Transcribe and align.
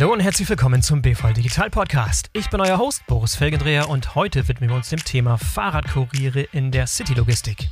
Hallo 0.00 0.14
und 0.14 0.20
herzlich 0.20 0.48
willkommen 0.48 0.80
zum 0.80 1.02
BVL 1.02 1.34
Digital 1.34 1.68
Podcast. 1.68 2.30
Ich 2.32 2.48
bin 2.48 2.58
euer 2.58 2.78
Host 2.78 3.06
Boris 3.06 3.36
Felgendreher 3.36 3.90
und 3.90 4.14
heute 4.14 4.48
widmen 4.48 4.70
wir 4.70 4.76
uns 4.76 4.88
dem 4.88 5.04
Thema 5.04 5.36
Fahrradkuriere 5.36 6.40
in 6.40 6.70
der 6.70 6.86
City-Logistik. 6.86 7.68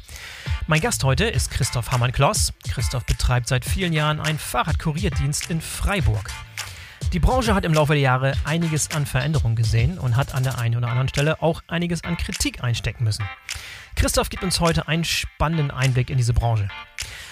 Mein 0.66 0.82
Gast 0.82 1.02
heute 1.04 1.24
ist 1.24 1.50
Christoph 1.50 1.90
Hammann-Kloss. 1.90 2.52
Christoph 2.70 3.06
betreibt 3.06 3.48
seit 3.48 3.64
vielen 3.64 3.94
Jahren 3.94 4.20
einen 4.20 4.38
Fahrradkurierdienst 4.38 5.48
in 5.48 5.62
Freiburg. 5.62 6.30
Die 7.14 7.18
Branche 7.18 7.54
hat 7.54 7.64
im 7.64 7.72
Laufe 7.72 7.94
der 7.94 8.02
Jahre 8.02 8.34
einiges 8.44 8.90
an 8.90 9.06
Veränderungen 9.06 9.56
gesehen 9.56 9.98
und 9.98 10.14
hat 10.14 10.34
an 10.34 10.42
der 10.42 10.58
einen 10.58 10.76
oder 10.76 10.88
anderen 10.88 11.08
Stelle 11.08 11.40
auch 11.40 11.62
einiges 11.66 12.04
an 12.04 12.18
Kritik 12.18 12.62
einstecken 12.62 13.04
müssen. 13.04 13.24
Christoph 13.96 14.28
gibt 14.28 14.44
uns 14.44 14.60
heute 14.60 14.86
einen 14.86 15.04
spannenden 15.04 15.70
Einblick 15.70 16.10
in 16.10 16.18
diese 16.18 16.34
Branche. 16.34 16.68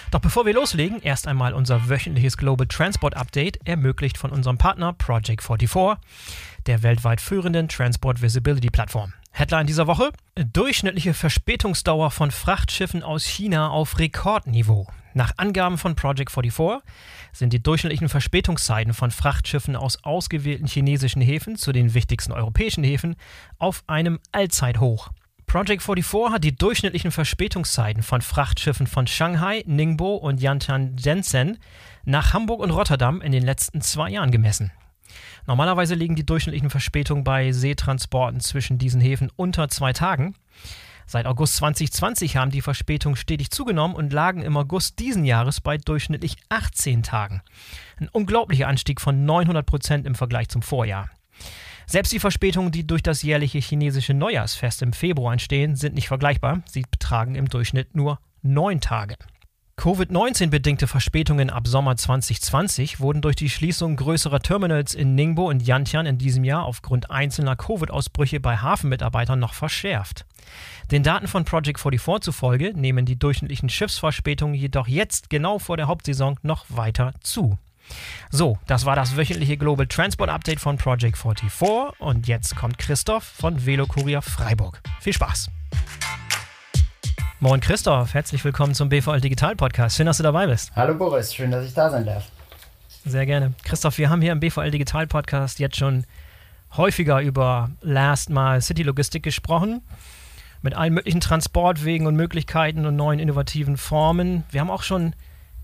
Doch 0.09 0.21
bevor 0.21 0.45
wir 0.45 0.53
loslegen, 0.53 1.01
erst 1.01 1.27
einmal 1.27 1.53
unser 1.53 1.89
wöchentliches 1.89 2.37
Global 2.37 2.65
Transport 2.65 3.17
Update, 3.17 3.59
ermöglicht 3.67 4.17
von 4.17 4.31
unserem 4.31 4.57
Partner 4.57 4.93
Project 4.93 5.43
44, 5.43 5.97
der 6.65 6.81
weltweit 6.81 7.19
führenden 7.19 7.67
Transport 7.67 8.21
Visibility 8.21 8.69
Plattform. 8.69 9.13
Headline 9.31 9.67
dieser 9.67 9.85
Woche: 9.85 10.11
Durchschnittliche 10.35 11.13
Verspätungsdauer 11.13 12.09
von 12.09 12.31
Frachtschiffen 12.31 13.03
aus 13.03 13.25
China 13.25 13.69
auf 13.69 13.99
Rekordniveau. 13.99 14.87
Nach 15.13 15.33
Angaben 15.37 15.77
von 15.77 15.95
Project 15.95 16.31
44 16.31 16.81
sind 17.33 17.51
die 17.51 17.61
durchschnittlichen 17.61 18.07
Verspätungszeiten 18.07 18.93
von 18.93 19.11
Frachtschiffen 19.11 19.75
aus 19.75 20.03
ausgewählten 20.03 20.67
chinesischen 20.67 21.21
Häfen 21.21 21.57
zu 21.57 21.71
den 21.71 21.93
wichtigsten 21.93 22.31
europäischen 22.31 22.83
Häfen 22.83 23.15
auf 23.59 23.83
einem 23.87 24.19
Allzeithoch. 24.31 25.09
Project 25.47 25.81
44 25.81 26.33
hat 26.33 26.43
die 26.43 26.53
durchschnittlichen 26.53 27.11
Verspätungszeiten 27.11 28.03
von 28.03 28.21
Frachtschiffen 28.21 28.85
von 28.85 29.07
Shanghai, 29.07 29.63
Ningbo 29.65 30.17
und 30.17 30.41
Yantian 30.41 30.97
Shenzhen 30.99 31.57
nach 32.03 32.33
Hamburg 32.33 32.59
und 32.59 32.71
Rotterdam 32.71 33.21
in 33.21 33.31
den 33.31 33.43
letzten 33.43 33.79
zwei 33.79 34.09
Jahren 34.09 34.31
gemessen. 34.31 34.73
Normalerweise 35.45 35.95
liegen 35.95 36.17
die 36.17 36.25
durchschnittlichen 36.25 36.69
Verspätungen 36.69 37.23
bei 37.23 37.53
Seetransporten 37.53 38.41
zwischen 38.41 38.77
diesen 38.77 38.99
Häfen 38.99 39.31
unter 39.37 39.69
zwei 39.69 39.93
Tagen. 39.93 40.35
Seit 41.05 41.25
August 41.25 41.55
2020 41.55 42.35
haben 42.35 42.51
die 42.51 42.61
Verspätungen 42.61 43.15
stetig 43.15 43.49
zugenommen 43.49 43.95
und 43.95 44.11
lagen 44.11 44.41
im 44.41 44.57
August 44.57 44.99
diesen 44.99 45.23
Jahres 45.23 45.61
bei 45.61 45.77
durchschnittlich 45.77 46.35
18 46.49 47.03
Tagen. 47.03 47.41
Ein 48.01 48.09
unglaublicher 48.09 48.67
Anstieg 48.67 48.99
von 48.99 49.23
900 49.23 49.65
Prozent 49.65 50.07
im 50.07 50.15
Vergleich 50.15 50.49
zum 50.49 50.61
Vorjahr. 50.61 51.09
Selbst 51.89 52.11
die 52.11 52.19
Verspätungen, 52.19 52.73
die 52.73 52.85
durch 52.85 53.01
das 53.01 53.21
jährliche 53.21 53.59
chinesische 53.59 54.13
Neujahrsfest 54.13 54.81
im 54.81 54.91
Februar 54.91 55.31
entstehen, 55.31 55.77
sind 55.77 55.95
nicht 55.95 56.09
vergleichbar. 56.09 56.61
Sie 56.69 56.81
betragen 56.81 57.35
im 57.35 57.47
Durchschnitt 57.47 57.95
nur 57.95 58.19
neun 58.41 58.81
Tage. 58.81 59.15
Covid-19-bedingte 59.77 60.85
Verspätungen 60.85 61.49
ab 61.49 61.65
Sommer 61.65 61.95
2020 61.95 62.99
wurden 62.99 63.21
durch 63.21 63.37
die 63.37 63.49
Schließung 63.49 63.95
größerer 63.95 64.41
Terminals 64.41 64.95
in 64.95 65.15
Ningbo 65.15 65.47
und 65.47 65.65
Yantian 65.65 66.07
in 66.07 66.17
diesem 66.17 66.43
Jahr 66.43 66.65
aufgrund 66.65 67.09
einzelner 67.09 67.55
Covid-Ausbrüche 67.55 68.41
bei 68.41 68.57
Hafenmitarbeitern 68.57 69.39
noch 69.39 69.53
verschärft. 69.53 70.25
Den 70.91 71.03
Daten 71.03 71.27
von 71.27 71.45
Project 71.45 71.79
44 71.79 72.21
zufolge 72.21 72.73
nehmen 72.75 73.05
die 73.05 73.19
durchschnittlichen 73.19 73.69
Schiffsverspätungen 73.69 74.55
jedoch 74.55 74.89
jetzt 74.89 75.29
genau 75.29 75.57
vor 75.57 75.77
der 75.77 75.87
Hauptsaison 75.87 76.37
noch 76.41 76.65
weiter 76.69 77.13
zu. 77.21 77.57
So, 78.31 78.57
das 78.67 78.85
war 78.85 78.95
das 78.95 79.15
wöchentliche 79.15 79.57
Global 79.57 79.87
Transport 79.87 80.29
Update 80.29 80.59
von 80.59 80.77
Project 80.77 81.17
44 81.17 81.99
und 81.99 82.27
jetzt 82.27 82.55
kommt 82.55 82.77
Christoph 82.77 83.23
von 83.23 83.65
Velokurier 83.65 84.21
Freiburg. 84.21 84.81
Viel 84.99 85.13
Spaß! 85.13 85.49
Moin 87.39 87.59
Christoph, 87.59 88.15
herzlich 88.15 88.43
willkommen 88.43 88.73
zum 88.73 88.89
BVL 88.89 89.21
Digital 89.21 89.55
Podcast. 89.55 89.95
Schön, 89.95 90.07
dass 90.07 90.17
du 90.17 90.23
dabei 90.23 90.47
bist. 90.47 90.71
Hallo 90.75 90.95
Boris, 90.95 91.35
schön, 91.35 91.51
dass 91.51 91.65
ich 91.65 91.73
da 91.73 91.91
sein 91.91 92.03
darf. 92.03 92.31
Sehr 93.05 93.27
gerne. 93.27 93.53
Christoph, 93.63 93.99
wir 93.99 94.09
haben 94.09 94.21
hier 94.21 94.31
im 94.31 94.39
BVL 94.39 94.71
Digital 94.71 95.05
Podcast 95.05 95.59
jetzt 95.59 95.77
schon 95.77 96.05
häufiger 96.75 97.21
über 97.21 97.69
Last 97.81 98.31
Mile 98.31 98.61
City 98.61 98.83
Logistik 98.83 99.21
gesprochen. 99.21 99.81
Mit 100.63 100.73
allen 100.73 100.95
möglichen 100.95 101.21
Transportwegen 101.21 102.07
und 102.07 102.15
Möglichkeiten 102.15 102.85
und 102.87 102.95
neuen 102.95 103.19
innovativen 103.19 103.77
Formen. 103.77 104.43
Wir 104.49 104.59
haben 104.61 104.71
auch 104.71 104.83
schon 104.83 105.13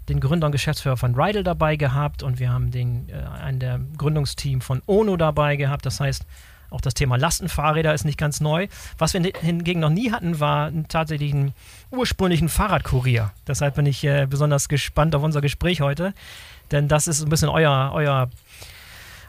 den 0.09 0.19
Gründer 0.19 0.47
und 0.47 0.52
Geschäftsführer 0.52 0.97
von 0.97 1.16
Rydel 1.16 1.44
dabei 1.44 1.75
gehabt 1.75 2.24
und 2.24 2.40
wir 2.40 2.52
haben 2.52 2.72
den, 2.72 3.09
äh, 3.09 3.14
einen 3.14 3.59
der 3.59 3.80
Gründungsteam 3.97 4.62
von 4.62 4.81
Ono 4.86 5.18
dabei 5.18 5.56
gehabt. 5.56 5.86
Das 5.86 6.00
heißt, 6.00 6.25
auch 6.74 6.81
das 6.81 6.96
Thema 6.96 7.18
Lastenfahrräder 7.18 7.94
ist 7.94 8.03
nicht 8.03 8.18
ganz 8.18 8.41
neu. 8.41 8.68
Was 8.97 9.14
wir 9.14 9.22
hingegen 9.22 9.80
noch 9.80 9.91
nie 9.91 10.12
hatten, 10.12 10.40
war 10.40 10.72
tatsächlich 10.88 11.31
einen 11.31 11.53
ursprünglichen 11.91 12.50
Fahrradkurier. 12.50 13.31
Deshalb 13.47 13.75
bin 13.75 13.86
ich 13.86 14.03
äh, 14.03 14.25
besonders 14.28 14.68
gespannt 14.68 15.16
auf 15.16 15.22
unser 15.22 15.41
Gespräch 15.41 15.81
heute, 15.81 16.14
denn 16.72 16.88
das 16.88 17.08
ist 17.08 17.22
ein 17.22 17.30
bisschen 17.30 17.50
euer, 17.50 17.91
euer, 17.94 18.30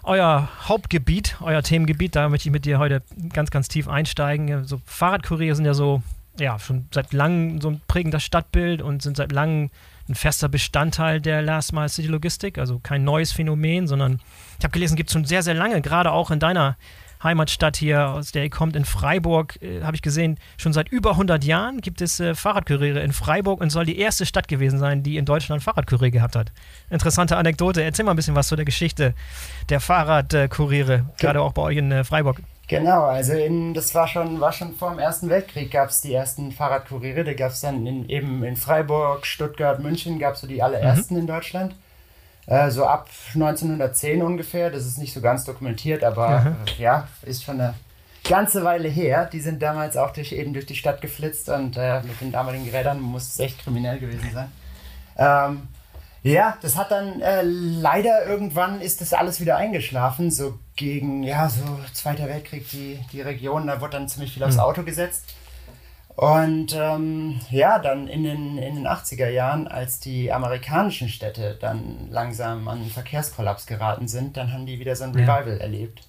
euer 0.04 0.48
Hauptgebiet, 0.62 1.36
euer 1.42 1.62
Themengebiet. 1.62 2.16
Da 2.16 2.30
möchte 2.30 2.48
ich 2.48 2.52
mit 2.52 2.64
dir 2.64 2.78
heute 2.78 3.02
ganz, 3.32 3.50
ganz 3.50 3.68
tief 3.68 3.88
einsteigen. 3.88 4.64
So 4.64 4.80
Fahrradkurier 4.86 5.54
sind 5.54 5.66
ja 5.66 5.74
so, 5.74 6.02
ja, 6.38 6.58
schon 6.58 6.88
seit 6.92 7.12
langem 7.12 7.60
so 7.60 7.70
ein 7.70 7.80
prägendes 7.86 8.24
Stadtbild 8.24 8.82
und 8.82 9.02
sind 9.02 9.16
seit 9.16 9.32
langem 9.32 9.70
ein 10.08 10.14
fester 10.14 10.48
Bestandteil 10.48 11.20
der 11.20 11.42
Last 11.42 11.72
Mile 11.72 11.88
City 11.88 12.08
Logistik, 12.08 12.58
also 12.58 12.78
kein 12.78 13.04
neues 13.04 13.32
Phänomen, 13.32 13.86
sondern 13.86 14.20
ich 14.58 14.64
habe 14.64 14.72
gelesen, 14.72 14.96
gibt 14.96 15.08
es 15.10 15.14
schon 15.14 15.24
sehr, 15.24 15.42
sehr 15.42 15.54
lange, 15.54 15.80
gerade 15.80 16.12
auch 16.12 16.30
in 16.30 16.40
deiner 16.40 16.76
Heimatstadt 17.22 17.78
hier, 17.78 18.08
aus 18.08 18.32
der 18.32 18.44
ihr 18.44 18.50
kommt, 18.50 18.76
in 18.76 18.84
Freiburg, 18.84 19.58
äh, 19.62 19.82
habe 19.82 19.96
ich 19.96 20.02
gesehen, 20.02 20.38
schon 20.58 20.74
seit 20.74 20.90
über 20.90 21.12
100 21.12 21.42
Jahren 21.42 21.80
gibt 21.80 22.02
es 22.02 22.20
äh, 22.20 22.34
Fahrradkuriere 22.34 23.00
in 23.00 23.14
Freiburg 23.14 23.62
und 23.62 23.70
soll 23.70 23.86
die 23.86 23.98
erste 23.98 24.26
Stadt 24.26 24.46
gewesen 24.46 24.78
sein, 24.78 25.02
die 25.02 25.16
in 25.16 25.24
Deutschland 25.24 25.62
Fahrradkurier 25.62 26.10
gehabt 26.10 26.36
hat. 26.36 26.52
Interessante 26.90 27.38
Anekdote. 27.38 27.82
Erzähl 27.82 28.04
mal 28.04 28.12
ein 28.12 28.16
bisschen 28.16 28.34
was 28.34 28.48
zu 28.48 28.56
der 28.56 28.66
Geschichte 28.66 29.14
der 29.70 29.80
Fahrradkuriere, 29.80 31.06
gerade 31.18 31.40
auch 31.40 31.52
bei 31.52 31.62
euch 31.62 31.78
in 31.78 31.90
äh, 31.90 32.04
Freiburg. 32.04 32.42
Genau, 32.66 33.04
also 33.04 33.34
in, 33.34 33.74
das 33.74 33.94
war 33.94 34.08
schon, 34.08 34.40
war 34.40 34.52
schon 34.52 34.74
vor 34.74 34.90
dem 34.90 34.98
Ersten 34.98 35.28
Weltkrieg 35.28 35.70
gab 35.70 35.90
es 35.90 36.00
die 36.00 36.14
ersten 36.14 36.50
Fahrradkuriere. 36.50 37.22
Da 37.24 37.34
gab 37.34 37.50
es 37.50 37.60
dann 37.60 37.86
in, 37.86 38.08
eben 38.08 38.42
in 38.42 38.56
Freiburg, 38.56 39.26
Stuttgart, 39.26 39.80
München 39.80 40.18
gab 40.18 40.34
es 40.34 40.40
so 40.40 40.46
die 40.46 40.62
allerersten 40.62 41.14
mhm. 41.14 41.20
in 41.20 41.26
Deutschland. 41.26 41.74
Äh, 42.46 42.70
so 42.70 42.86
ab 42.86 43.08
1910 43.34 44.22
ungefähr. 44.22 44.70
Das 44.70 44.86
ist 44.86 44.98
nicht 44.98 45.12
so 45.12 45.20
ganz 45.20 45.44
dokumentiert, 45.44 46.02
aber 46.04 46.40
mhm. 46.40 46.56
ja, 46.78 47.06
ist 47.22 47.44
schon 47.44 47.60
eine 47.60 47.74
ganze 48.26 48.64
Weile 48.64 48.88
her. 48.88 49.28
Die 49.30 49.40
sind 49.40 49.60
damals 49.60 49.98
auch 49.98 50.12
durch, 50.12 50.32
eben 50.32 50.54
durch 50.54 50.66
die 50.66 50.76
Stadt 50.76 51.02
geflitzt 51.02 51.50
und 51.50 51.76
äh, 51.76 52.00
mit 52.02 52.20
den 52.22 52.32
damaligen 52.32 52.68
Rädern 52.70 52.98
muss 52.98 53.28
es 53.28 53.40
echt 53.40 53.62
kriminell 53.62 53.98
gewesen 53.98 54.30
sein. 54.32 54.52
Ähm, 55.18 55.68
ja, 56.22 56.56
das 56.62 56.76
hat 56.76 56.90
dann 56.90 57.20
äh, 57.20 57.42
leider 57.42 58.24
irgendwann 58.24 58.80
ist 58.80 59.02
das 59.02 59.12
alles 59.12 59.40
wieder 59.40 59.58
eingeschlafen, 59.58 60.30
so 60.30 60.58
gegen, 60.76 61.22
ja, 61.22 61.48
so 61.48 61.62
Zweiter 61.92 62.28
Weltkrieg, 62.28 62.68
die, 62.70 62.98
die 63.12 63.20
Region, 63.20 63.66
da 63.66 63.80
wurde 63.80 63.92
dann 63.92 64.08
ziemlich 64.08 64.32
viel 64.32 64.42
aufs 64.42 64.56
hm. 64.56 64.62
Auto 64.62 64.82
gesetzt. 64.82 65.24
Und 66.16 66.76
ähm, 66.78 67.40
ja, 67.50 67.80
dann 67.80 68.06
in 68.06 68.22
den, 68.22 68.58
in 68.58 68.76
den 68.76 68.86
80er 68.86 69.28
Jahren, 69.28 69.66
als 69.66 69.98
die 69.98 70.32
amerikanischen 70.32 71.08
Städte 71.08 71.56
dann 71.60 72.08
langsam 72.10 72.68
an 72.68 72.82
einen 72.82 72.90
Verkehrskollaps 72.90 73.66
geraten 73.66 74.06
sind, 74.06 74.36
dann 74.36 74.52
haben 74.52 74.64
die 74.64 74.78
wieder 74.78 74.94
so 74.94 75.04
ein 75.04 75.10
Revival 75.10 75.56
ja. 75.56 75.62
erlebt. 75.62 76.02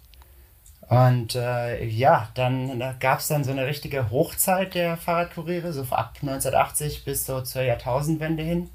Und 0.87 1.33
äh, 1.33 1.83
ja, 1.83 2.29
dann 2.35 2.79
da 2.79 2.93
gab 2.93 3.19
es 3.19 3.27
dann 3.27 3.43
so 3.43 3.49
eine 3.49 3.65
richtige 3.65 4.11
Hochzeit 4.11 4.75
der 4.75 4.97
Fahrradkuriere, 4.97 5.73
so 5.73 5.81
ab 5.89 6.17
1980 6.21 7.03
bis 7.05 7.25
so 7.25 7.41
zur 7.41 7.63
Jahrtausendwende 7.63 8.43
hin. 8.43 8.69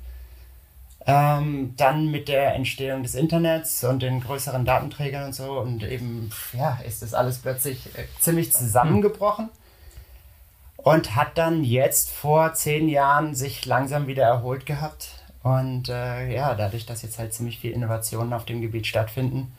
Ähm, 1.06 1.74
dann 1.76 2.10
mit 2.10 2.28
der 2.28 2.54
Entstehung 2.54 3.02
des 3.02 3.14
Internets 3.14 3.82
und 3.84 4.02
den 4.02 4.20
größeren 4.20 4.66
Datenträgern 4.66 5.26
und 5.26 5.34
so 5.34 5.58
und 5.58 5.82
eben, 5.82 6.30
ja, 6.52 6.78
ist 6.86 7.00
das 7.00 7.14
alles 7.14 7.38
plötzlich 7.38 7.86
äh, 7.96 8.04
ziemlich 8.20 8.52
zusammengebrochen 8.52 9.48
und 10.76 11.16
hat 11.16 11.38
dann 11.38 11.64
jetzt 11.64 12.10
vor 12.10 12.52
zehn 12.54 12.88
Jahren 12.88 13.34
sich 13.34 13.64
langsam 13.66 14.06
wieder 14.06 14.24
erholt 14.24 14.66
gehabt. 14.66 15.08
Und 15.42 15.88
äh, 15.88 16.34
ja, 16.34 16.54
dadurch, 16.54 16.84
dass 16.84 17.02
jetzt 17.02 17.18
halt 17.18 17.32
ziemlich 17.32 17.58
viel 17.58 17.72
Innovationen 17.72 18.32
auf 18.32 18.44
dem 18.44 18.60
Gebiet 18.60 18.86
stattfinden, 18.86 19.52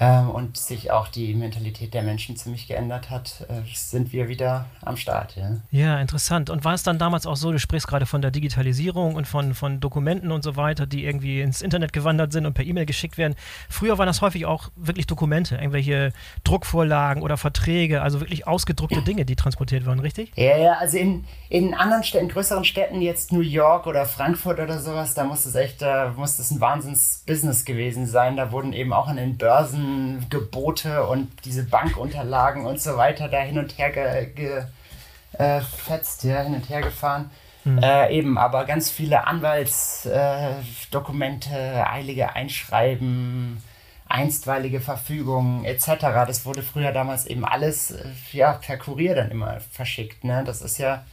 ähm, 0.00 0.30
und 0.30 0.56
sich 0.56 0.90
auch 0.90 1.08
die 1.08 1.34
Mentalität 1.34 1.94
der 1.94 2.02
Menschen 2.02 2.36
ziemlich 2.36 2.66
geändert 2.66 3.10
hat, 3.10 3.46
äh, 3.48 3.62
sind 3.72 4.12
wir 4.12 4.28
wieder 4.28 4.66
am 4.82 4.96
Start. 4.96 5.36
Ja. 5.36 5.56
ja, 5.70 6.00
interessant. 6.00 6.50
Und 6.50 6.64
war 6.64 6.74
es 6.74 6.82
dann 6.82 6.98
damals 6.98 7.26
auch 7.26 7.36
so, 7.36 7.52
du 7.52 7.58
sprichst 7.58 7.86
gerade 7.86 8.06
von 8.06 8.20
der 8.20 8.32
Digitalisierung 8.32 9.14
und 9.14 9.28
von, 9.28 9.54
von 9.54 9.78
Dokumenten 9.78 10.32
und 10.32 10.42
so 10.42 10.56
weiter, 10.56 10.86
die 10.86 11.04
irgendwie 11.04 11.40
ins 11.40 11.62
Internet 11.62 11.92
gewandert 11.92 12.32
sind 12.32 12.44
und 12.44 12.54
per 12.54 12.64
E-Mail 12.64 12.86
geschickt 12.86 13.18
werden. 13.18 13.36
Früher 13.68 13.96
waren 13.98 14.06
das 14.06 14.20
häufig 14.20 14.46
auch 14.46 14.70
wirklich 14.74 15.06
Dokumente, 15.06 15.56
irgendwelche 15.56 16.12
Druckvorlagen 16.42 17.22
oder 17.22 17.36
Verträge, 17.36 18.02
also 18.02 18.20
wirklich 18.20 18.46
ausgedruckte 18.48 19.02
Dinge, 19.02 19.24
die 19.24 19.36
transportiert 19.36 19.86
wurden, 19.86 20.00
richtig? 20.00 20.32
Ja, 20.34 20.56
ja, 20.56 20.72
also 20.74 20.98
in, 20.98 21.24
in 21.48 21.74
anderen 21.74 22.02
Städten, 22.02 22.28
größeren 22.28 22.64
Städten, 22.64 23.00
jetzt 23.00 23.32
New 23.32 23.40
York 23.40 23.86
oder 23.86 24.06
Frankfurt 24.06 24.58
oder 24.58 24.80
sowas, 24.80 25.14
da 25.14 25.24
muss 25.24 25.46
es 25.46 25.54
echt, 25.54 25.82
da 25.82 26.12
muss 26.16 26.38
es 26.40 26.50
ein 26.50 26.60
Wahnsinns-Business 26.60 27.64
gewesen 27.64 28.06
sein. 28.06 28.36
Da 28.36 28.50
wurden 28.50 28.72
eben 28.72 28.92
auch 28.92 29.06
an 29.06 29.16
den 29.16 29.36
Börsen 29.36 29.83
Gebote 30.30 31.06
und 31.06 31.28
diese 31.44 31.64
Bankunterlagen 31.64 32.64
und 32.66 32.80
so 32.80 32.96
weiter 32.96 33.28
da 33.28 33.40
hin 33.40 33.58
und 33.58 33.76
her 33.78 33.90
gefetzt, 33.90 36.22
ge, 36.22 36.30
äh, 36.30 36.34
ja, 36.34 36.42
hin 36.42 36.54
und 36.54 36.68
her 36.68 36.82
gefahren. 36.82 37.30
Mhm. 37.64 37.82
Äh, 37.82 38.12
eben, 38.12 38.38
aber 38.38 38.64
ganz 38.64 38.90
viele 38.90 39.26
Anwaltsdokumente, 39.26 41.54
äh, 41.54 41.82
eilige 41.82 42.34
Einschreiben, 42.34 43.62
einstweilige 44.06 44.80
Verfügungen 44.80 45.64
etc. 45.64 45.86
Das 46.26 46.44
wurde 46.44 46.62
früher 46.62 46.92
damals 46.92 47.26
eben 47.26 47.44
alles 47.44 47.90
äh, 47.90 48.04
ja, 48.32 48.52
per 48.52 48.76
Kurier 48.76 49.14
dann 49.14 49.30
immer 49.30 49.60
verschickt. 49.60 50.24
Ne? 50.24 50.44
Das 50.44 50.60
ist 50.60 50.78
ja 50.78 51.04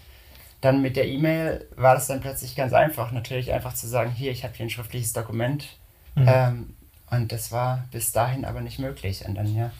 dann 0.61 0.81
mit 0.81 0.95
der 0.95 1.07
E-Mail 1.07 1.67
war 1.75 1.95
das 1.95 2.07
dann 2.07 2.21
plötzlich 2.21 2.55
ganz 2.55 2.73
einfach, 2.73 3.11
natürlich 3.11 3.51
einfach 3.51 3.73
zu 3.73 3.87
sagen, 3.87 4.11
hier, 4.11 4.31
ich 4.31 4.43
habe 4.43 4.53
hier 4.55 4.67
ein 4.67 4.69
schriftliches 4.69 5.13
Dokument. 5.13 5.77
Mhm. 6.15 6.25
Ähm, 6.27 6.75
und 7.11 7.31
das 7.31 7.51
war 7.51 7.85
bis 7.91 8.11
dahin 8.11 8.45
aber 8.45 8.61
nicht 8.61 8.79
möglich. 8.79 9.25
Und 9.25 9.35
dann, 9.35 9.53
ja, 9.55 9.71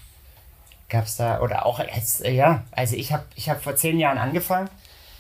gab 0.90 1.06
es 1.06 1.16
da, 1.16 1.42
oder 1.42 1.66
auch 1.66 1.80
jetzt, 1.80 2.24
äh, 2.24 2.32
ja, 2.32 2.64
also 2.72 2.96
ich 2.96 3.12
habe 3.12 3.24
ich 3.36 3.50
hab 3.50 3.64
vor 3.64 3.76
zehn 3.76 4.00
Jahren 4.00 4.18
angefangen. 4.18 4.70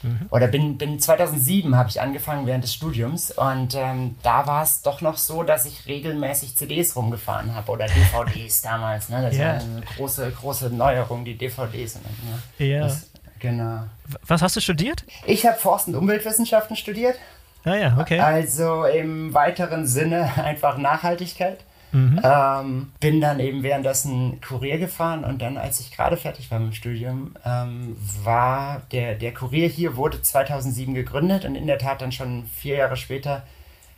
Mhm. 0.04 0.28
Oder 0.31 0.48
bin, 0.48 0.78
bin 0.80 1.00
2007 1.00 1.75
habe 1.75 1.90
ich 1.90 2.02
angefangen 2.02 2.48
während 2.48 2.63
des 2.63 2.74
Studiums 2.74 3.30
und 3.30 3.75
ähm, 3.75 4.16
da 4.24 4.48
war 4.48 4.63
es 4.63 4.81
doch 4.81 5.02
noch 5.02 5.18
so, 5.18 5.44
dass 5.44 5.68
ich 5.68 5.86
regelmäßig 5.86 6.58
CDs 6.58 6.96
rumgefahren 6.96 7.54
habe 7.54 7.72
oder 7.72 7.86
DVDs 7.86 8.63
damals. 8.63 9.10
Ne? 9.10 9.22
Das 9.22 9.36
yeah. 9.36 9.54
war 9.54 9.62
eine 9.62 9.81
große, 9.96 10.31
große 10.31 10.69
Neuerung, 10.72 11.24
die 11.24 11.38
DVDs. 11.38 11.96
Ne? 11.96 12.66
Ja. 12.66 12.80
Das, 12.81 13.12
Genau. 13.42 13.86
Was 14.28 14.44
hast 14.44 14.56
du 14.56 14.62
studiert? 14.62 15.04
Ich 15.25 15.46
habe 15.48 15.58
Forst- 15.58 15.88
und 15.88 15.96
Umweltwissenschaften 15.96 16.75
studiert. 16.75 17.18
Ah 17.63 17.75
ja, 17.75 17.98
okay. 18.00 18.19
Also 18.19 18.86
im 18.86 19.34
weiteren 19.34 19.88
Sinne 19.88 20.31
einfach 20.44 20.78
Nachhaltigkeit. 20.78 21.60
Mhm. 21.92 22.22
Ähm, 22.24 22.92
bin 23.00 23.20
dann 23.20 23.40
eben 23.40 23.64
währenddessen 23.64 24.40
Kurier 24.42 24.78
gefahren 24.78 25.24
und 25.24 25.42
dann, 25.42 25.58
als 25.58 25.80
ich 25.80 25.92
gerade 25.92 26.18
fertig 26.18 26.50
war 26.50 26.60
mit 26.60 26.70
dem 26.70 26.74
Studium, 26.74 27.36
ähm, 27.46 27.98
war 28.24 28.82
der, 28.92 29.16
der 29.16 29.34
Kurier 29.34 29.68
hier, 29.68 29.98
wurde 29.98 30.22
2007 30.22 30.94
gegründet 30.94 31.46
und 31.46 31.56
in 31.56 31.68
der 31.68 31.78
Tat 31.78 32.02
dann 32.02 32.12
schon 32.12 32.46
vier 32.46 32.78
Jahre 32.78 32.96
später 32.96 33.44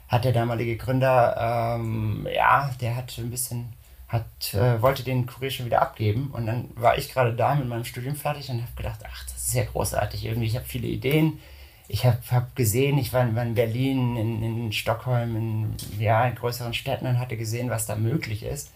hat 0.07 0.25
der 0.25 0.31
damalige 0.31 0.77
Gründer, 0.77 1.77
ähm, 1.79 2.27
ja, 2.33 2.71
der 2.81 2.95
hat 2.95 3.17
ein 3.17 3.31
bisschen 3.31 3.73
hat, 4.13 4.53
äh, 4.53 4.81
wollte 4.81 5.03
den 5.03 5.25
Kurier 5.25 5.49
schon 5.49 5.65
wieder 5.65 5.81
abgeben. 5.81 6.29
Und 6.31 6.45
dann 6.45 6.69
war 6.75 6.97
ich 6.97 7.11
gerade 7.11 7.33
da 7.33 7.55
mit 7.55 7.67
meinem 7.67 7.83
Studium 7.83 8.15
fertig 8.15 8.49
und 8.49 8.61
habe 8.61 8.71
gedacht, 8.75 8.99
ach, 9.03 9.25
das 9.25 9.47
ist 9.47 9.55
ja 9.55 9.63
großartig 9.63 10.23
irgendwie. 10.23 10.47
Ich 10.47 10.55
habe 10.55 10.65
viele 10.65 10.87
Ideen. 10.87 11.39
Ich 11.87 12.05
habe 12.05 12.17
hab 12.31 12.55
gesehen, 12.55 12.97
ich 12.97 13.11
war, 13.13 13.35
war 13.35 13.43
in 13.43 13.55
Berlin, 13.55 14.15
in, 14.15 14.43
in, 14.43 14.71
Stockholm, 14.71 15.35
in, 15.35 15.75
ja, 15.99 16.25
in 16.25 16.35
größeren 16.35 16.73
Städten 16.73 17.07
und 17.07 17.19
hatte 17.19 17.37
gesehen, 17.37 17.69
was 17.69 17.85
da 17.85 17.95
möglich 17.95 18.43
ist. 18.43 18.71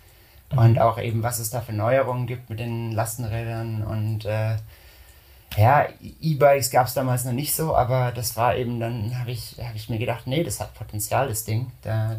Mhm. 0.51 0.57
Und 0.57 0.79
auch 0.79 0.99
eben, 0.99 1.23
was 1.23 1.39
es 1.39 1.49
da 1.49 1.61
für 1.61 1.73
Neuerungen 1.73 2.27
gibt 2.27 2.49
mit 2.49 2.59
den 2.59 2.91
Lastenrädern. 2.91 3.83
Und 3.83 4.25
äh, 4.25 4.57
ja, 5.55 5.87
E-Bikes 6.21 6.69
gab 6.69 6.87
es 6.87 6.93
damals 6.93 7.25
noch 7.25 7.33
nicht 7.33 7.55
so, 7.55 7.75
aber 7.75 8.11
das 8.11 8.35
war 8.35 8.55
eben, 8.55 8.79
dann 8.79 9.17
habe 9.17 9.31
ich, 9.31 9.55
hab 9.59 9.75
ich 9.75 9.89
mir 9.89 9.97
gedacht, 9.97 10.27
nee, 10.27 10.43
das 10.43 10.59
hat 10.59 10.73
Potenzial, 10.73 11.29
das 11.29 11.45
Ding. 11.45 11.71
Da, 11.81 12.17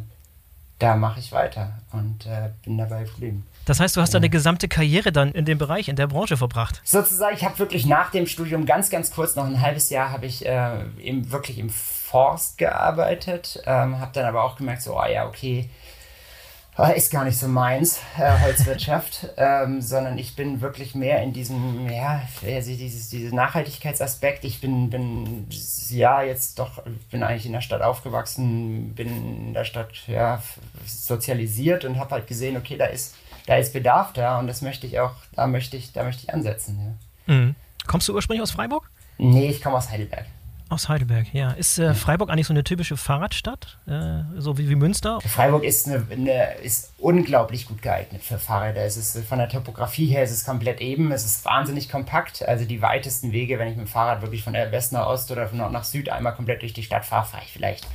da 0.78 0.96
mache 0.96 1.20
ich 1.20 1.32
weiter 1.32 1.74
und 1.92 2.26
äh, 2.26 2.50
bin 2.64 2.78
dabei 2.78 3.04
geblieben. 3.04 3.46
Das 3.68 3.80
heißt, 3.80 3.96
du 3.96 4.00
hast 4.00 4.14
deine 4.14 4.30
gesamte 4.30 4.66
Karriere 4.66 5.12
dann 5.12 5.30
in 5.32 5.44
dem 5.44 5.58
Bereich, 5.58 5.88
in 5.88 5.96
der 5.96 6.06
Branche 6.06 6.38
verbracht? 6.38 6.80
Sozusagen, 6.84 7.36
ich 7.36 7.44
habe 7.44 7.58
wirklich 7.58 7.84
nach 7.84 8.10
dem 8.10 8.26
Studium 8.26 8.64
ganz, 8.64 8.88
ganz 8.88 9.10
kurz, 9.10 9.36
noch 9.36 9.44
ein 9.44 9.60
halbes 9.60 9.90
Jahr, 9.90 10.10
habe 10.10 10.24
ich 10.24 10.46
äh, 10.46 10.84
eben 11.02 11.30
wirklich 11.30 11.58
im 11.58 11.68
Forst 11.68 12.56
gearbeitet, 12.56 13.62
ähm, 13.66 14.00
habe 14.00 14.10
dann 14.14 14.24
aber 14.24 14.44
auch 14.44 14.56
gemerkt, 14.56 14.80
so, 14.80 14.98
oh 14.98 15.04
ja, 15.04 15.26
okay, 15.26 15.68
Ah, 16.80 16.90
ist 16.90 17.10
gar 17.10 17.24
nicht 17.24 17.36
so 17.36 17.48
meins, 17.48 17.98
äh, 18.16 18.38
Holzwirtschaft, 18.38 19.30
ähm, 19.36 19.82
sondern 19.82 20.16
ich 20.16 20.36
bin 20.36 20.60
wirklich 20.60 20.94
mehr 20.94 21.20
in 21.24 21.32
diesem, 21.32 21.90
ja, 21.90 22.22
also 22.46 22.70
dieses, 22.70 23.08
dieses 23.10 23.32
Nachhaltigkeitsaspekt. 23.32 24.44
Ich 24.44 24.60
bin, 24.60 24.88
bin, 24.88 25.48
ja, 25.90 26.22
jetzt 26.22 26.60
doch, 26.60 26.80
bin 27.10 27.24
eigentlich 27.24 27.46
in 27.46 27.52
der 27.52 27.62
Stadt 27.62 27.82
aufgewachsen, 27.82 28.94
bin 28.94 29.08
in 29.08 29.54
der 29.54 29.64
Stadt, 29.64 29.90
ja, 30.06 30.40
sozialisiert 30.86 31.84
und 31.84 31.98
habe 31.98 32.12
halt 32.12 32.28
gesehen, 32.28 32.56
okay, 32.56 32.76
da 32.76 32.86
ist, 32.86 33.16
da 33.48 33.56
ist 33.56 33.72
Bedarf 33.72 34.12
da 34.12 34.38
und 34.38 34.46
das 34.46 34.60
möchte 34.60 34.86
ich 34.86 35.00
auch, 35.00 35.14
da 35.32 35.46
möchte 35.46 35.76
ich, 35.78 35.92
da 35.92 36.04
möchte 36.04 36.22
ich 36.24 36.34
ansetzen, 36.34 36.78
ja. 37.26 37.34
Mhm. 37.34 37.54
Kommst 37.86 38.06
du 38.06 38.14
ursprünglich 38.14 38.42
aus 38.42 38.50
Freiburg? 38.50 38.90
Nee, 39.16 39.48
ich 39.48 39.62
komme 39.62 39.76
aus 39.76 39.90
Heidelberg. 39.90 40.26
Aus 40.68 40.90
Heidelberg, 40.90 41.32
ja. 41.32 41.52
Ist 41.52 41.78
äh, 41.78 41.94
Freiburg 41.94 42.28
eigentlich 42.28 42.46
so 42.46 42.52
eine 42.52 42.62
typische 42.62 42.98
Fahrradstadt, 42.98 43.78
äh, 43.86 44.20
so 44.36 44.58
wie, 44.58 44.68
wie 44.68 44.74
Münster? 44.74 45.18
Freiburg 45.22 45.64
ist, 45.64 45.86
eine, 45.86 46.06
eine, 46.10 46.56
ist 46.56 46.92
unglaublich 46.98 47.66
gut 47.66 47.80
geeignet 47.80 48.22
für 48.22 48.38
Fahrräder. 48.38 48.82
Es 48.82 48.98
ist 48.98 49.16
von 49.26 49.38
der 49.38 49.48
Topografie 49.48 50.06
her 50.06 50.22
es 50.22 50.30
ist 50.30 50.44
komplett 50.44 50.82
eben, 50.82 51.10
es 51.10 51.24
ist 51.24 51.42
wahnsinnig 51.46 51.88
kompakt. 51.88 52.46
Also 52.46 52.66
die 52.66 52.82
weitesten 52.82 53.32
Wege, 53.32 53.58
wenn 53.58 53.68
ich 53.68 53.76
mit 53.76 53.86
dem 53.86 53.90
Fahrrad 53.90 54.20
wirklich 54.20 54.42
von 54.42 54.52
West 54.52 54.92
nach 54.92 55.06
Ost 55.06 55.30
oder 55.30 55.48
von 55.48 55.56
Nord 55.56 55.72
nach 55.72 55.84
Süd 55.84 56.10
einmal 56.10 56.34
komplett 56.34 56.60
durch 56.60 56.74
die 56.74 56.82
Stadt 56.82 57.06
fahre, 57.06 57.24
fahre 57.24 57.44
ich 57.46 57.52
vielleicht 57.52 57.86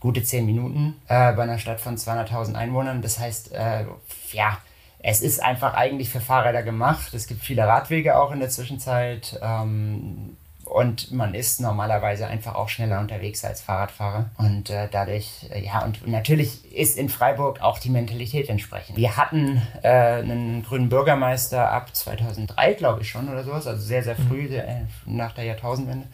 gute 0.00 0.24
zehn 0.24 0.44
Minuten 0.44 0.96
äh, 1.06 1.32
bei 1.34 1.44
einer 1.44 1.58
Stadt 1.58 1.80
von 1.80 1.96
200.000 1.96 2.54
Einwohnern. 2.54 3.00
Das 3.00 3.20
heißt, 3.20 3.52
äh, 3.52 3.84
ja, 4.32 4.58
es 5.00 5.20
ist 5.20 5.42
einfach 5.42 5.74
eigentlich 5.74 6.10
für 6.10 6.20
Fahrräder 6.20 6.62
gemacht. 6.62 7.14
Es 7.14 7.26
gibt 7.26 7.42
viele 7.42 7.66
Radwege 7.66 8.18
auch 8.18 8.32
in 8.32 8.40
der 8.40 8.48
Zwischenzeit. 8.48 9.38
Ähm, 9.42 10.36
und 10.68 11.12
man 11.12 11.34
ist 11.34 11.60
normalerweise 11.60 12.26
einfach 12.26 12.54
auch 12.54 12.68
schneller 12.68 13.00
unterwegs 13.00 13.44
als 13.44 13.62
Fahrradfahrer. 13.62 14.30
Und 14.36 14.70
äh, 14.70 14.88
dadurch, 14.90 15.46
äh, 15.50 15.64
ja, 15.64 15.82
und 15.84 16.06
natürlich 16.06 16.74
ist 16.74 16.98
in 16.98 17.08
Freiburg 17.08 17.62
auch 17.62 17.78
die 17.78 17.90
Mentalität 17.90 18.48
entsprechend. 18.50 18.96
Wir 18.96 19.16
hatten 19.16 19.62
äh, 19.82 19.88
einen 19.88 20.62
grünen 20.62 20.88
Bürgermeister 20.88 21.70
ab 21.70 21.94
2003, 21.94 22.74
glaube 22.74 23.02
ich 23.02 23.08
schon, 23.08 23.28
oder 23.28 23.44
sowas, 23.44 23.66
also 23.66 23.80
sehr, 23.80 24.02
sehr 24.02 24.16
früh, 24.16 24.42
mhm. 24.42 24.48
sehr, 24.48 24.86
nach 25.06 25.32
der 25.32 25.44
Jahrtausendwende. 25.44 26.06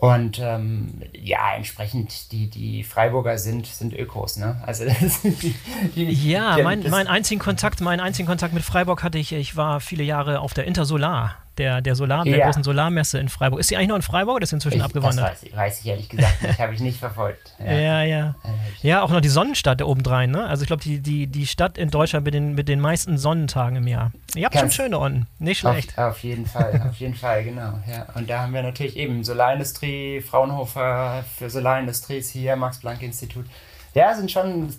Und 0.00 0.38
ähm, 0.42 1.00
ja, 1.12 1.54
entsprechend, 1.56 2.30
die, 2.30 2.50
die 2.50 2.84
Freiburger 2.84 3.38
sind, 3.38 3.66
sind 3.66 3.94
Ökos, 3.94 4.36
ne? 4.36 4.62
Also 4.66 4.84
die, 5.24 5.54
die, 5.94 6.30
ja, 6.30 6.58
mein, 6.62 6.88
mein 6.90 7.06
einzigen 7.06 7.40
Kontakt, 7.40 7.80
meinen 7.80 8.00
einzigen 8.00 8.28
Kontakt 8.28 8.52
mit 8.52 8.62
Freiburg 8.62 9.02
hatte 9.02 9.18
ich, 9.18 9.32
ich 9.32 9.56
war 9.56 9.80
viele 9.80 10.04
Jahre 10.04 10.40
auf 10.40 10.52
der 10.52 10.64
Intersolar 10.64 11.45
der, 11.58 11.80
der 11.80 11.94
Solar, 11.94 12.24
der 12.24 12.46
großen 12.46 12.62
Solarmesse 12.62 13.18
in 13.18 13.28
Freiburg. 13.28 13.60
Ist 13.60 13.68
sie 13.68 13.76
eigentlich 13.76 13.88
noch 13.88 13.96
in 13.96 14.02
Freiburg 14.02 14.36
oder 14.36 14.42
ist 14.44 14.50
sie 14.50 14.56
inzwischen 14.56 14.78
ich, 14.78 14.84
abgewandert? 14.84 15.32
Das 15.32 15.42
weiß 15.42 15.42
ich, 15.42 15.56
weiß 15.56 15.80
ich 15.80 15.86
ehrlich 15.86 16.08
gesagt 16.08 16.42
nicht, 16.42 16.58
habe 16.58 16.74
ich 16.74 16.80
nicht 16.80 16.98
verfolgt. 16.98 17.54
Ja, 17.66 18.02
ja. 18.02 18.04
Ja, 18.04 18.34
ja 18.82 19.02
auch 19.02 19.10
noch 19.10 19.20
die 19.20 19.28
Sonnenstadt 19.28 19.80
da 19.80 19.84
obendrein, 19.84 20.30
ne? 20.30 20.46
Also 20.46 20.62
ich 20.62 20.68
glaube, 20.68 20.82
die, 20.82 21.00
die, 21.00 21.26
die 21.26 21.46
Stadt 21.46 21.78
in 21.78 21.90
Deutschland 21.90 22.24
mit 22.24 22.34
den, 22.34 22.54
mit 22.54 22.68
den 22.68 22.80
meisten 22.80 23.18
Sonnentagen 23.18 23.76
im 23.76 23.86
Jahr. 23.86 24.12
Ihr 24.34 24.44
habt 24.44 24.54
Ganz 24.54 24.74
schon 24.74 24.84
schöne 24.86 24.98
unten, 24.98 25.26
nicht 25.38 25.60
schlecht. 25.60 25.98
Auf, 25.98 26.12
auf 26.12 26.22
jeden 26.22 26.46
Fall, 26.46 26.82
auf 26.88 26.96
jeden 26.96 27.14
Fall, 27.14 27.44
genau. 27.44 27.80
Ja. 27.90 28.06
Und 28.14 28.30
da 28.30 28.42
haben 28.42 28.54
wir 28.54 28.62
natürlich 28.62 28.96
eben 28.96 29.24
Solarindustrie, 29.24 30.20
Fraunhofer 30.20 31.24
für 31.36 31.50
Solarindustrie 31.50 32.18
ist 32.18 32.30
hier, 32.30 32.56
Max-Planck-Institut. 32.56 33.46
Ja, 33.94 34.14
sind 34.14 34.30
schon 34.30 34.74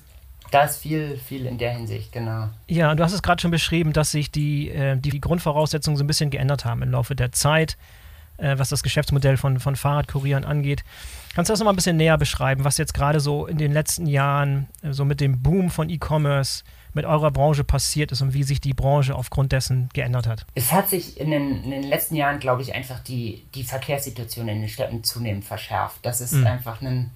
da 0.51 0.63
ist 0.63 0.77
viel, 0.77 1.18
viel 1.18 1.46
in 1.46 1.58
der 1.58 1.74
Hinsicht, 1.74 2.12
genau. 2.12 2.50
Ja, 2.68 2.94
du 2.96 3.04
hast 3.04 3.13
es 3.13 3.22
gerade 3.22 3.42
schon 3.42 3.51
beschrieben, 3.51 3.94
dass 3.94 4.12
sich 4.12 4.32
die, 4.32 4.70
äh, 4.70 4.98
die 4.98 5.20
Grundvoraussetzungen 5.20 5.98
so 5.98 6.04
ein 6.04 6.08
bisschen 6.08 6.30
geändert 6.30 6.66
haben 6.66 6.82
im 6.82 6.92
Laufe 6.92 7.16
der 7.16 7.32
Zeit, 7.32 7.77
äh, 8.38 8.58
was 8.58 8.70
das 8.70 8.84
Geschäftsmodell 8.84 9.38
von, 9.38 9.60
von 9.60 9.75
Fahrradkurieren 9.75 10.46
angeht. 10.46 10.84
Kannst 11.36 11.50
du 11.50 11.54
das 11.54 11.60
nochmal 11.60 11.74
ein 11.74 11.77
bisschen 11.77 11.98
näher 11.98 12.18
beschreiben, 12.18 12.63
was 12.63 12.77
jetzt 12.77 12.94
gerade 12.94 13.20
so 13.20 13.46
in 13.46 13.58
den 13.58 13.72
letzten 13.72 14.08
Jahren, 14.08 14.68
äh, 14.82 14.94
so 14.94 15.06
mit 15.06 15.22
dem 15.22 15.42
Boom 15.42 15.70
von 15.70 15.89
E-Commerce, 15.89 16.63
mit 16.94 17.06
eurer 17.06 17.32
Branche 17.32 17.63
passiert 17.63 18.12
ist 18.12 18.22
und 18.22 18.34
wie 18.34 18.44
sich 18.44 18.60
die 18.60 18.74
Branche 18.74 19.13
aufgrund 19.13 19.51
dessen 19.51 19.89
geändert 19.94 20.27
hat? 20.27 20.46
Es 20.56 20.72
hat 20.72 20.89
sich 20.89 21.20
in 21.20 21.30
den, 21.30 21.63
in 21.63 21.70
den 21.70 21.84
letzten 21.84 22.16
Jahren, 22.16 22.39
glaube 22.39 22.63
ich, 22.63 22.74
einfach 22.74 23.00
die, 23.00 23.46
die 23.54 23.63
Verkehrssituation 23.63 24.48
in 24.48 24.62
den 24.62 24.70
Städten 24.70 25.04
zunehmend 25.04 25.46
verschärft. 25.46 26.00
Das 26.01 26.22
ist 26.22 26.34
mhm. 26.34 26.48
einfach 26.48 26.82
ein 26.82 27.12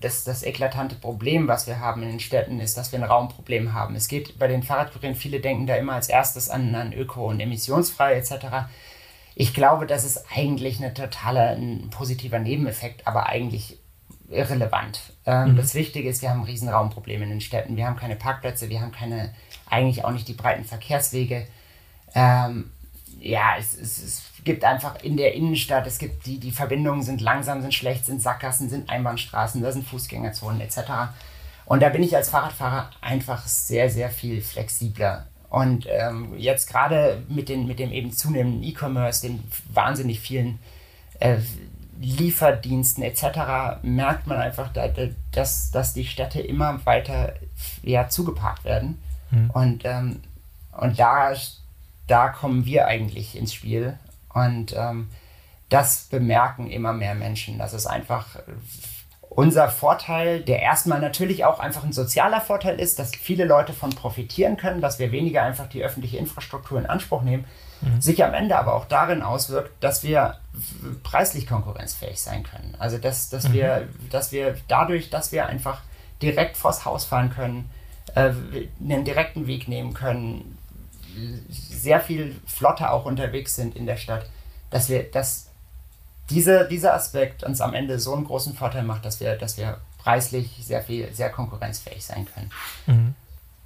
das, 0.00 0.24
das 0.24 0.42
eklatante 0.44 0.94
Problem, 0.94 1.48
was 1.48 1.66
wir 1.66 1.80
haben 1.80 2.02
in 2.02 2.10
den 2.10 2.20
Städten, 2.20 2.60
ist, 2.60 2.76
dass 2.76 2.92
wir 2.92 3.00
ein 3.00 3.04
Raumproblem 3.04 3.72
haben. 3.72 3.96
Es 3.96 4.08
geht 4.08 4.38
bei 4.38 4.46
den 4.46 4.62
Fahrradkurieren, 4.62 5.16
viele 5.16 5.40
denken 5.40 5.66
da 5.66 5.74
immer 5.76 5.94
als 5.94 6.08
erstes 6.08 6.48
an, 6.48 6.74
an 6.74 6.92
Öko 6.92 7.28
und 7.28 7.40
emissionsfrei 7.40 8.14
etc. 8.14 8.68
Ich 9.34 9.52
glaube, 9.52 9.86
das 9.86 10.04
ist 10.04 10.24
eigentlich 10.34 10.82
ein 10.82 10.94
totaler 10.94 11.50
ein 11.50 11.90
positiver 11.90 12.38
Nebeneffekt, 12.38 13.06
aber 13.06 13.26
eigentlich 13.26 13.78
irrelevant. 14.30 15.00
Ähm, 15.26 15.52
mhm. 15.52 15.56
Das 15.56 15.74
Wichtige 15.74 16.08
ist, 16.08 16.22
wir 16.22 16.30
haben 16.30 16.40
ein 16.40 16.46
riesen 16.46 16.68
Raumproblem 16.68 17.22
in 17.22 17.30
den 17.30 17.40
Städten. 17.40 17.76
Wir 17.76 17.86
haben 17.86 17.96
keine 17.96 18.16
Parkplätze, 18.16 18.68
wir 18.68 18.80
haben 18.80 18.92
keine, 18.92 19.34
eigentlich 19.68 20.04
auch 20.04 20.12
nicht 20.12 20.28
die 20.28 20.34
breiten 20.34 20.64
Verkehrswege. 20.64 21.46
Ähm, 22.14 22.70
ja, 23.20 23.56
es, 23.58 23.74
es, 23.74 23.98
es 24.02 24.22
gibt 24.44 24.64
einfach 24.64 25.02
in 25.02 25.16
der 25.16 25.34
Innenstadt, 25.34 25.86
es 25.86 25.98
gibt 25.98 26.26
die, 26.26 26.38
die 26.38 26.50
Verbindungen 26.50 27.02
sind 27.02 27.20
langsam, 27.20 27.62
sind 27.62 27.74
schlecht, 27.74 28.06
sind 28.06 28.22
Sackgassen, 28.22 28.68
sind 28.68 28.90
Einbahnstraßen, 28.90 29.62
da 29.62 29.72
sind 29.72 29.86
Fußgängerzonen 29.86 30.60
etc. 30.60 30.78
Und 31.66 31.82
da 31.82 31.88
bin 31.88 32.02
ich 32.02 32.14
als 32.14 32.28
Fahrradfahrer 32.28 32.90
einfach 33.00 33.46
sehr, 33.46 33.88
sehr 33.88 34.10
viel 34.10 34.42
flexibler. 34.42 35.26
Und 35.48 35.86
ähm, 35.88 36.34
jetzt 36.36 36.68
gerade 36.68 37.22
mit, 37.28 37.48
mit 37.48 37.78
dem 37.78 37.92
eben 37.92 38.12
zunehmenden 38.12 38.62
E-Commerce, 38.64 39.22
den 39.22 39.42
wahnsinnig 39.72 40.20
vielen 40.20 40.58
äh, 41.20 41.36
Lieferdiensten 42.00 43.04
etc., 43.04 43.78
merkt 43.82 44.26
man 44.26 44.38
einfach, 44.38 44.70
dass, 45.32 45.70
dass 45.70 45.94
die 45.94 46.04
Städte 46.04 46.40
immer 46.40 46.84
weiter 46.84 47.34
ja, 47.82 48.08
zugeparkt 48.08 48.64
werden. 48.64 49.00
Mhm. 49.30 49.50
Und, 49.50 49.84
ähm, 49.84 50.20
und 50.72 50.98
da, 50.98 51.32
da 52.08 52.28
kommen 52.28 52.66
wir 52.66 52.86
eigentlich 52.86 53.36
ins 53.38 53.54
Spiel 53.54 53.96
und 54.34 54.74
ähm, 54.76 55.08
das 55.68 56.08
bemerken 56.10 56.70
immer 56.70 56.92
mehr 56.92 57.14
Menschen, 57.14 57.58
dass 57.58 57.72
es 57.72 57.86
einfach 57.86 58.26
unser 59.36 59.68
Vorteil, 59.68 60.40
der 60.40 60.60
erstmal 60.60 61.00
natürlich 61.00 61.44
auch 61.44 61.58
einfach 61.58 61.82
ein 61.82 61.92
sozialer 61.92 62.40
Vorteil 62.40 62.78
ist, 62.78 62.98
dass 62.98 63.14
viele 63.14 63.44
Leute 63.44 63.72
von 63.72 63.90
profitieren 63.90 64.56
können, 64.56 64.80
dass 64.80 64.98
wir 64.98 65.10
weniger 65.10 65.42
einfach 65.42 65.68
die 65.68 65.82
öffentliche 65.82 66.18
Infrastruktur 66.18 66.78
in 66.78 66.86
Anspruch 66.86 67.22
nehmen, 67.22 67.44
mhm. 67.80 68.00
sich 68.00 68.22
am 68.22 68.32
Ende 68.34 68.56
aber 68.56 68.74
auch 68.74 68.84
darin 68.84 69.22
auswirkt, 69.22 69.72
dass 69.82 70.04
wir 70.04 70.38
preislich 71.02 71.46
konkurrenzfähig 71.46 72.20
sein 72.20 72.44
können. 72.44 72.76
Also 72.78 72.98
dass, 72.98 73.28
dass, 73.28 73.48
mhm. 73.48 73.54
wir, 73.54 73.88
dass 74.10 74.30
wir 74.30 74.56
dadurch, 74.68 75.10
dass 75.10 75.32
wir 75.32 75.46
einfach 75.46 75.80
direkt 76.22 76.56
vors 76.56 76.84
Haus 76.84 77.04
fahren 77.04 77.30
können, 77.30 77.70
äh, 78.14 78.30
einen 78.80 79.04
direkten 79.04 79.48
Weg 79.48 79.66
nehmen 79.66 79.94
können, 79.94 80.58
sehr 81.48 82.00
viel 82.00 82.36
flotter 82.46 82.92
auch 82.92 83.04
unterwegs 83.04 83.54
sind 83.56 83.76
in 83.76 83.86
der 83.86 83.96
Stadt, 83.96 84.26
dass 84.70 84.88
wir, 84.88 85.04
dass 85.04 85.48
diese, 86.30 86.66
dieser 86.68 86.94
Aspekt 86.94 87.44
uns 87.44 87.60
am 87.60 87.74
Ende 87.74 87.98
so 87.98 88.14
einen 88.14 88.24
großen 88.24 88.54
Vorteil 88.54 88.82
macht, 88.82 89.04
dass 89.04 89.20
wir, 89.20 89.36
dass 89.36 89.58
wir 89.58 89.78
preislich 89.98 90.60
sehr 90.62 90.82
viel, 90.82 91.12
sehr 91.12 91.30
konkurrenzfähig 91.30 92.04
sein 92.04 92.26
können. 92.34 92.50
Mhm. 92.86 93.14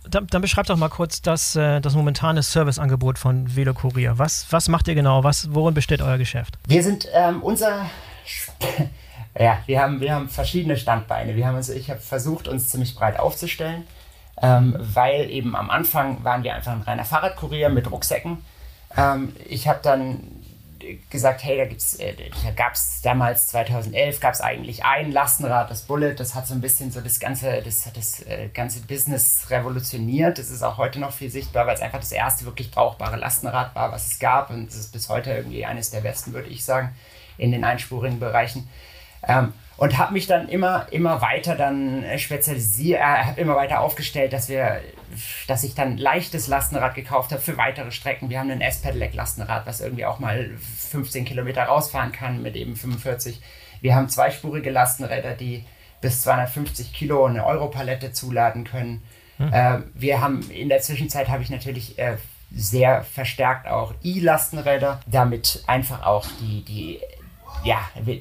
Dann, 0.09 0.27
dann 0.29 0.41
beschreib 0.41 0.67
doch 0.67 0.77
mal 0.77 0.89
kurz 0.89 1.21
das, 1.21 1.55
äh, 1.55 1.81
das 1.81 1.95
momentane 1.95 2.43
Serviceangebot 2.43 3.19
von 3.19 3.55
Velo 3.55 3.75
Kurier. 3.75 4.19
Was, 4.19 4.47
was 4.51 4.69
macht 4.69 4.89
ihr 4.89 4.95
genau? 4.95 5.23
Was, 5.23 5.53
worin 5.53 5.75
besteht 5.75 6.01
euer 6.01 6.17
Geschäft? 6.17 6.59
Wir 6.67 6.83
sind 6.83 7.09
ähm, 7.13 7.43
unser 7.43 7.87
ja, 9.39 9.59
wir 9.67 9.81
haben, 9.81 10.01
wir 10.01 10.15
haben 10.15 10.29
verschiedene 10.29 10.77
Standbeine. 10.77 11.37
Wir 11.37 11.47
haben 11.47 11.57
uns, 11.57 11.69
ich 11.69 11.91
habe 11.91 12.01
versucht, 12.01 12.49
uns 12.49 12.69
ziemlich 12.69 12.95
breit 12.95 13.19
aufzustellen, 13.19 13.87
ähm, 14.43 14.77
weil 14.79 15.31
eben 15.31 15.57
am 15.57 15.71
Anfang 15.71 16.23
waren 16.25 16.43
wir 16.45 16.55
einfach 16.55 16.73
ein 16.73 16.83
reiner 16.83 17.05
Fahrradkurier 17.05 17.69
mit 17.69 17.91
Rucksäcken. 17.91 18.45
Ähm, 18.97 19.35
ich 19.49 19.69
habe 19.69 19.81
dann 19.83 20.21
gesagt, 21.11 21.45
hey, 21.45 21.57
da 21.59 22.03
äh, 22.03 22.15
da 22.45 22.51
gab 22.53 22.75
es 22.75 23.01
damals 23.03 23.49
2011 23.49 24.21
gab 24.21 24.35
es 24.35 24.41
eigentlich 24.41 24.85
ein 24.85 25.11
Lastenrad, 25.13 25.71
das 25.71 25.83
Bullet, 25.83 26.15
das 26.15 26.35
hat 26.35 26.47
so 26.47 26.55
ein 26.55 26.61
bisschen 26.61 26.91
so 26.93 27.01
das 27.01 27.19
ganze, 27.19 27.63
das 27.63 27.91
das 27.93 28.23
äh, 28.27 28.49
ganze 28.53 28.81
Business 28.81 29.47
revolutioniert. 29.51 30.39
Das 30.39 30.51
ist 30.51 30.63
auch 30.63 30.79
heute 30.79 31.01
noch 31.01 31.13
viel 31.13 31.31
sichtbar, 31.31 31.67
weil 31.67 31.75
es 31.75 31.81
einfach 31.81 31.99
das 32.01 32.13
erste 32.13 32.45
wirklich 32.45 32.71
brauchbare 32.71 33.17
Lastenrad 33.17 33.75
war, 33.75 33.93
was 33.93 34.07
es 34.07 34.19
gab 34.19 34.51
und 34.51 34.69
es 34.69 34.77
ist 34.77 34.93
bis 34.93 35.09
heute 35.09 35.33
irgendwie 35.33 35.67
eines 35.67 35.91
der 35.91 36.01
besten, 36.01 36.33
würde 36.33 36.49
ich 36.49 36.65
sagen, 36.65 36.95
in 37.37 37.53
den 37.53 37.65
einspurigen 37.65 38.21
Bereichen. 38.21 38.69
Ähm, 39.27 39.53
und 39.79 39.97
habe 39.97 40.13
mich 40.13 40.27
dann 40.27 40.49
immer, 40.49 40.89
immer 40.91 41.23
weiter 41.23 41.55
dann 41.55 42.03
äh, 42.03 42.19
spezialisiert, 42.19 43.01
äh, 43.01 43.05
habe 43.05 43.41
immer 43.41 43.55
weiter 43.55 43.81
aufgestellt, 43.81 44.33
dass 44.33 44.49
wir, 44.49 44.81
dass 45.47 45.63
ich 45.63 45.77
dann 45.77 45.97
leichtes 45.97 46.49
Lastenrad 46.49 46.97
gekauft 46.97 47.31
habe 47.31 47.41
für 47.41 47.57
weitere 47.57 47.93
Strecken. 47.93 48.29
Wir 48.29 48.41
haben 48.41 48.51
ein 48.51 48.61
S-Pedelec 48.61 49.15
Lastenrad, 49.15 49.67
was 49.67 49.81
irgendwie 49.81 50.05
auch 50.05 50.19
mal 50.19 50.51
15 50.91 51.25
Kilometer 51.25 51.63
rausfahren 51.63 52.11
kann 52.11 52.43
mit 52.43 52.57
eben 52.57 52.75
45. 52.75 53.41
Wir 53.81 53.95
haben 53.95 54.09
zweispurige 54.09 54.71
Lastenräder, 54.71 55.35
die 55.35 55.65
bis 56.01 56.23
250 56.23 56.93
Kilo 56.93 57.25
eine 57.25 57.47
Europalette 57.47 58.13
zuladen 58.13 58.65
können. 58.65 59.05
Hm. 59.37 59.53
Äh, 59.53 59.79
wir 59.95 60.21
haben 60.21 60.51
in 60.51 60.69
der 60.69 60.81
Zwischenzeit 60.81 61.29
habe 61.29 61.45
ich 61.45 61.51
natürlich 61.51 62.01
äh, 62.01 62.17
sehr 62.53 63.05
verstärkt 63.05 63.69
auch 63.69 63.95
E-Lastenräder, 64.03 65.01
damit 65.07 65.63
einfach 65.69 66.05
auch 66.05 66.27
die, 66.41 66.65
die 66.65 67.01
ja, 67.65 67.79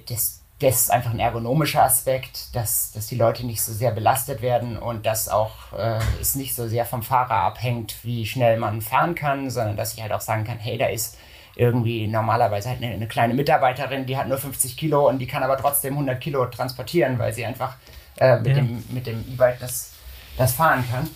das, 0.07 0.43
das 0.59 0.81
ist 0.81 0.91
einfach 0.91 1.11
ein 1.11 1.19
ergonomischer 1.19 1.83
Aspekt, 1.83 2.55
dass, 2.55 2.91
dass 2.91 3.07
die 3.07 3.15
Leute 3.15 3.45
nicht 3.45 3.61
so 3.61 3.71
sehr 3.71 3.91
belastet 3.91 4.41
werden 4.41 4.77
und 4.77 5.05
dass 5.05 5.29
auch 5.29 5.51
äh, 5.77 5.99
es 6.19 6.33
nicht 6.33 6.55
so 6.55 6.67
sehr 6.67 6.85
vom 6.85 7.03
Fahrer 7.03 7.35
abhängt, 7.35 7.97
wie 8.03 8.25
schnell 8.25 8.57
man 8.57 8.81
fahren 8.81 9.13
kann, 9.13 9.51
sondern 9.51 9.77
dass 9.77 9.93
ich 9.93 10.01
halt 10.01 10.11
auch 10.11 10.21
sagen 10.21 10.45
kann, 10.45 10.57
hey, 10.57 10.77
da 10.77 10.87
ist 10.87 11.17
irgendwie 11.55 12.07
normalerweise 12.07 12.69
halt 12.69 12.81
eine, 12.81 12.93
eine 12.93 13.07
kleine 13.07 13.35
Mitarbeiterin, 13.35 14.07
die 14.07 14.17
hat 14.17 14.27
nur 14.27 14.37
50 14.39 14.77
Kilo 14.77 15.07
und 15.07 15.19
die 15.19 15.27
kann 15.27 15.43
aber 15.43 15.57
trotzdem 15.57 15.93
100 15.93 16.19
Kilo 16.19 16.45
transportieren, 16.47 17.19
weil 17.19 17.33
sie 17.33 17.45
einfach 17.45 17.75
äh, 18.17 18.37
mit, 18.37 18.47
ja. 18.47 18.53
dem, 18.55 18.83
mit 18.89 19.05
dem 19.05 19.19
E-Bike 19.31 19.59
das, 19.59 19.93
das 20.37 20.53
fahren 20.53 20.83
kann. 20.91 21.07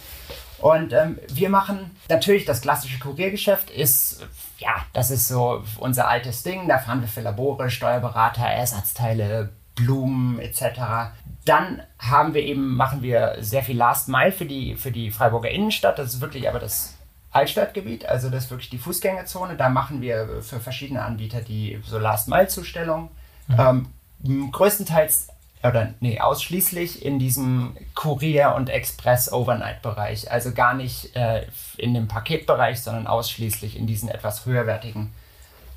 Und 0.60 0.94
ähm, 0.94 1.18
wir 1.30 1.50
machen 1.50 1.98
natürlich 2.10 2.46
das 2.46 2.62
klassische 2.62 3.00
Kuriergeschäft, 3.00 3.72
ist 3.72 4.24
ja, 4.62 4.86
das 4.94 5.10
ist 5.10 5.28
so 5.28 5.64
unser 5.80 6.08
altes 6.08 6.44
Ding. 6.44 6.68
Da 6.68 6.78
fahren 6.78 7.02
wir 7.02 7.08
für 7.08 7.22
Labore, 7.22 7.70
Steuerberater, 7.70 8.46
Ersatzteile, 8.46 9.50
Blumen 9.76 10.40
etc. 10.40 11.14
Dann 11.46 11.82
haben 11.98 12.34
wir 12.34 12.44
eben, 12.44 12.76
machen 12.76 13.02
wir 13.02 13.38
sehr 13.40 13.64
viel 13.64 13.78
Last 13.78 14.08
Mile 14.08 14.32
für 14.32 14.46
die, 14.46 14.76
für 14.76 14.92
die 14.92 15.10
Freiburger 15.10 15.50
Innenstadt. 15.50 15.98
Das 15.98 16.14
ist 16.14 16.22
wirklich 16.22 16.48
aber 16.48 16.60
das 16.60 16.96
Altstadtgebiet, 17.32 18.06
also 18.06 18.30
das 18.30 18.46
ist 18.46 18.52
wirklich 18.52 18.70
die 18.70 18.78
Fußgängerzone. 18.78 19.56
Da 19.56 19.70
machen 19.70 20.02
wir 20.02 20.42
für 20.42 20.60
verschiedene 20.60 21.02
Anbieter 21.02 21.42
die 21.42 21.82
so 21.84 21.98
Last 21.98 22.28
Mile 22.28 22.48
Zustellung. 22.48 23.10
Mhm. 23.48 23.90
Ähm, 24.24 24.52
größtenteils 24.52 25.30
oder 25.64 25.94
nee, 26.00 26.20
ausschließlich 26.20 27.06
in 27.06 27.20
diesem 27.20 27.76
Kurier- 27.94 28.56
und 28.56 28.70
Express-Overnight-Bereich. 28.70 30.32
Also 30.32 30.54
gar 30.54 30.74
nicht 30.74 31.16
äh, 31.16 31.46
in 31.78 31.94
dem 31.94 32.08
Paketbereich, 32.08 32.82
sondern 32.82 33.08
ausschließlich 33.08 33.78
in 33.78 33.88
diesen 33.88 34.10
etwas 34.10 34.46
höherwertigen 34.46 35.12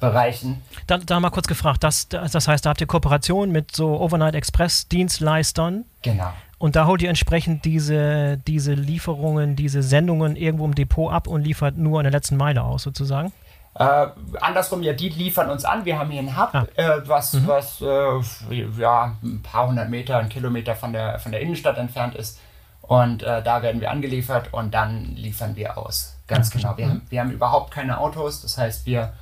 Bereichen. 0.01 0.63
Da, 0.87 0.99
da 0.99 1.21
mal 1.21 1.31
kurz 1.31 1.47
gefragt, 1.47 1.85
das, 1.85 2.09
das 2.09 2.49
heißt, 2.49 2.65
da 2.65 2.71
habt 2.71 2.81
ihr 2.81 2.87
Kooperation 2.87 3.51
mit 3.51 3.75
so 3.75 4.01
Overnight-Express-Dienstleistern? 4.01 5.85
Genau. 6.03 6.33
Und 6.59 6.77
da 6.77 6.87
holt 6.87 7.03
ihr 7.03 7.11
entsprechend 7.11 7.65
diese, 7.65 8.39
diese 8.47 8.73
Lieferungen, 8.73 9.57
diese 9.57 9.83
Sendungen 9.83 10.37
irgendwo 10.37 10.65
im 10.65 10.75
Depot 10.75 11.13
ab 11.13 11.27
und 11.27 11.43
liefert 11.43 11.77
nur 11.77 12.01
in 12.01 12.05
der 12.05 12.13
letzten 12.13 12.37
Meile 12.37 12.63
aus, 12.63 12.83
sozusagen? 12.83 13.33
Äh, 13.77 14.07
andersrum, 14.41 14.83
ja, 14.83 14.93
die 14.93 15.09
liefern 15.09 15.51
uns 15.51 15.65
an. 15.65 15.85
Wir 15.85 15.99
haben 15.99 16.11
hier 16.11 16.21
einen 16.21 16.37
Hub, 16.37 16.55
ah. 16.55 16.67
äh, 16.77 17.09
was, 17.09 17.33
mhm. 17.33 17.47
was 17.49 17.81
äh, 17.81 18.65
ja, 18.79 19.17
ein 19.23 19.43
paar 19.43 19.67
hundert 19.67 19.91
Meter, 19.91 20.19
ein 20.19 20.29
Kilometer 20.29 20.77
von 20.77 20.93
der, 20.93 21.19
von 21.19 21.33
der 21.33 21.41
Innenstadt 21.41 21.77
entfernt 21.77 22.15
ist. 22.15 22.39
Und 22.83 23.23
äh, 23.23 23.43
da 23.43 23.63
werden 23.63 23.81
wir 23.81 23.91
angeliefert 23.91 24.53
und 24.53 24.73
dann 24.73 25.17
liefern 25.17 25.57
wir 25.57 25.77
aus. 25.77 26.17
Ganz 26.29 26.49
okay. 26.49 26.59
genau. 26.59 26.77
Wir, 26.77 26.87
mhm. 26.87 26.91
haben, 26.91 27.03
wir 27.09 27.21
haben 27.21 27.31
überhaupt 27.31 27.71
keine 27.73 27.99
Autos. 27.99 28.43
Das 28.43 28.59
heißt, 28.59 28.87
wir, 28.87 29.13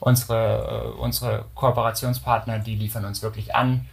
unsere, 0.00 0.94
äh, 0.96 1.00
unsere 1.00 1.44
Kooperationspartner, 1.54 2.60
die 2.60 2.76
liefern 2.76 3.04
uns 3.04 3.22
wirklich 3.22 3.54
an. 3.54 3.88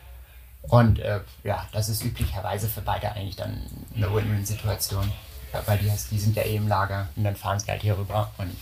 Und 0.62 1.00
äh, 1.00 1.20
ja, 1.44 1.66
das 1.74 1.90
ist 1.90 2.04
üblicherweise 2.06 2.68
für 2.70 2.82
beide 2.82 3.12
eigentlich 3.12 3.36
dann 3.36 3.62
eine 3.96 4.14
Win-Win-Situation. 4.14 5.12
Weil 5.66 5.78
die, 5.78 5.92
die 6.12 6.20
sind 6.20 6.36
ja 6.36 6.44
eh 6.44 6.56
im 6.58 6.68
Lager 6.68 7.08
und 7.16 7.24
dann 7.24 7.36
fahren 7.36 7.60
sie 7.60 7.72
halt 7.72 7.82
hier 7.82 7.98
rüber 7.98 8.30
und 8.38 8.56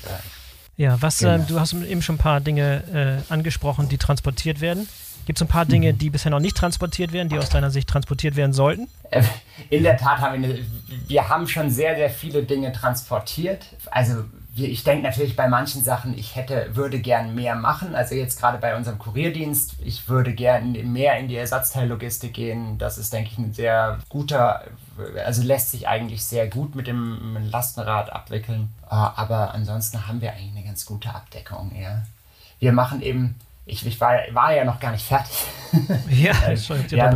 ja, 0.77 1.01
was, 1.01 1.22
äh, 1.22 1.25
genau. 1.25 1.44
äh, 1.44 1.48
du 1.48 1.60
hast 1.60 1.74
eben 1.74 2.01
schon 2.01 2.15
ein 2.15 2.20
paar 2.20 2.42
Dinge 2.42 3.24
äh, 3.30 3.34
angesprochen, 3.34 3.89
die 3.89 3.98
transportiert 3.98 4.62
werden. 4.62 4.88
Gibt 5.25 5.38
es 5.38 5.42
ein 5.42 5.48
paar 5.48 5.65
Dinge, 5.65 5.94
mhm. 5.94 5.98
die 5.98 6.10
bisher 6.10 6.32
noch 6.32 6.39
nicht 6.39 6.58
transportiert 6.58 7.13
werden, 7.13 7.30
die 7.30 7.38
aus 7.38 7.50
deiner 7.50 7.72
Sicht 7.72 7.88
transportiert 7.88 8.36
werden 8.36 8.51
sollten? 8.51 8.89
Äh, 9.10 9.24
in 9.70 9.84
der 9.84 9.98
Tat 9.98 10.20
haben 10.20 10.42
wir, 10.42 10.50
eine, 10.50 10.60
wir 11.08 11.30
haben 11.30 11.48
schon 11.48 11.70
sehr, 11.70 11.96
sehr 11.96 12.10
viele 12.10 12.44
Dinge 12.44 12.74
transportiert. 12.74 13.68
Also 13.89 14.25
ich 14.56 14.84
denke 14.84 15.03
natürlich 15.03 15.36
bei 15.36 15.48
manchen 15.48 15.82
Sachen, 15.84 16.18
ich 16.18 16.36
hätte, 16.36 16.75
würde 16.75 17.00
gern 17.00 17.34
mehr 17.34 17.56
machen. 17.56 17.96
Also 17.96 18.13
jetzt 18.15 18.39
gerade 18.39 18.60
bei 18.60 18.75
unserem 18.75 19.00
Kurierdienst, 19.00 19.75
ich 19.84 20.08
würde 20.08 20.34
gern 20.34 20.74
mehr 20.92 21.18
in 21.18 21.27
die 21.27 21.38
Ersatzteillogistik 21.38 22.34
gehen. 22.34 22.77
Das 22.77 22.98
ist, 22.98 23.13
denke 23.13 23.32
ich, 23.32 23.38
ein 23.39 23.53
sehr 23.53 24.00
guter, 24.10 24.63
also 25.25 25.43
lässt 25.43 25.71
sich 25.71 25.88
eigentlich 25.88 26.23
sehr 26.23 26.47
gut 26.47 26.75
mit 26.75 26.88
dem 26.88 27.38
Lastenrad 27.50 28.12
abwickeln. 28.12 28.73
Ah, 28.89 29.13
aber 29.15 29.53
ansonsten 29.53 30.07
haben 30.07 30.21
wir 30.21 30.31
eigentlich 30.31 30.51
eine 30.55 30.65
ganz 30.65 30.85
gute 30.85 31.13
Abdeckung. 31.13 31.71
Ja. 31.79 32.03
Wir 32.59 32.73
machen 32.73 33.01
eben, 33.01 33.35
ich, 33.65 33.85
ich 33.85 34.00
war, 34.00 34.13
war 34.31 34.53
ja 34.53 34.65
noch 34.65 34.79
gar 34.79 34.91
nicht 34.91 35.05
fertig. 35.05 35.45
Ja, 36.09 36.55
schon 36.55 36.85
ja, 36.89 37.12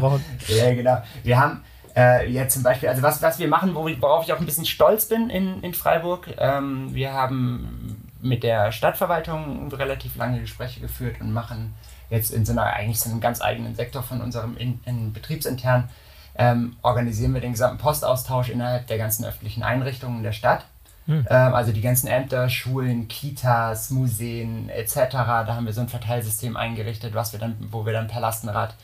ja, 0.48 0.74
genau. 0.74 1.04
Wir 1.24 1.40
haben 1.40 1.64
äh, 1.96 2.30
ja, 2.30 2.48
zum 2.48 2.64
Beispiel, 2.64 2.90
also 2.90 3.02
was, 3.02 3.22
was 3.22 3.40
wir 3.40 3.48
machen, 3.48 3.74
worauf 3.74 4.24
ich 4.24 4.32
auch 4.32 4.40
ein 4.40 4.46
bisschen 4.46 4.66
stolz 4.66 5.08
bin 5.08 5.30
in, 5.30 5.62
in 5.64 5.74
Freiburg, 5.74 6.28
ähm, 6.38 6.94
wir 6.94 7.14
haben 7.14 8.08
mit 8.22 8.44
der 8.44 8.72
Stadtverwaltung 8.72 9.72
relativ 9.72 10.16
lange 10.16 10.40
Gespräche 10.40 10.80
geführt 10.80 11.20
und 11.20 11.34
machen 11.34 11.74
jetzt 12.10 12.32
in 12.32 12.46
so 12.46 12.52
einer 12.52 12.66
eigentlich 12.66 13.00
so 13.00 13.10
einem 13.10 13.20
ganz 13.20 13.42
eigenen 13.42 13.76
Sektor 13.76 14.04
von 14.04 14.22
unserem 14.22 14.56
in, 14.58 14.80
in 14.86 15.12
betriebsintern 15.12 15.90
ähm, 16.38 16.76
organisieren 16.84 17.34
wir 17.34 17.42
den 17.42 17.52
gesamten 17.52 17.78
Postaustausch 17.80 18.50
innerhalb 18.50 18.88
der 18.88 18.98
ganzen 18.98 19.26
öffentlichen 19.26 19.64
Einrichtungen 19.64 20.24
der 20.24 20.32
Stadt. 20.32 20.66
Hm. 21.08 21.26
Ähm, 21.30 21.54
also 21.54 21.72
die 21.72 21.82
ganzen 21.82 22.08
Ämter, 22.08 22.50
Schulen, 22.50 23.08
Kitas, 23.08 23.90
Museen 23.90 24.70
etc. 24.70 24.96
Da 25.12 25.56
haben 25.56 25.66
wir 25.66 25.74
so 25.74 25.82
ein 25.82 25.90
Verteilsystem 25.90 26.56
eingerichtet, 26.56 27.16
was 27.16 27.32
wir 27.32 27.40
dann, 27.40 27.56
wo 27.72 27.86
wir 27.86 27.94
dann 27.94 28.08
per 28.08 28.22
Lastenrad 28.22 28.76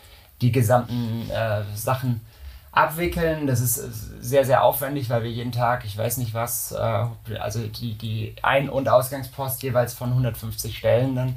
die 0.41 0.51
gesamten 0.51 1.29
äh, 1.29 1.61
Sachen 1.75 2.21
abwickeln. 2.71 3.45
Das 3.45 3.61
ist 3.61 3.75
sehr, 4.19 4.45
sehr 4.45 4.63
aufwendig, 4.63 5.09
weil 5.09 5.23
wir 5.23 5.31
jeden 5.31 5.51
Tag, 5.51 5.85
ich 5.85 5.97
weiß 5.97 6.17
nicht 6.17 6.33
was, 6.33 6.71
äh, 6.71 7.05
also 7.39 7.67
die, 7.67 7.95
die 7.95 8.35
Ein- 8.41 8.69
und 8.69 8.89
Ausgangspost 8.89 9.61
jeweils 9.61 9.93
von 9.93 10.09
150 10.09 10.77
Stellen 10.77 11.15
dann 11.15 11.35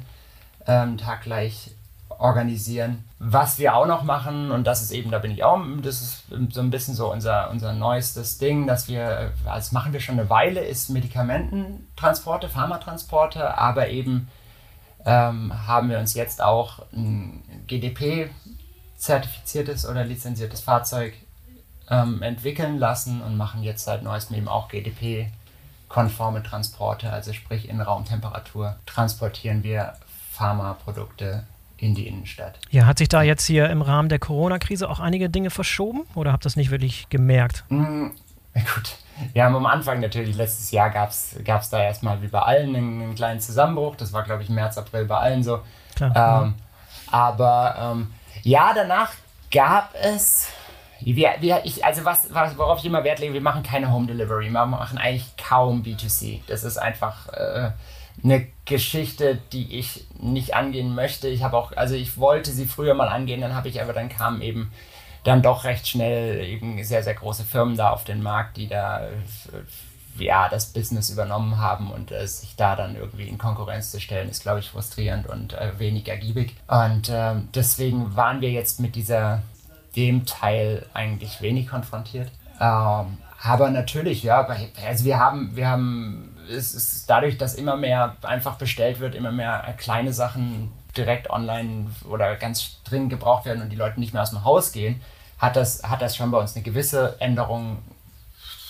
ähm, 0.65 0.97
taggleich 0.97 1.71
organisieren. 2.19 3.03
Was 3.19 3.59
wir 3.59 3.75
auch 3.75 3.85
noch 3.85 4.03
machen, 4.03 4.51
und 4.51 4.65
das 4.65 4.81
ist 4.81 4.91
eben, 4.91 5.11
da 5.11 5.19
bin 5.19 5.31
ich 5.31 5.43
auch, 5.43 5.59
das 5.81 6.01
ist 6.01 6.23
so 6.51 6.61
ein 6.61 6.69
bisschen 6.69 6.95
so 6.95 7.11
unser, 7.11 7.49
unser 7.49 7.73
neuestes 7.73 8.37
Ding, 8.37 8.67
dass 8.67 8.87
wir, 8.87 9.31
das 9.45 9.71
machen 9.71 9.93
wir 9.93 9.99
schon 9.99 10.19
eine 10.19 10.29
Weile, 10.29 10.61
ist 10.61 10.89
Medikamententransporte, 10.89 12.49
Pharmatransporte, 12.49 13.57
aber 13.57 13.89
eben 13.89 14.27
ähm, 15.05 15.67
haben 15.67 15.89
wir 15.89 15.99
uns 15.99 16.13
jetzt 16.13 16.41
auch 16.41 16.79
ein 16.91 17.43
GDP 17.67 18.29
zertifiziertes 18.97 19.87
oder 19.87 20.03
lizenziertes 20.03 20.61
Fahrzeug 20.61 21.13
ähm, 21.89 22.21
entwickeln 22.21 22.79
lassen 22.79 23.21
und 23.21 23.37
machen 23.37 23.63
jetzt 23.63 23.85
seit 23.85 24.03
neuestem 24.03 24.37
eben 24.37 24.47
auch 24.47 24.69
GDP-konforme 24.69 26.43
Transporte, 26.43 27.11
also 27.11 27.31
sprich 27.31 27.69
in 27.69 27.79
Raumtemperatur 27.79 28.75
transportieren 28.85 29.63
wir 29.63 29.93
Pharmaprodukte 30.31 31.43
in 31.77 31.95
die 31.95 32.07
Innenstadt. 32.07 32.59
Ja, 32.71 32.85
hat 32.85 32.97
sich 32.97 33.09
da 33.09 33.21
jetzt 33.21 33.45
hier 33.45 33.69
im 33.69 33.81
Rahmen 33.81 34.09
der 34.09 34.19
Corona-Krise 34.19 34.89
auch 34.89 34.99
einige 34.99 35.29
Dinge 35.29 35.49
verschoben 35.49 36.01
oder 36.15 36.31
habt 36.31 36.43
ihr 36.43 36.49
das 36.49 36.55
nicht 36.55 36.71
wirklich 36.71 37.09
gemerkt? 37.09 37.63
Mm, 37.69 38.07
gut, 38.53 38.97
wir 39.33 39.43
haben 39.43 39.55
am 39.55 39.65
Anfang 39.65 39.99
natürlich, 39.99 40.35
letztes 40.35 40.71
Jahr 40.71 40.89
gab 40.89 41.09
es 41.09 41.69
da 41.69 41.83
erstmal 41.83 42.21
wie 42.21 42.27
bei 42.27 42.39
allen 42.39 42.75
einen, 42.75 43.01
einen, 43.01 43.15
kleinen 43.15 43.39
Zusammenbruch. 43.39 43.95
Das 43.95 44.13
war, 44.13 44.23
glaube 44.23 44.43
ich, 44.43 44.49
März, 44.49 44.77
April 44.77 45.05
bei 45.05 45.17
allen 45.17 45.43
so. 45.43 45.61
Klar, 45.95 46.43
ähm, 46.43 46.53
aber 47.11 47.75
ähm, 47.79 48.13
ja, 48.43 48.71
danach 48.73 49.11
gab 49.51 49.93
es. 49.95 50.49
Wir, 50.99 51.35
wir, 51.41 51.61
ich, 51.63 51.85
also 51.85 52.03
was, 52.05 52.33
was, 52.33 52.57
worauf 52.57 52.79
ich 52.79 52.85
immer 52.85 53.03
Wert 53.03 53.19
lege, 53.19 53.33
wir 53.33 53.41
machen 53.41 53.61
keine 53.61 53.91
Home 53.91 54.07
Delivery, 54.07 54.49
wir 54.49 54.65
machen 54.65 54.97
eigentlich 54.97 55.37
kaum 55.37 55.83
B2C. 55.83 56.41
Das 56.47 56.63
ist 56.63 56.77
einfach 56.77 57.27
äh, 57.33 57.69
eine 58.23 58.47
Geschichte, 58.65 59.37
die 59.51 59.77
ich 59.77 60.05
nicht 60.19 60.55
angehen 60.55 60.93
möchte. 60.95 61.27
Ich 61.27 61.43
habe 61.43 61.57
auch, 61.57 61.71
also 61.75 61.95
ich 61.95 62.17
wollte 62.17 62.51
sie 62.51 62.65
früher 62.65 62.93
mal 62.93 63.09
angehen, 63.09 63.41
dann 63.41 63.55
habe 63.55 63.69
ich 63.69 63.81
aber 63.81 63.93
dann 63.93 64.09
kam 64.09 64.41
eben 64.41 64.71
dann 65.23 65.41
doch 65.41 65.65
recht 65.65 65.87
schnell 65.87 66.43
eben 66.45 66.83
sehr, 66.83 67.03
sehr 67.03 67.13
große 67.13 67.43
Firmen 67.43 67.75
da 67.75 67.91
auf 67.91 68.03
den 68.03 68.23
Markt, 68.23 68.57
die 68.57 68.67
da 68.67 69.05
äh, 69.05 69.09
ja, 70.23 70.49
das 70.49 70.67
Business 70.67 71.09
übernommen 71.09 71.57
haben 71.57 71.91
und 71.91 72.11
äh, 72.11 72.27
sich 72.27 72.55
da 72.55 72.75
dann 72.75 72.95
irgendwie 72.95 73.27
in 73.27 73.37
Konkurrenz 73.37 73.91
zu 73.91 73.99
stellen, 73.99 74.29
ist, 74.29 74.41
glaube 74.41 74.59
ich, 74.59 74.69
frustrierend 74.69 75.27
und 75.27 75.53
äh, 75.53 75.77
wenig 75.79 76.07
ergiebig. 76.07 76.55
Und 76.67 77.09
äh, 77.09 77.35
deswegen 77.53 78.15
waren 78.15 78.41
wir 78.41 78.51
jetzt 78.51 78.79
mit 78.79 78.95
dieser, 78.95 79.43
dem 79.95 80.25
Teil 80.25 80.85
eigentlich 80.93 81.41
wenig 81.41 81.67
konfrontiert. 81.67 82.31
Ähm, 82.59 83.17
aber 83.43 83.69
natürlich, 83.69 84.23
ja, 84.23 84.47
also 84.85 85.05
wir 85.05 85.19
haben, 85.19 85.55
wir 85.55 85.67
haben, 85.67 86.26
es 86.49 86.73
ist 86.73 87.09
dadurch, 87.09 87.37
dass 87.37 87.55
immer 87.55 87.75
mehr 87.75 88.15
einfach 88.21 88.55
bestellt 88.55 88.99
wird, 88.99 89.15
immer 89.15 89.31
mehr 89.31 89.75
kleine 89.77 90.13
Sachen 90.13 90.71
direkt 90.95 91.29
online 91.29 91.87
oder 92.09 92.35
ganz 92.35 92.81
dringend 92.83 93.11
gebraucht 93.11 93.45
werden 93.45 93.61
und 93.61 93.69
die 93.69 93.75
Leute 93.75 93.99
nicht 93.99 94.13
mehr 94.13 94.23
aus 94.23 94.31
dem 94.31 94.43
Haus 94.43 94.71
gehen, 94.71 95.01
hat 95.37 95.55
das, 95.55 95.83
hat 95.83 96.01
das 96.01 96.15
schon 96.15 96.31
bei 96.31 96.39
uns 96.39 96.55
eine 96.55 96.63
gewisse 96.63 97.19
Änderung 97.19 97.77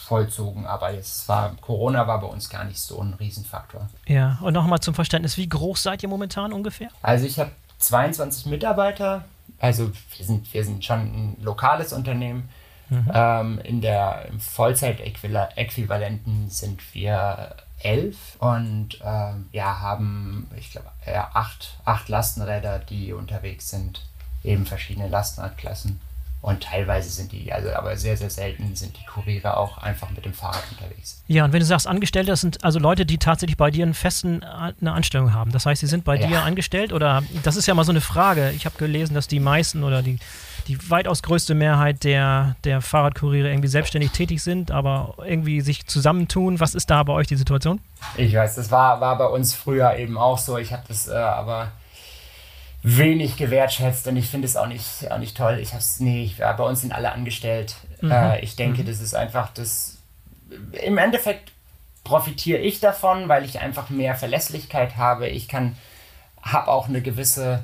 vollzogen. 0.07 0.65
Aber 0.65 0.91
jetzt 0.91 1.27
war 1.27 1.55
Corona 1.61 2.07
war 2.07 2.19
bei 2.19 2.27
uns 2.27 2.49
gar 2.49 2.63
nicht 2.63 2.79
so 2.79 3.01
ein 3.01 3.13
Riesenfaktor. 3.13 3.89
Ja, 4.05 4.37
und 4.41 4.53
nochmal 4.53 4.79
zum 4.79 4.93
Verständnis, 4.93 5.37
wie 5.37 5.49
groß 5.49 5.83
seid 5.83 6.03
ihr 6.03 6.09
momentan 6.09 6.53
ungefähr? 6.53 6.89
Also 7.01 7.25
ich 7.25 7.39
habe 7.39 7.51
22 7.79 8.47
Mitarbeiter. 8.47 9.25
Also 9.59 9.91
wir 10.17 10.25
sind, 10.25 10.53
wir 10.53 10.63
sind 10.63 10.83
schon 10.83 10.99
ein 10.99 11.37
lokales 11.41 11.93
Unternehmen. 11.93 12.49
Mhm. 12.89 13.11
Ähm, 13.13 13.59
in 13.63 13.81
der 13.81 14.27
Vollzeitäquivalenten 14.39 16.49
sind 16.49 16.81
wir 16.93 17.55
elf 17.79 18.37
und 18.39 18.99
ähm, 19.03 19.49
ja, 19.51 19.79
haben, 19.79 20.49
ich 20.57 20.71
glaube, 20.71 20.87
ja, 21.05 21.29
acht, 21.33 21.77
acht 21.85 22.09
Lastenräder, 22.09 22.79
die 22.79 23.13
unterwegs 23.13 23.69
sind, 23.69 24.01
eben 24.43 24.65
verschiedene 24.65 25.07
Lastenradklassen. 25.07 26.01
Und 26.39 26.63
teilweise 26.63 27.09
sind 27.09 27.31
die, 27.31 27.51
also 27.51 27.73
aber 27.73 27.97
sehr, 27.97 28.15
sehr 28.15 28.29
selten 28.29 28.75
sind 28.75 28.95
die 28.97 29.05
Kuriere 29.05 29.57
auch 29.57 29.79
einfach 29.79 30.11
mit 30.11 30.23
dem 30.23 30.33
Fahrrad 30.33 30.63
unterwegs. 30.71 31.23
Ja, 31.27 31.43
und 31.43 31.51
wenn 31.51 31.59
du 31.59 31.65
sagst 31.65 31.87
Angestellte, 31.87 32.29
das 32.31 32.41
sind 32.41 32.63
also 32.63 32.77
Leute, 32.79 33.05
die 33.05 33.17
tatsächlich 33.17 33.57
bei 33.57 33.71
dir 33.71 33.83
einen 33.83 33.95
festen, 33.95 34.43
eine 34.43 34.91
Anstellung 34.91 35.33
haben. 35.33 35.51
Das 35.51 35.65
heißt, 35.65 35.81
sie 35.81 35.87
sind 35.87 36.03
bei 36.03 36.15
ja. 36.15 36.27
dir 36.27 36.43
angestellt 36.43 36.93
oder 36.93 37.23
das 37.43 37.55
ist 37.55 37.65
ja 37.65 37.73
mal 37.73 37.83
so 37.83 37.91
eine 37.91 38.01
Frage. 38.01 38.51
Ich 38.51 38.65
habe 38.65 38.77
gelesen, 38.77 39.15
dass 39.15 39.27
die 39.27 39.39
meisten 39.39 39.83
oder 39.83 40.03
die, 40.03 40.19
die 40.67 40.77
weitaus 40.89 41.23
größte 41.23 41.55
Mehrheit 41.55 42.03
der, 42.03 42.55
der 42.63 42.81
Fahrradkuriere 42.81 43.49
irgendwie 43.49 43.67
selbstständig 43.67 44.11
tätig 44.11 44.43
sind, 44.43 44.69
aber 44.69 45.15
irgendwie 45.25 45.61
sich 45.61 45.87
zusammentun. 45.87 46.59
Was 46.59 46.75
ist 46.75 46.91
da 46.91 47.01
bei 47.01 47.13
euch 47.13 47.27
die 47.27 47.35
Situation? 47.35 47.81
Ich 48.15 48.35
weiß, 48.35 48.55
das 48.55 48.69
war, 48.69 49.01
war 49.01 49.17
bei 49.17 49.25
uns 49.25 49.55
früher 49.55 49.97
eben 49.97 50.17
auch 50.19 50.37
so. 50.37 50.57
Ich 50.57 50.71
habe 50.71 50.83
das 50.87 51.07
äh, 51.07 51.15
aber 51.15 51.71
wenig 52.83 53.37
gewertschätzt 53.37 54.07
und 54.07 54.17
ich 54.17 54.29
finde 54.29 54.47
es 54.47 54.55
auch 54.55 54.67
nicht, 54.67 55.11
auch 55.11 55.17
nicht 55.17 55.35
toll. 55.35 55.59
Ich 55.61 55.73
hab's, 55.73 55.99
nee, 55.99 56.23
ich, 56.23 56.37
bei 56.37 56.63
uns 56.63 56.81
sind 56.81 56.93
alle 56.93 57.11
angestellt. 57.11 57.75
Mhm. 58.01 58.11
Äh, 58.11 58.39
ich 58.41 58.55
denke, 58.55 58.83
mhm. 58.83 58.87
das 58.87 59.01
ist 59.01 59.15
einfach 59.15 59.51
das. 59.53 59.97
Im 60.71 60.97
Endeffekt 60.97 61.51
profitiere 62.03 62.59
ich 62.59 62.79
davon, 62.79 63.27
weil 63.27 63.43
ich 63.43 63.59
einfach 63.59 63.89
mehr 63.89 64.15
Verlässlichkeit 64.15 64.95
habe. 64.95 65.27
Ich 65.27 65.47
kann, 65.47 65.75
habe 66.41 66.71
auch 66.71 66.87
eine 66.87 67.01
gewisse 67.01 67.63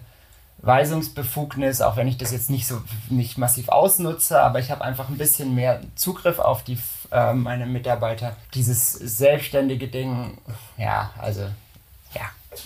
Weisungsbefugnis, 0.57 1.81
auch 1.81 1.95
wenn 1.95 2.07
ich 2.07 2.17
das 2.17 2.31
jetzt 2.31 2.49
nicht 2.49 2.67
so 2.67 2.81
nicht 3.09 3.37
massiv 3.37 3.69
ausnutze, 3.69 4.41
aber 4.41 4.59
ich 4.59 4.71
habe 4.71 4.83
einfach 4.83 5.09
ein 5.09 5.17
bisschen 5.17 5.55
mehr 5.55 5.81
Zugriff 5.95 6.39
auf 6.39 6.63
die 6.63 6.77
äh, 7.11 7.33
meine 7.33 7.65
Mitarbeiter. 7.65 8.35
Dieses 8.53 8.93
selbstständige 8.93 9.87
Ding, 9.87 10.37
ja, 10.77 11.11
also 11.19 11.47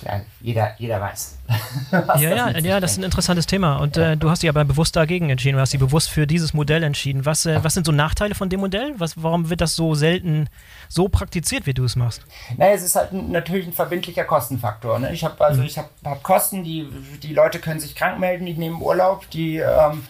ja, 0.06 0.22
jeder, 0.42 0.76
jeder 0.78 1.02
weiß. 1.02 1.38
ja, 1.92 2.18
ja, 2.18 2.58
ja, 2.60 2.80
das 2.80 2.94
ist 2.94 2.98
ein 2.98 3.04
interessantes 3.04 3.46
Thema. 3.46 3.78
Und 3.78 3.96
ja. 3.96 4.12
äh, 4.12 4.18
du 4.18 4.30
hast 4.30 4.44
dich 4.44 4.50
aber 4.50 4.66
bewusst 4.66 4.96
dagegen 4.96 5.30
entschieden, 5.30 5.56
du 5.56 5.62
hast 5.62 5.74
dich 5.74 5.80
bewusst 5.80 6.10
für 6.10 6.28
dieses 6.28 6.54
Modell 6.54 6.84
entschieden. 6.84 7.26
Was, 7.26 7.46
äh, 7.46 7.64
was 7.64 7.74
sind 7.74 7.86
so 7.86 7.92
Nachteile 7.92 8.36
von 8.36 8.50
dem 8.50 8.60
Modell? 8.60 8.94
Was, 8.98 9.22
warum 9.22 9.50
wird 9.50 9.62
das 9.62 9.76
so 9.76 9.96
selten 9.96 10.50
so 10.90 11.10
praktiziert, 11.10 11.66
wie 11.66 11.74
du 11.74 11.84
es 11.84 11.96
machst? 11.96 12.22
Naja, 12.58 12.74
es 12.74 12.84
ist 12.84 12.96
halt 12.96 13.12
ein, 13.12 13.32
natürlich 13.32 13.68
ein 13.68 13.74
verbindlicher 13.74 14.26
Kostenfaktor. 14.26 15.00
Ne? 15.00 15.14
Ich 15.14 15.24
habe 15.24 15.44
also 15.44 15.62
mhm. 15.62 15.68
ich 15.68 15.78
hab, 15.78 15.90
hab, 16.04 16.24
Kosten, 16.24 16.64
die, 16.64 16.88
die 17.24 17.34
Leute 17.34 17.60
können 17.60 17.80
sich 17.80 17.96
krank 17.96 18.20
melden, 18.20 18.46
die 18.46 18.54
nehmen 18.54 18.82
Urlaub, 18.82 19.30
die 19.30 19.58
ähm, 19.58 20.04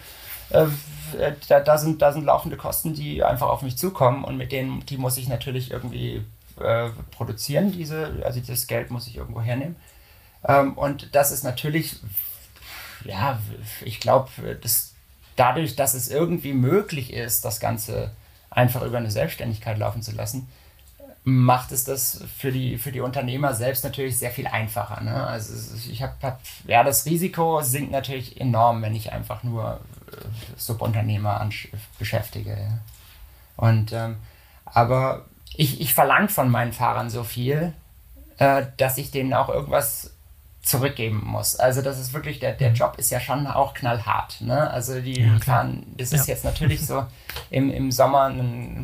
äh, 0.52 0.66
da, 1.48 1.60
da, 1.60 1.78
sind, 1.78 2.02
da 2.02 2.12
sind 2.12 2.26
laufende 2.26 2.58
Kosten, 2.58 2.94
die 2.94 3.24
einfach 3.24 3.48
auf 3.48 3.62
mich 3.62 3.78
zukommen 3.78 4.24
und 4.24 4.38
mit 4.38 4.52
denen, 4.52 4.86
die 4.86 4.98
muss 4.98 5.18
ich 5.18 5.28
natürlich 5.28 5.72
irgendwie 5.72 6.24
äh, 6.60 6.90
produzieren, 7.12 7.72
diese, 7.72 8.22
also 8.24 8.40
das 8.40 8.68
Geld 8.68 8.92
muss 8.92 9.08
ich 9.08 9.18
irgendwo 9.18 9.42
hernehmen. 9.42 9.76
Ähm, 10.48 10.74
und 10.74 11.16
das 11.16 11.32
ist 11.32 11.44
natürlich, 11.44 11.98
ja, 13.04 13.40
ich 13.84 14.00
glaube, 14.00 14.30
dass 14.62 14.94
dadurch, 15.36 15.76
dass 15.76 15.94
es 15.94 16.10
irgendwie 16.10 16.54
möglich 16.54 17.14
ist, 17.14 17.46
das 17.46 17.60
Ganze 17.60 18.12
einfach 18.50 18.82
über 18.82 18.98
eine 18.98 19.12
Selbstständigkeit 19.12 19.78
laufen 19.78 20.02
zu 20.02 20.12
lassen, 20.12 20.48
macht 21.24 21.74
es 21.74 21.84
das 21.84 22.24
für 22.38 22.54
die, 22.54 22.78
für 22.78 22.94
die 22.94 23.02
Unternehmer 23.02 23.54
selbst 23.54 23.84
natürlich 23.84 24.18
sehr 24.18 24.32
viel 24.32 24.48
einfacher. 24.48 25.04
Ne? 25.04 25.28
Also 25.28 25.76
ich 25.90 26.02
habe, 26.02 26.14
hab, 26.22 26.40
ja, 26.66 26.84
das 26.84 27.06
Risiko 27.06 27.62
sinkt 27.62 27.92
natürlich 27.92 28.40
enorm, 28.40 28.82
wenn 28.82 28.96
ich 28.96 29.12
einfach 29.12 29.44
nur 29.44 29.82
äh, 30.10 30.16
Subunternehmer 30.58 31.50
beschäftige. 32.00 32.52
Ja. 32.52 32.80
Und 33.58 33.92
ähm, 33.92 34.16
aber 34.64 35.26
ich, 35.58 35.82
ich 35.82 35.94
verlange 35.94 36.30
von 36.30 36.50
meinen 36.50 36.72
Fahrern 36.72 37.10
so 37.10 37.24
viel, 37.24 37.74
äh, 38.38 38.64
dass 38.78 38.98
ich 38.98 39.12
denen 39.12 39.34
auch 39.34 39.50
irgendwas 39.50 40.14
zurückgeben 40.62 41.24
muss. 41.26 41.56
Also 41.56 41.82
das 41.82 42.00
ist 42.00 42.14
wirklich, 42.14 42.40
der, 42.40 42.54
der 42.54 42.70
mhm. 42.70 42.76
Job 42.76 42.96
ist 42.98 43.10
ja 43.10 43.20
schon 43.20 43.48
auch 43.48 43.74
knallhart. 43.74 44.42
Ne? 44.42 44.70
Also 44.70 45.02
die 45.02 45.22
ja, 45.22 45.40
fahren, 45.40 45.86
das 45.98 46.14
ist 46.14 46.28
ja. 46.28 46.34
jetzt 46.34 46.44
natürlich 46.44 46.86
so 46.86 47.06
im, 47.50 47.72
im 47.72 47.92
Sommer 47.92 48.30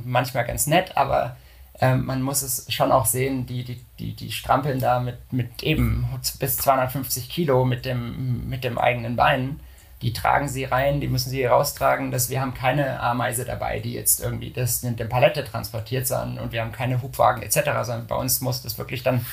manchmal 0.04 0.46
ganz 0.46 0.66
nett, 0.66 0.98
aber 0.98 1.36
äh, 1.80 1.96
man 1.96 2.22
muss 2.22 2.42
es 2.42 2.72
schon 2.74 2.92
auch 2.92 3.06
sehen, 3.06 3.46
die, 3.46 3.64
die, 3.64 3.84
die, 4.00 4.16
die 4.16 4.32
strampeln 4.32 4.80
da 4.80 5.00
mit, 5.00 5.32
mit 5.32 5.62
eben 5.62 6.08
bis 6.40 6.58
250 6.58 7.30
Kilo 7.30 7.66
mit 7.66 7.86
dem, 7.86 8.50
mit 8.50 8.64
dem 8.64 8.78
eigenen 8.78 9.16
Bein 9.16 9.60
die 10.04 10.14
tragen 10.14 10.50
sie 10.50 10.66
rein, 10.66 11.02
die 11.02 11.08
müssen 11.08 11.30
sie 11.30 11.46
raustragen. 11.46 12.12
Dass 12.12 12.30
wir 12.30 12.42
haben 12.42 12.54
keine 12.54 13.00
Ameise 13.00 13.46
dabei, 13.46 13.80
die 13.80 13.94
jetzt 13.94 14.22
irgendwie 14.22 14.52
das 14.52 14.84
in 14.84 14.96
der 14.96 15.06
Palette 15.06 15.44
transportiert, 15.44 16.06
sondern 16.06 16.44
und 16.44 16.52
wir 16.52 16.62
haben 16.62 16.72
keine 16.72 17.02
Hubwagen 17.02 17.42
etc., 17.42 17.62
sondern 17.84 18.08
bei 18.08 18.16
uns 18.16 18.42
muss 18.42 18.62
das 18.62 18.78
wirklich 18.78 19.02
dann 19.02 19.26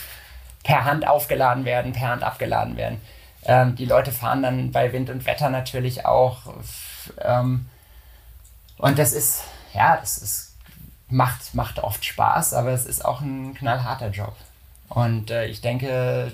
per 0.63 0.85
Hand 0.85 1.07
aufgeladen 1.07 1.65
werden, 1.65 1.93
per 1.93 2.09
Hand 2.09 2.23
abgeladen 2.23 2.77
werden. 2.77 3.01
Ähm, 3.45 3.75
die 3.75 3.87
Leute 3.87 4.13
fahren 4.13 4.43
dann 4.43 4.71
bei 4.71 4.93
Wind 4.93 5.11
und 5.11 5.27
Wetter 5.27 5.51
natürlich 5.51 6.07
auch. 6.07 6.55
Ähm, 7.21 7.69
und 8.79 8.99
das 8.99 9.13
ist, 9.13 9.43
ja, 9.75 9.97
das 9.97 10.19
ist, 10.19 10.57
macht, 11.09 11.55
macht 11.55 11.79
oft 11.81 12.05
Spaß, 12.05 12.55
aber 12.55 12.71
es 12.71 12.87
ist 12.87 13.05
auch 13.05 13.21
ein 13.21 13.55
knallharter 13.55 14.11
Job. 14.11 14.37
Und 14.91 15.31
äh, 15.31 15.47
ich 15.47 15.61
denke, 15.61 16.33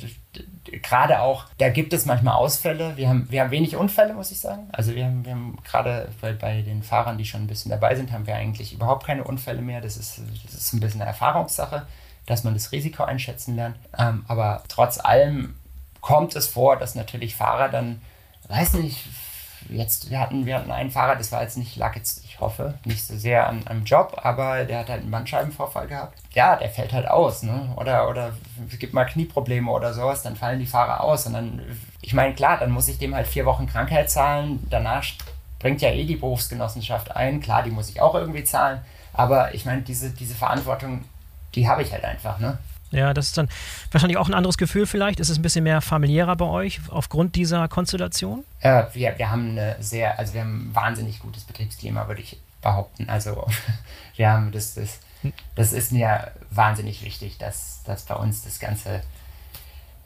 gerade 0.64 1.21
auch, 1.21 1.45
da 1.59 1.69
gibt 1.69 1.92
es 1.92 2.07
manchmal 2.07 2.35
Ausfälle. 2.35 2.97
Wir 2.97 3.09
haben, 3.09 3.27
wir 3.31 3.42
haben 3.42 3.51
wenig 3.51 3.77
Unfälle, 3.77 4.14
muss 4.14 4.31
ich 4.31 4.40
sagen. 4.40 4.69
Also 4.73 4.95
wir 4.95 5.05
haben, 5.05 5.25
wir 5.27 5.33
haben 5.33 5.59
gerade 5.62 6.09
bei, 6.23 6.33
bei 6.33 6.62
den 6.62 6.83
Fahrern, 6.83 7.19
die 7.19 7.27
schon 7.27 7.42
ein 7.42 7.47
bisschen 7.47 7.71
dabei 7.71 7.95
sind, 7.95 8.12
haben 8.12 8.27
wir 8.27 8.35
eigentlich 8.35 8.73
überhaupt 8.73 9.07
keine 9.07 9.25
Unfälle 9.25 9.61
mehr. 9.61 9.83
Das 9.83 9.99
ist, 9.99 10.23
das 10.45 10.55
ist 10.55 10.73
ein 10.73 10.81
bisschen 10.81 11.03
eine 11.03 11.11
Erfahrungssache, 11.11 11.87
dass 12.25 12.45
man 12.45 12.55
das 12.55 12.73
Risiko 12.73 13.05
einschätzen 13.05 13.57
lernt. 13.57 13.77
Ähm, 13.97 14.25
aber 14.27 14.62
trotz 14.69 14.99
allem 14.99 15.55
kommt 16.01 16.35
es 16.35 16.49
vor, 16.49 16.77
dass 16.77 16.95
natürlich 16.95 17.37
Fahrer 17.37 17.69
dann, 17.69 18.01
weiß 18.49 18.75
nicht, 18.75 19.05
jetzt, 19.69 20.11
wir 20.11 20.19
hatten, 20.19 20.47
wir 20.47 20.57
hatten 20.57 20.71
einen 20.71 20.90
Fahrer, 20.90 21.16
das 21.16 21.31
war 21.31 21.42
jetzt 21.42 21.59
nicht, 21.59 21.77
lag 21.77 21.95
jetzt, 21.95 22.25
ich 22.37 22.40
hoffe, 22.42 22.75
nicht 22.85 23.03
so 23.03 23.16
sehr 23.16 23.49
an 23.49 23.66
einem 23.66 23.85
Job, 23.85 24.20
aber 24.22 24.64
der 24.64 24.81
hat 24.81 24.90
halt 24.90 25.01
einen 25.01 25.11
Bandscheibenvorfall 25.11 25.87
gehabt. 25.87 26.18
Ja, 26.35 26.57
der 26.57 26.68
fällt 26.68 26.92
halt 26.92 27.09
aus, 27.09 27.42
ne? 27.42 27.72
Oder, 27.77 28.11
oder 28.11 28.33
es 28.70 28.79
gibt 28.79 28.92
mal 28.92 29.07
Knieprobleme 29.07 29.70
oder 29.70 29.94
sowas, 29.94 30.22
dann 30.22 30.37
fallen 30.37 30.59
die 30.59 30.66
Fahrer 30.66 31.03
aus 31.03 31.27
und 31.27 31.33
dann 31.33 31.62
ich 32.07 32.14
meine, 32.14 32.35
klar, 32.35 32.57
dann 32.59 32.70
muss 32.70 32.87
ich 32.87 32.99
dem 32.99 33.16
halt 33.16 33.27
vier 33.27 33.46
Wochen 33.46 33.66
Krankheit 33.66 34.09
zahlen. 34.09 34.64
Danach 34.70 35.05
bringt 35.59 35.83
ja 35.83 35.90
eh 35.90 36.05
die 36.05 36.14
Berufsgenossenschaft 36.14 37.16
ein. 37.16 37.40
Klar, 37.40 37.64
die 37.64 37.72
muss 37.72 37.90
ich 37.90 38.01
auch 38.01 38.14
irgendwie 38.14 38.44
zahlen. 38.44 38.81
Aber 39.12 39.53
ich 39.57 39.64
meine, 39.64 39.83
diese, 39.83 40.11
diese 40.11 40.37
Verantwortung, 40.37 41.05
die 41.57 41.68
habe 41.68 41.83
ich 41.83 41.90
halt 41.90 42.05
einfach, 42.05 42.38
ne? 42.38 42.59
Ja, 42.90 43.12
das 43.12 43.27
ist 43.27 43.38
dann 43.38 43.49
wahrscheinlich 43.90 44.16
auch 44.16 44.29
ein 44.29 44.35
anderes 44.35 44.59
Gefühl 44.59 44.87
vielleicht. 44.87 45.20
Ist 45.20 45.29
es 45.29 45.38
ein 45.38 45.42
bisschen 45.42 45.64
mehr 45.64 45.81
familiärer 45.81 46.37
bei 46.37 46.44
euch 46.44 46.81
aufgrund 46.88 47.35
dieser 47.35 47.68
Konstellation? 47.68 48.44
Äh, 48.61 48.85
wir, 48.92 49.18
wir 49.18 49.31
haben 49.31 49.51
eine 49.51 49.77
sehr, 49.81 50.18
also 50.18 50.35
wir 50.35 50.42
haben 50.42 50.70
ein 50.70 50.75
wahnsinnig 50.75 51.18
gutes 51.18 51.44
Betriebsklima, 51.44 52.07
würde 52.09 52.22
ich 52.22 52.38
behaupten. 52.62 53.09
Also 53.09 53.46
wir 54.16 54.31
haben 54.31 54.53
das, 54.53 54.75
das, 54.75 55.01
das 55.55 55.72
ist 55.72 55.92
mir 55.92 56.33
wahnsinnig 56.51 57.05
wichtig, 57.05 57.38
dass, 57.38 57.83
dass 57.85 58.05
bei 58.05 58.14
uns 58.14 58.44
das 58.44 58.61
Ganze, 58.61 59.03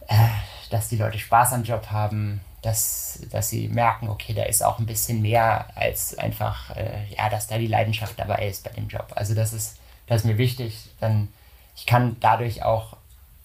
äh, 0.09 0.29
dass 0.71 0.89
die 0.89 0.97
Leute 0.97 1.19
Spaß 1.19 1.53
am 1.53 1.65
Job 1.65 1.91
haben, 1.91 2.41
dass, 2.63 3.21
dass 3.31 3.49
sie 3.49 3.69
merken, 3.69 4.09
okay, 4.09 4.35
da 4.35 4.43
ist 4.43 4.63
auch 4.63 4.79
ein 4.79 4.87
bisschen 4.87 5.23
mehr 5.23 5.67
als 5.75 6.17
einfach, 6.19 6.77
äh, 6.77 7.07
ja, 7.17 7.29
dass 7.31 7.47
da 7.47 7.57
die 7.57 7.67
Leidenschaft 7.67 8.19
dabei 8.19 8.49
ist 8.49 8.65
bei 8.65 8.71
dem 8.71 8.89
Job. 8.89 9.13
Also 9.15 9.35
das 9.35 9.53
ist, 9.53 9.79
das 10.07 10.23
ist 10.23 10.27
mir 10.27 10.39
wichtig. 10.39 10.91
Dann 11.01 11.29
ich 11.77 11.87
kann 11.87 12.17
dadurch 12.21 12.63
auch 12.63 12.97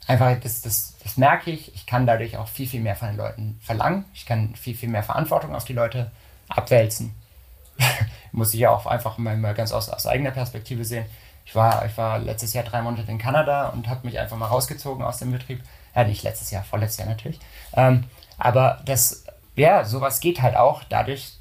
einfach, 0.07 0.39
das, 0.39 0.61
das, 0.61 0.95
das 1.03 1.17
merke 1.17 1.51
ich, 1.51 1.73
ich 1.73 1.85
kann 1.85 2.05
dadurch 2.05 2.37
auch 2.37 2.47
viel, 2.47 2.67
viel 2.67 2.81
mehr 2.81 2.95
von 2.95 3.09
den 3.09 3.17
Leuten 3.17 3.59
verlangen. 3.61 4.05
Ich 4.13 4.25
kann 4.25 4.55
viel, 4.55 4.75
viel 4.75 4.89
mehr 4.89 5.03
Verantwortung 5.03 5.55
auf 5.55 5.65
die 5.65 5.73
Leute 5.73 6.11
abwälzen. 6.47 7.15
Muss 8.31 8.53
ich 8.53 8.59
ja 8.59 8.69
auch 8.69 8.85
einfach 8.85 9.17
mal, 9.17 9.37
mal 9.37 9.53
ganz 9.53 9.71
aus, 9.71 9.89
aus 9.89 10.07
eigener 10.07 10.31
Perspektive 10.31 10.85
sehen. 10.85 11.05
Ich 11.45 11.55
war, 11.55 11.85
ich 11.85 11.95
war 11.97 12.19
letztes 12.19 12.53
Jahr 12.53 12.63
drei 12.63 12.81
Monate 12.81 13.09
in 13.11 13.17
Kanada 13.17 13.69
und 13.69 13.87
habe 13.87 14.05
mich 14.05 14.19
einfach 14.19 14.37
mal 14.37 14.47
rausgezogen 14.47 15.03
aus 15.03 15.19
dem 15.19 15.31
Betrieb. 15.31 15.63
Ja, 15.95 16.03
nicht 16.03 16.23
letztes 16.23 16.51
Jahr, 16.51 16.63
vorletztes 16.63 16.99
Jahr 16.99 17.07
natürlich. 17.07 17.39
Ähm, 17.73 18.05
aber 18.37 18.81
das, 18.85 19.25
ja, 19.55 19.85
sowas 19.85 20.19
geht 20.19 20.41
halt 20.41 20.55
auch 20.55 20.83
dadurch, 20.83 21.37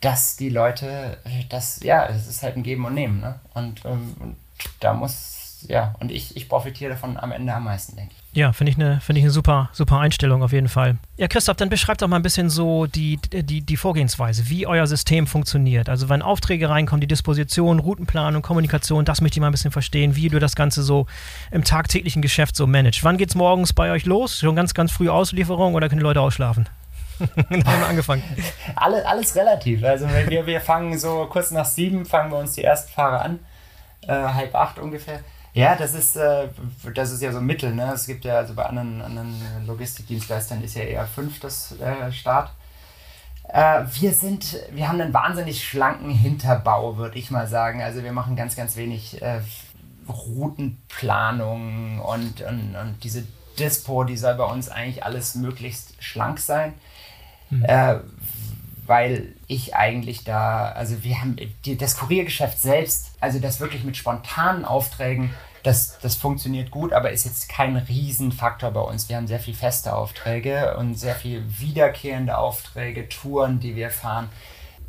dass 0.00 0.36
die 0.36 0.48
Leute, 0.48 1.18
das, 1.48 1.80
ja, 1.82 2.06
es 2.06 2.28
ist 2.28 2.42
halt 2.42 2.56
ein 2.56 2.62
Geben 2.62 2.84
und 2.84 2.94
Nehmen. 2.94 3.20
Ne? 3.20 3.40
Und, 3.54 3.84
ähm, 3.84 4.16
und 4.20 4.36
da 4.80 4.94
muss 4.94 5.37
ja, 5.66 5.94
und 5.98 6.12
ich, 6.12 6.36
ich 6.36 6.48
profitiere 6.48 6.90
davon 6.90 7.16
am 7.16 7.32
Ende 7.32 7.52
am 7.52 7.64
meisten, 7.64 7.96
denke 7.96 8.12
ich. 8.16 8.36
Ja, 8.38 8.52
finde 8.52 8.70
ich 8.70 8.76
eine 8.78 9.00
find 9.00 9.18
ich 9.18 9.24
eine 9.24 9.32
super, 9.32 9.70
super 9.72 9.98
Einstellung 9.98 10.42
auf 10.42 10.52
jeden 10.52 10.68
Fall. 10.68 10.98
Ja, 11.16 11.26
Christoph, 11.26 11.56
dann 11.56 11.70
beschreibt 11.70 12.02
doch 12.02 12.08
mal 12.08 12.16
ein 12.16 12.22
bisschen 12.22 12.50
so 12.50 12.86
die, 12.86 13.18
die, 13.32 13.62
die 13.62 13.76
Vorgehensweise, 13.76 14.48
wie 14.48 14.66
euer 14.66 14.86
System 14.86 15.26
funktioniert. 15.26 15.88
Also 15.88 16.08
wenn 16.08 16.22
Aufträge 16.22 16.68
reinkommen, 16.68 17.00
die 17.00 17.08
Disposition, 17.08 17.80
Routenplanung, 17.80 18.42
Kommunikation, 18.42 19.04
das 19.04 19.20
möchte 19.20 19.38
ich 19.38 19.40
mal 19.40 19.48
ein 19.48 19.52
bisschen 19.52 19.72
verstehen, 19.72 20.14
wie 20.14 20.28
du 20.28 20.38
das 20.38 20.54
Ganze 20.54 20.82
so 20.82 21.06
im 21.50 21.64
tagtäglichen 21.64 22.22
Geschäft 22.22 22.54
so 22.54 22.66
managst. 22.66 23.02
Wann 23.02 23.16
geht 23.16 23.30
es 23.30 23.34
morgens 23.34 23.72
bei 23.72 23.90
euch 23.90 24.06
los? 24.06 24.38
Schon 24.38 24.54
ganz, 24.54 24.74
ganz 24.74 24.92
früh 24.92 25.08
Auslieferung 25.08 25.74
oder 25.74 25.88
können 25.88 26.00
die 26.00 26.04
Leute 26.04 26.20
ausschlafen? 26.20 26.68
Haben 27.18 27.64
wir 27.64 27.86
angefangen. 27.86 28.22
alles, 28.76 29.04
alles 29.04 29.34
relativ. 29.34 29.82
Also 29.82 30.06
wir, 30.28 30.46
wir 30.46 30.60
fangen 30.60 30.96
so 30.98 31.26
kurz 31.28 31.50
nach 31.50 31.64
sieben, 31.66 32.06
fangen 32.06 32.30
wir 32.30 32.38
uns 32.38 32.52
die 32.52 32.62
ersten 32.62 32.92
Fahrer 32.92 33.22
an. 33.22 33.40
Äh, 34.02 34.12
halb 34.12 34.54
acht 34.54 34.78
ungefähr. 34.78 35.20
Ja, 35.54 35.74
das 35.74 35.94
ist, 35.94 36.16
äh, 36.16 36.48
das 36.94 37.10
ist 37.10 37.22
ja 37.22 37.32
so 37.32 37.38
ein 37.38 37.46
Mittel. 37.46 37.74
Ne? 37.74 37.90
Es 37.92 38.06
gibt 38.06 38.24
ja 38.24 38.36
also 38.36 38.54
bei 38.54 38.66
anderen, 38.66 39.02
anderen 39.02 39.34
Logistikdienstleistern 39.66 40.62
ist 40.62 40.76
ja 40.76 40.82
eher 40.82 41.06
fünf 41.06 41.40
das 41.40 41.74
äh, 41.80 42.12
Start. 42.12 42.52
Äh, 43.48 43.84
wir 43.94 44.12
sind, 44.12 44.58
wir 44.72 44.88
haben 44.88 45.00
einen 45.00 45.14
wahnsinnig 45.14 45.64
schlanken 45.64 46.10
Hinterbau, 46.10 46.96
würde 46.96 47.18
ich 47.18 47.30
mal 47.30 47.46
sagen. 47.46 47.82
Also 47.82 48.04
wir 48.04 48.12
machen 48.12 48.36
ganz, 48.36 48.56
ganz 48.56 48.76
wenig 48.76 49.20
äh, 49.22 49.40
Routenplanung 50.08 52.00
und, 52.00 52.42
und, 52.42 52.76
und 52.76 52.96
diese 53.02 53.24
Dispo, 53.58 54.04
die 54.04 54.16
soll 54.16 54.34
bei 54.34 54.44
uns 54.44 54.68
eigentlich 54.68 55.04
alles 55.04 55.34
möglichst 55.34 56.02
schlank 56.02 56.38
sein. 56.38 56.74
Mhm. 57.50 57.64
Weil 58.88 59.34
ich 59.46 59.76
eigentlich 59.76 60.24
da, 60.24 60.70
also 60.72 61.04
wir 61.04 61.20
haben 61.20 61.36
die, 61.64 61.76
das 61.76 61.96
Kuriergeschäft 61.96 62.58
selbst, 62.58 63.12
also 63.20 63.38
das 63.38 63.60
wirklich 63.60 63.84
mit 63.84 63.96
spontanen 63.96 64.64
Aufträgen 64.64 65.30
das, 65.62 65.98
das 65.98 66.14
funktioniert 66.14 66.70
gut, 66.70 66.92
aber 66.92 67.10
ist 67.10 67.24
jetzt 67.24 67.48
kein 67.48 67.76
Riesenfaktor 67.76 68.70
bei 68.70 68.80
uns. 68.80 69.08
Wir 69.08 69.16
haben 69.16 69.26
sehr 69.26 69.40
viel 69.40 69.54
feste 69.54 69.94
Aufträge 69.94 70.76
und 70.78 70.94
sehr 70.94 71.14
viel 71.14 71.44
wiederkehrende 71.58 72.38
Aufträge, 72.38 73.08
Touren, 73.08 73.60
die 73.60 73.76
wir 73.76 73.90
fahren. 73.90 74.28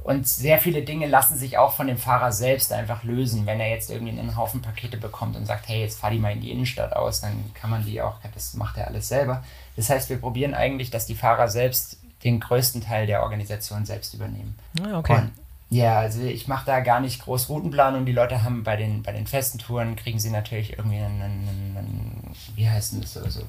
Und 0.03 0.27
sehr 0.27 0.59
viele 0.59 0.83
Dinge 0.83 1.07
lassen 1.07 1.37
sich 1.37 1.57
auch 1.57 1.73
von 1.73 1.87
dem 1.87 1.97
Fahrer 1.97 2.31
selbst 2.31 2.71
einfach 2.71 3.03
lösen. 3.03 3.45
Wenn 3.45 3.59
er 3.59 3.69
jetzt 3.69 3.91
irgendwie 3.91 4.17
einen 4.17 4.37
Haufen 4.37 4.61
Pakete 4.61 4.97
bekommt 4.97 5.35
und 5.35 5.45
sagt, 5.45 5.67
hey, 5.67 5.81
jetzt 5.81 5.99
fahr 5.99 6.09
die 6.09 6.19
mal 6.19 6.31
in 6.31 6.41
die 6.41 6.51
Innenstadt 6.51 6.93
aus, 6.93 7.19
dann 7.21 7.53
kann 7.53 7.69
man 7.69 7.85
die 7.85 8.01
auch, 8.01 8.15
das 8.33 8.53
macht 8.53 8.77
er 8.77 8.87
alles 8.87 9.09
selber. 9.09 9.43
Das 9.75 9.89
heißt, 9.89 10.09
wir 10.09 10.17
probieren 10.17 10.53
eigentlich, 10.53 10.89
dass 10.89 11.05
die 11.05 11.15
Fahrer 11.15 11.49
selbst 11.49 11.98
den 12.23 12.39
größten 12.39 12.81
Teil 12.81 13.07
der 13.07 13.23
Organisation 13.23 13.85
selbst 13.85 14.13
übernehmen. 14.13 14.57
Ah, 14.81 14.99
okay. 14.99 15.15
Und 15.15 15.31
ja, 15.69 15.99
also 15.99 16.21
ich 16.21 16.47
mache 16.47 16.65
da 16.65 16.79
gar 16.79 16.99
nicht 16.99 17.21
groß 17.21 17.47
Routenplanung. 17.49 18.05
Die 18.05 18.11
Leute 18.11 18.43
haben 18.43 18.63
bei 18.63 18.75
den, 18.75 19.03
bei 19.03 19.11
den 19.11 19.27
festen 19.27 19.59
Touren, 19.59 19.95
kriegen 19.95 20.19
sie 20.19 20.31
natürlich 20.31 20.77
irgendwie 20.77 20.97
einen, 20.97 21.21
einen, 21.21 21.75
einen 21.77 22.35
wie 22.55 22.67
heißt 22.67 22.93
denn 22.93 23.01
das, 23.01 23.13
so, 23.13 23.27
so 23.29 23.41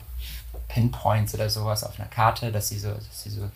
Pinpoints 0.69 1.35
oder 1.35 1.49
sowas 1.49 1.83
auf 1.83 1.99
einer 1.99 2.09
Karte, 2.09 2.53
dass 2.53 2.69
sie 2.69 2.79
so, 2.79 2.91
dass 2.91 3.23
sie 3.23 3.31
so 3.31 3.51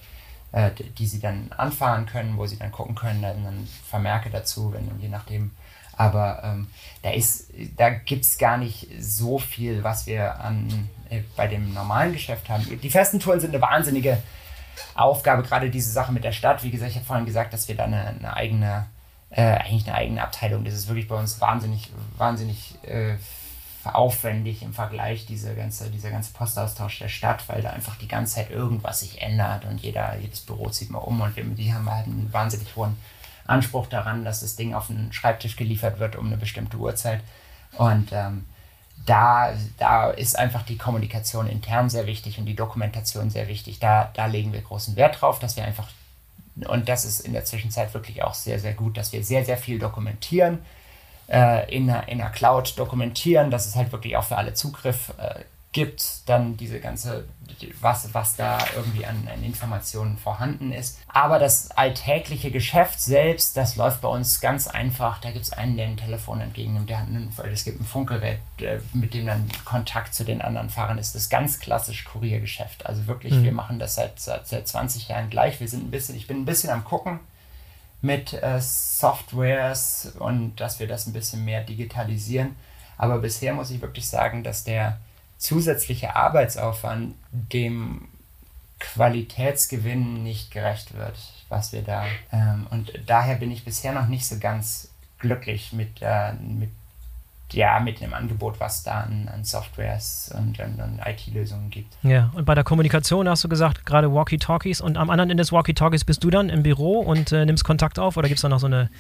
äh, 0.54 0.70
die 0.98 1.06
sie 1.06 1.20
dann 1.20 1.50
anfahren 1.56 2.06
können, 2.06 2.36
wo 2.36 2.46
sie 2.46 2.56
dann 2.56 2.70
gucken 2.70 2.94
können, 2.94 3.22
dann, 3.22 3.42
dann 3.42 3.68
Vermerke 3.88 4.30
dazu, 4.30 4.72
wenn 4.72 4.88
je 5.00 5.08
nachdem. 5.08 5.50
Aber 5.96 6.42
ähm, 6.44 6.68
da 7.02 7.10
ist, 7.10 7.50
da 7.76 7.90
gibt 7.90 8.24
es 8.24 8.38
gar 8.38 8.56
nicht 8.56 8.88
so 9.00 9.38
viel, 9.38 9.84
was 9.84 10.06
wir 10.06 10.40
an, 10.40 10.88
äh, 11.10 11.22
bei 11.36 11.48
dem 11.48 11.74
normalen 11.74 12.12
Geschäft 12.12 12.48
haben. 12.48 12.64
Die 12.80 12.90
festen 12.90 13.20
Touren 13.20 13.40
sind 13.40 13.50
eine 13.50 13.62
wahnsinnige 13.62 14.22
Aufgabe, 14.94 15.42
gerade 15.42 15.70
diese 15.70 15.90
Sache 15.90 16.12
mit 16.12 16.24
der 16.24 16.32
Stadt. 16.32 16.62
Wie 16.62 16.70
gesagt, 16.70 16.90
ich 16.90 16.96
habe 16.96 17.06
vorhin 17.06 17.26
gesagt, 17.26 17.52
dass 17.52 17.68
wir 17.68 17.76
da 17.76 17.84
eine, 17.84 18.06
eine 18.06 18.34
eigene, 18.34 18.86
äh, 19.30 19.42
eigentlich 19.42 19.86
eine 19.86 19.96
eigene 19.96 20.22
Abteilung, 20.22 20.64
das 20.64 20.74
ist 20.74 20.88
wirklich 20.88 21.08
bei 21.08 21.16
uns 21.16 21.40
wahnsinnig, 21.40 21.90
wahnsinnig 22.16 22.76
äh, 22.84 23.16
aufwendig 23.84 24.62
im 24.62 24.72
Vergleich, 24.72 25.26
diese 25.26 25.54
ganze, 25.54 25.90
dieser 25.90 26.10
ganze 26.10 26.32
Postaustausch 26.32 26.98
der 26.98 27.08
Stadt, 27.08 27.48
weil 27.48 27.62
da 27.62 27.70
einfach 27.70 27.96
die 27.96 28.08
ganze 28.08 28.36
Zeit 28.36 28.50
irgendwas 28.50 29.00
sich 29.00 29.20
ändert 29.20 29.64
und 29.66 29.80
jeder, 29.80 30.16
jedes 30.18 30.40
Büro 30.40 30.70
zieht 30.70 30.90
mal 30.90 30.98
um 30.98 31.20
und 31.20 31.36
wir, 31.36 31.44
die 31.44 31.74
haben 31.74 31.90
halt 31.90 32.06
einen 32.06 32.32
wahnsinnig 32.32 32.74
hohen 32.76 32.96
Anspruch 33.46 33.86
daran, 33.86 34.24
dass 34.24 34.40
das 34.40 34.56
Ding 34.56 34.74
auf 34.74 34.86
den 34.86 35.12
Schreibtisch 35.12 35.56
geliefert 35.56 35.98
wird 35.98 36.16
um 36.16 36.26
eine 36.26 36.36
bestimmte 36.36 36.78
Uhrzeit. 36.78 37.20
Und 37.76 38.10
ähm, 38.12 38.44
da, 39.06 39.52
da 39.78 40.10
ist 40.10 40.38
einfach 40.38 40.62
die 40.62 40.78
Kommunikation 40.78 41.46
intern 41.46 41.90
sehr 41.90 42.06
wichtig 42.06 42.38
und 42.38 42.46
die 42.46 42.56
Dokumentation 42.56 43.30
sehr 43.30 43.48
wichtig. 43.48 43.78
Da, 43.78 44.10
da 44.14 44.26
legen 44.26 44.52
wir 44.52 44.62
großen 44.62 44.96
Wert 44.96 45.20
drauf, 45.20 45.38
dass 45.38 45.56
wir 45.56 45.64
einfach, 45.64 45.88
und 46.68 46.88
das 46.88 47.04
ist 47.04 47.20
in 47.20 47.32
der 47.32 47.44
Zwischenzeit 47.44 47.92
wirklich 47.92 48.22
auch 48.22 48.34
sehr, 48.34 48.58
sehr 48.58 48.72
gut, 48.72 48.96
dass 48.96 49.12
wir 49.12 49.22
sehr, 49.22 49.44
sehr 49.44 49.58
viel 49.58 49.78
dokumentieren, 49.78 50.58
äh, 51.28 51.74
in, 51.74 51.90
einer, 51.90 52.08
in 52.08 52.20
einer 52.20 52.30
Cloud 52.30 52.78
dokumentieren, 52.78 53.50
dass 53.50 53.66
es 53.66 53.76
halt 53.76 53.92
wirklich 53.92 54.16
auch 54.16 54.24
für 54.24 54.36
alle 54.36 54.54
Zugriff 54.54 55.12
äh, 55.18 55.40
gibt, 55.74 56.26
dann 56.26 56.56
diese 56.56 56.80
ganze, 56.80 57.26
was, 57.80 58.14
was 58.14 58.36
da 58.36 58.58
irgendwie 58.76 59.04
an, 59.04 59.28
an, 59.30 59.42
Informationen 59.42 60.16
vorhanden 60.16 60.72
ist. 60.72 61.00
Aber 61.08 61.38
das 61.38 61.72
alltägliche 61.72 62.50
Geschäft 62.50 63.00
selbst, 63.00 63.56
das 63.56 63.76
läuft 63.76 64.00
bei 64.00 64.08
uns 64.08 64.40
ganz 64.40 64.68
einfach. 64.68 65.20
Da 65.20 65.32
gibt 65.32 65.44
es 65.44 65.52
einen, 65.52 65.76
der 65.76 65.88
ein 65.88 65.96
Telefon 65.96 66.40
entgegennimmt, 66.40 66.88
der 66.88 67.00
hat 67.00 67.08
einen, 67.08 67.30
es 67.52 67.64
gibt 67.64 67.80
ein 67.80 67.84
Funkgerät, 67.84 68.38
mit 68.94 69.12
dem 69.12 69.26
dann 69.26 69.48
Kontakt 69.64 70.14
zu 70.14 70.24
den 70.24 70.40
anderen 70.40 70.70
Fahrern 70.70 70.96
ist. 70.96 71.14
Das 71.14 71.22
ist 71.22 71.28
ganz 71.28 71.58
klassisch 71.58 72.04
Kuriergeschäft. 72.04 72.86
Also 72.86 73.06
wirklich, 73.08 73.34
mhm. 73.34 73.44
wir 73.44 73.52
machen 73.52 73.78
das 73.78 73.96
seit, 73.96 74.18
seit, 74.20 74.46
seit 74.46 74.66
20 74.66 75.08
Jahren 75.08 75.28
gleich. 75.28 75.58
Wir 75.58 75.68
sind 75.68 75.84
ein 75.84 75.90
bisschen, 75.90 76.14
ich 76.14 76.28
bin 76.28 76.38
ein 76.38 76.46
bisschen 76.46 76.70
am 76.70 76.84
gucken 76.84 77.18
mit 78.00 78.32
äh, 78.32 78.60
Softwares 78.60 80.12
und 80.18 80.60
dass 80.60 80.78
wir 80.78 80.86
das 80.86 81.06
ein 81.06 81.12
bisschen 81.12 81.44
mehr 81.44 81.64
digitalisieren. 81.64 82.54
Aber 82.96 83.18
bisher 83.18 83.54
muss 83.54 83.70
ich 83.70 83.80
wirklich 83.80 84.06
sagen, 84.06 84.44
dass 84.44 84.62
der 84.62 85.00
zusätzliche 85.44 86.16
Arbeitsaufwand 86.16 87.14
dem 87.30 88.08
Qualitätsgewinn 88.80 90.22
nicht 90.22 90.50
gerecht 90.50 90.94
wird, 90.94 91.18
was 91.50 91.72
wir 91.72 91.82
da. 91.82 92.06
Ähm, 92.32 92.66
und 92.70 92.92
daher 93.06 93.36
bin 93.36 93.50
ich 93.50 93.62
bisher 93.62 93.92
noch 93.92 94.08
nicht 94.08 94.26
so 94.26 94.38
ganz 94.38 94.88
glücklich 95.18 95.74
mit, 95.74 96.00
äh, 96.00 96.32
mit 96.32 96.70
ja, 97.52 97.78
mit 97.78 98.00
dem 98.00 98.14
Angebot, 98.14 98.58
was 98.58 98.82
da 98.82 99.02
an, 99.02 99.28
an 99.32 99.44
Softwares 99.44 100.34
und, 100.36 100.58
und, 100.58 100.80
und 100.80 101.00
IT-Lösungen 101.04 101.70
gibt. 101.70 101.96
Ja, 102.02 102.30
und 102.34 102.44
bei 102.44 102.54
der 102.54 102.64
Kommunikation 102.64 103.28
hast 103.28 103.44
du 103.44 103.48
gesagt, 103.48 103.86
gerade 103.86 104.12
Walkie-Talkies. 104.12 104.80
Und 104.80 104.96
am 104.96 105.10
anderen 105.10 105.30
Ende 105.30 105.42
des 105.42 105.52
Walkie-Talkies 105.52 106.04
bist 106.04 106.24
du 106.24 106.30
dann 106.30 106.48
im 106.48 106.62
Büro 106.62 107.00
und 107.00 107.32
äh, 107.32 107.44
nimmst 107.44 107.64
Kontakt 107.64 107.98
auf? 107.98 108.16
Oder 108.16 108.28
gibt 108.28 108.38
es 108.38 108.42
da 108.42 108.48
noch 108.48 108.58
so 108.58 108.66
eine, 108.66 108.90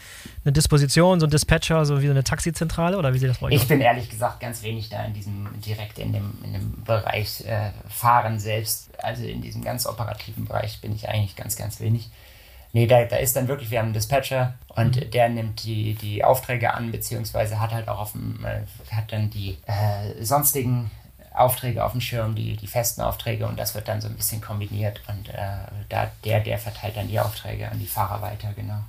eine 0.44 0.52
Disposition, 0.52 1.20
so 1.20 1.26
ein 1.26 1.30
Dispatcher, 1.30 1.84
so 1.84 2.00
wie 2.00 2.06
so 2.06 2.12
eine 2.12 2.22
Taxizentrale? 2.22 2.98
Oder 2.98 3.14
wie 3.14 3.18
sieht 3.18 3.30
das 3.30 3.38
bei 3.38 3.48
euch 3.48 3.54
Ich 3.54 3.66
bin 3.66 3.80
ehrlich 3.80 4.08
gesagt 4.08 4.40
ganz 4.40 4.62
wenig 4.62 4.88
da 4.88 5.04
in 5.04 5.14
diesem, 5.14 5.48
direkt 5.60 5.98
in 5.98 6.12
dem, 6.12 6.38
in 6.44 6.52
dem 6.52 6.84
Bereich 6.84 7.44
äh, 7.46 7.70
Fahren 7.88 8.38
selbst, 8.38 8.90
also 9.02 9.24
in 9.24 9.42
diesem 9.42 9.64
ganz 9.64 9.86
operativen 9.86 10.44
Bereich 10.44 10.80
bin 10.80 10.94
ich 10.94 11.08
eigentlich 11.08 11.34
ganz, 11.34 11.56
ganz 11.56 11.80
wenig. 11.80 12.10
Nee, 12.74 12.88
da, 12.88 13.04
da 13.04 13.16
ist 13.16 13.36
dann 13.36 13.46
wirklich, 13.46 13.70
wir 13.70 13.78
haben 13.78 13.86
einen 13.86 13.94
Dispatcher 13.94 14.54
und 14.74 14.96
mhm. 14.96 15.10
der 15.12 15.28
nimmt 15.28 15.62
die, 15.62 15.94
die 15.94 16.24
Aufträge 16.24 16.74
an, 16.74 16.90
beziehungsweise 16.90 17.60
hat 17.60 17.72
halt 17.72 17.88
auch 17.88 18.00
auf 18.00 18.12
dem, 18.12 18.44
äh, 18.44 18.62
hat 18.92 19.12
dann 19.12 19.30
die 19.30 19.56
äh, 19.66 20.24
sonstigen 20.24 20.90
Aufträge 21.32 21.84
auf 21.84 21.92
dem 21.92 22.00
Schirm, 22.00 22.34
die, 22.34 22.56
die 22.56 22.66
festen 22.66 23.00
Aufträge 23.00 23.46
und 23.46 23.60
das 23.60 23.76
wird 23.76 23.86
dann 23.86 24.00
so 24.00 24.08
ein 24.08 24.16
bisschen 24.16 24.40
kombiniert 24.40 25.00
und 25.06 25.28
äh, 25.28 25.36
da 25.88 26.10
der, 26.24 26.40
der 26.40 26.58
verteilt 26.58 26.96
dann 26.96 27.06
die 27.06 27.20
Aufträge 27.20 27.70
an 27.70 27.78
die 27.78 27.86
Fahrer 27.86 28.20
weiter, 28.20 28.52
genau. 28.56 28.80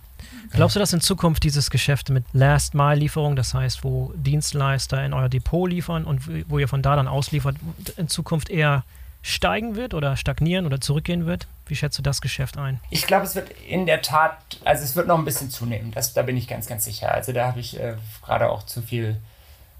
Glaubst 0.50 0.76
du, 0.76 0.80
dass 0.80 0.92
in 0.92 1.02
Zukunft 1.02 1.44
dieses 1.44 1.70
Geschäft 1.70 2.10
mit 2.10 2.24
Last-Mile-Lieferung, 2.34 3.36
das 3.36 3.54
heißt, 3.54 3.84
wo 3.84 4.12
Dienstleister 4.16 5.06
in 5.06 5.14
euer 5.14 5.30
Depot 5.30 5.70
liefern 5.70 6.06
und 6.06 6.50
wo 6.50 6.58
ihr 6.58 6.68
von 6.68 6.82
da 6.82 6.96
dann 6.96 7.08
ausliefert, 7.08 7.58
in 7.98 8.08
Zukunft 8.08 8.50
eher 8.50 8.84
steigen 9.22 9.76
wird 9.76 9.94
oder 9.94 10.18
stagnieren 10.18 10.66
oder 10.66 10.82
zurückgehen 10.82 11.28
wird? 11.28 11.48
Wie 11.68 11.76
schätzt 11.76 11.98
du 11.98 12.04
das 12.04 12.22
Geschäft 12.22 12.58
ein? 12.58 12.80
Ich 12.90 13.08
glaube, 13.08 13.26
es 13.26 13.36
wird 13.36 13.50
in 13.68 13.86
der 13.86 14.02
Tat, 14.02 14.38
also 14.64 14.84
es 14.84 14.96
wird 14.96 15.08
noch 15.08 15.18
ein 15.18 15.26
bisschen 15.26 15.50
zunehmen. 15.50 15.92
Das, 15.92 16.14
da 16.14 16.22
bin 16.22 16.38
ich 16.38 16.48
ganz, 16.48 16.68
ganz 16.68 16.86
sicher. 16.86 17.12
Also 17.12 17.32
da 17.32 17.48
habe 17.48 17.60
ich 17.60 17.80
äh, 17.80 17.96
gerade 18.24 18.50
auch 18.50 18.64
zu 18.64 18.82
viel 18.82 19.18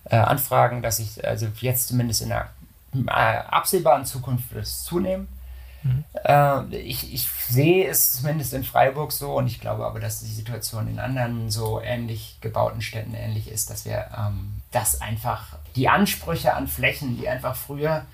äh, 0.06 0.16
Anfragen, 0.16 0.82
dass 0.82 1.00
ich, 1.00 1.26
also 1.26 1.48
jetzt 1.62 1.88
zumindest 1.88 2.22
in 2.22 2.30
der 2.30 2.50
äh, 3.08 3.12
absehbaren 3.12 4.06
Zukunft 4.06 4.54
wird 4.54 4.64
es 4.64 4.84
zunehmen. 4.84 5.28
Mhm. 5.84 6.04
Äh, 6.24 6.76
ich, 6.78 7.14
ich 7.14 7.28
sehe 7.30 7.88
es 7.88 8.14
zumindest 8.14 8.54
in 8.54 8.64
Freiburg 8.64 9.12
so 9.12 9.34
und 9.34 9.46
ich 9.46 9.62
glaube 9.62 9.86
aber, 9.86 10.00
dass 10.00 10.22
die 10.22 10.34
Situation 10.34 10.88
in 10.88 11.00
anderen 11.00 11.52
so 11.52 11.80
ähnlich 11.80 12.38
gebauten 12.42 12.82
Städten 12.82 13.14
ähnlich 13.14 13.50
ist, 13.50 13.70
dass 13.70 13.86
wir 13.86 14.10
ähm, 14.18 14.62
das 14.72 15.02
einfach, 15.02 15.58
die 15.76 15.88
Ansprüche 15.88 16.56
an 16.56 16.68
Flächen, 16.68 17.18
die 17.18 17.30
einfach 17.30 17.56
früher 17.56 18.06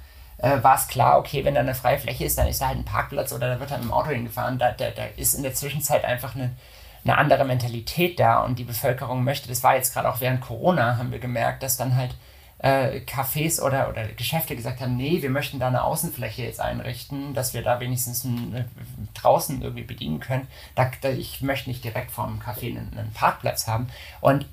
äh, 0.41 0.63
war 0.63 0.75
es 0.75 0.88
klar, 0.88 1.19
okay, 1.19 1.45
wenn 1.45 1.54
da 1.54 1.62
eine 1.62 1.75
freie 1.75 1.99
Fläche 1.99 2.25
ist, 2.25 2.38
dann 2.38 2.47
ist 2.47 2.62
da 2.62 2.67
halt 2.67 2.80
ein 2.80 2.86
Parkplatz 2.86 3.32
oder 3.32 3.54
da 3.54 3.60
wird 3.60 3.71
dann 3.71 3.82
mit 3.82 3.89
dem 3.89 3.93
Auto 3.93 4.10
hingefahren. 4.10 4.58
Da, 4.58 4.71
da, 4.71 4.89
da 4.89 5.06
ist 5.15 5.36
in 5.36 5.43
der 5.43 5.54
Zwischenzeit 5.54 6.04
einfach 6.04 6.36
eine, 6.36 6.51
eine 7.04 7.17
andere 7.17 7.45
Mentalität 7.45 8.19
da 8.19 8.41
und 8.43 8.58
die 8.58 8.63
Bevölkerung 8.63 9.23
möchte, 9.23 9.47
das 9.47 9.63
war 9.63 9.75
jetzt 9.75 9.93
gerade 9.93 10.10
auch 10.10 10.19
während 10.19 10.41
Corona, 10.41 10.97
haben 10.97 11.12
wir 11.12 11.19
gemerkt, 11.19 11.63
dass 11.63 11.77
dann 11.77 11.95
halt 11.95 12.15
äh, 12.58 13.01
Cafés 13.01 13.62
oder, 13.62 13.89
oder 13.89 14.06
Geschäfte 14.08 14.56
gesagt 14.56 14.82
haben, 14.82 14.97
nee, 14.97 15.21
wir 15.21 15.30
möchten 15.30 15.60
da 15.60 15.67
eine 15.67 15.84
Außenfläche 15.84 16.43
jetzt 16.43 16.60
einrichten, 16.60 17.34
dass 17.34 17.54
wir 17.54 17.63
da 17.63 17.80
wenigstens 17.80 18.23
ein, 18.23 18.56
äh, 18.56 18.63
draußen 19.13 19.62
irgendwie 19.62 19.84
bedienen 19.84 20.19
können. 20.19 20.47
Da, 20.75 20.89
da, 21.01 21.10
ich 21.10 21.41
möchte 21.41 21.69
nicht 21.69 21.84
direkt 21.84 22.12
vorm 22.12 22.39
Café 22.39 22.69
einen, 22.69 22.95
einen 22.97 23.13
Parkplatz 23.13 23.67
haben. 23.67 23.88
Und 24.21 24.45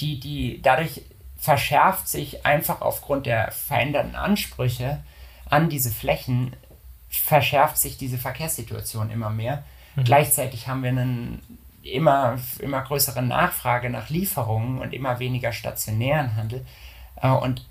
die, 0.00 0.20
die, 0.20 0.60
dadurch 0.62 1.02
verschärft 1.38 2.08
sich 2.08 2.44
einfach 2.44 2.82
aufgrund 2.82 3.24
der 3.24 3.50
veränderten 3.52 4.14
Ansprüche 4.14 5.02
an 5.50 5.68
diese 5.68 5.90
Flächen, 5.90 6.54
verschärft 7.10 7.76
sich 7.76 7.98
diese 7.98 8.18
Verkehrssituation 8.18 9.10
immer 9.10 9.30
mehr. 9.30 9.64
Mhm. 9.96 10.04
Gleichzeitig 10.04 10.68
haben 10.68 10.82
wir 10.82 10.90
einen 10.90 11.42
immer, 11.82 12.38
immer 12.60 12.82
größere 12.82 13.22
Nachfrage 13.22 13.90
nach 13.90 14.08
Lieferungen 14.08 14.78
und 14.78 14.92
immer 14.92 15.18
weniger 15.18 15.52
stationären 15.52 16.36
Handel. 16.36 16.64
Äh, 17.20 17.30
und 17.30 17.66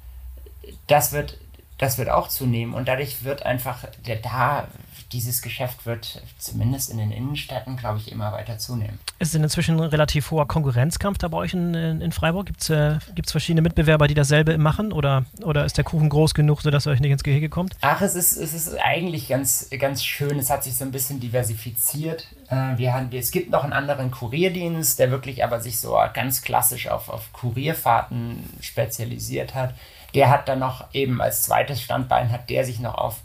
das 0.87 1.13
wird, 1.13 1.37
das 1.77 1.97
wird 1.97 2.09
auch 2.09 2.27
zunehmen 2.27 2.73
und 2.73 2.87
dadurch 2.87 3.23
wird 3.23 3.43
einfach 3.43 3.85
der 4.05 4.17
da 4.17 4.67
dieses 5.11 5.41
Geschäft 5.41 5.85
wird 5.85 6.21
zumindest 6.37 6.89
in 6.89 6.97
den 6.97 7.11
Innenstädten, 7.11 7.77
glaube 7.77 7.99
ich, 7.99 8.11
immer 8.11 8.31
weiter 8.31 8.57
zunehmen. 8.57 8.99
Ist 9.17 9.33
denn 9.33 9.43
inzwischen 9.43 9.79
ein 9.79 9.89
relativ 9.89 10.31
hoher 10.31 10.47
Konkurrenzkampf 10.47 11.17
da 11.17 11.27
bei 11.27 11.37
euch 11.37 11.53
in, 11.53 11.73
in 11.73 12.11
Freiburg? 12.11 12.45
Gibt 12.45 12.61
es 12.61 12.69
äh, 12.69 12.99
verschiedene 13.27 13.61
Mitbewerber, 13.61 14.07
die 14.07 14.13
dasselbe 14.13 14.57
machen 14.57 14.91
oder, 14.91 15.25
oder 15.43 15.65
ist 15.65 15.77
der 15.77 15.83
Kuchen 15.83 16.09
groß 16.09 16.33
genug, 16.33 16.61
sodass 16.61 16.87
ihr 16.87 16.91
euch 16.91 16.99
nicht 16.99 17.11
ins 17.11 17.23
Gehege 17.23 17.49
kommt? 17.49 17.75
Ach, 17.81 18.01
es 18.01 18.15
ist, 18.15 18.37
es 18.37 18.53
ist 18.53 18.75
eigentlich 18.79 19.27
ganz, 19.27 19.69
ganz 19.79 20.03
schön. 20.03 20.37
Es 20.37 20.49
hat 20.49 20.63
sich 20.63 20.75
so 20.75 20.85
ein 20.85 20.91
bisschen 20.91 21.19
diversifiziert. 21.19 22.27
Äh, 22.49 22.77
wir 22.77 22.93
haben, 22.93 23.09
es 23.11 23.31
gibt 23.31 23.49
noch 23.51 23.63
einen 23.63 23.73
anderen 23.73 24.11
Kurierdienst, 24.11 24.99
der 24.99 25.11
wirklich 25.11 25.43
aber 25.43 25.59
sich 25.59 25.79
so 25.79 25.97
ganz 26.13 26.41
klassisch 26.41 26.87
auf, 26.87 27.09
auf 27.09 27.33
Kurierfahrten 27.33 28.43
spezialisiert 28.61 29.55
hat. 29.55 29.73
Der 30.13 30.29
hat 30.29 30.47
dann 30.47 30.59
noch 30.59 30.85
eben 30.93 31.21
als 31.21 31.43
zweites 31.43 31.81
Standbein, 31.81 32.31
hat 32.31 32.49
der 32.49 32.65
sich 32.65 32.79
noch 32.79 32.95
auf 32.95 33.17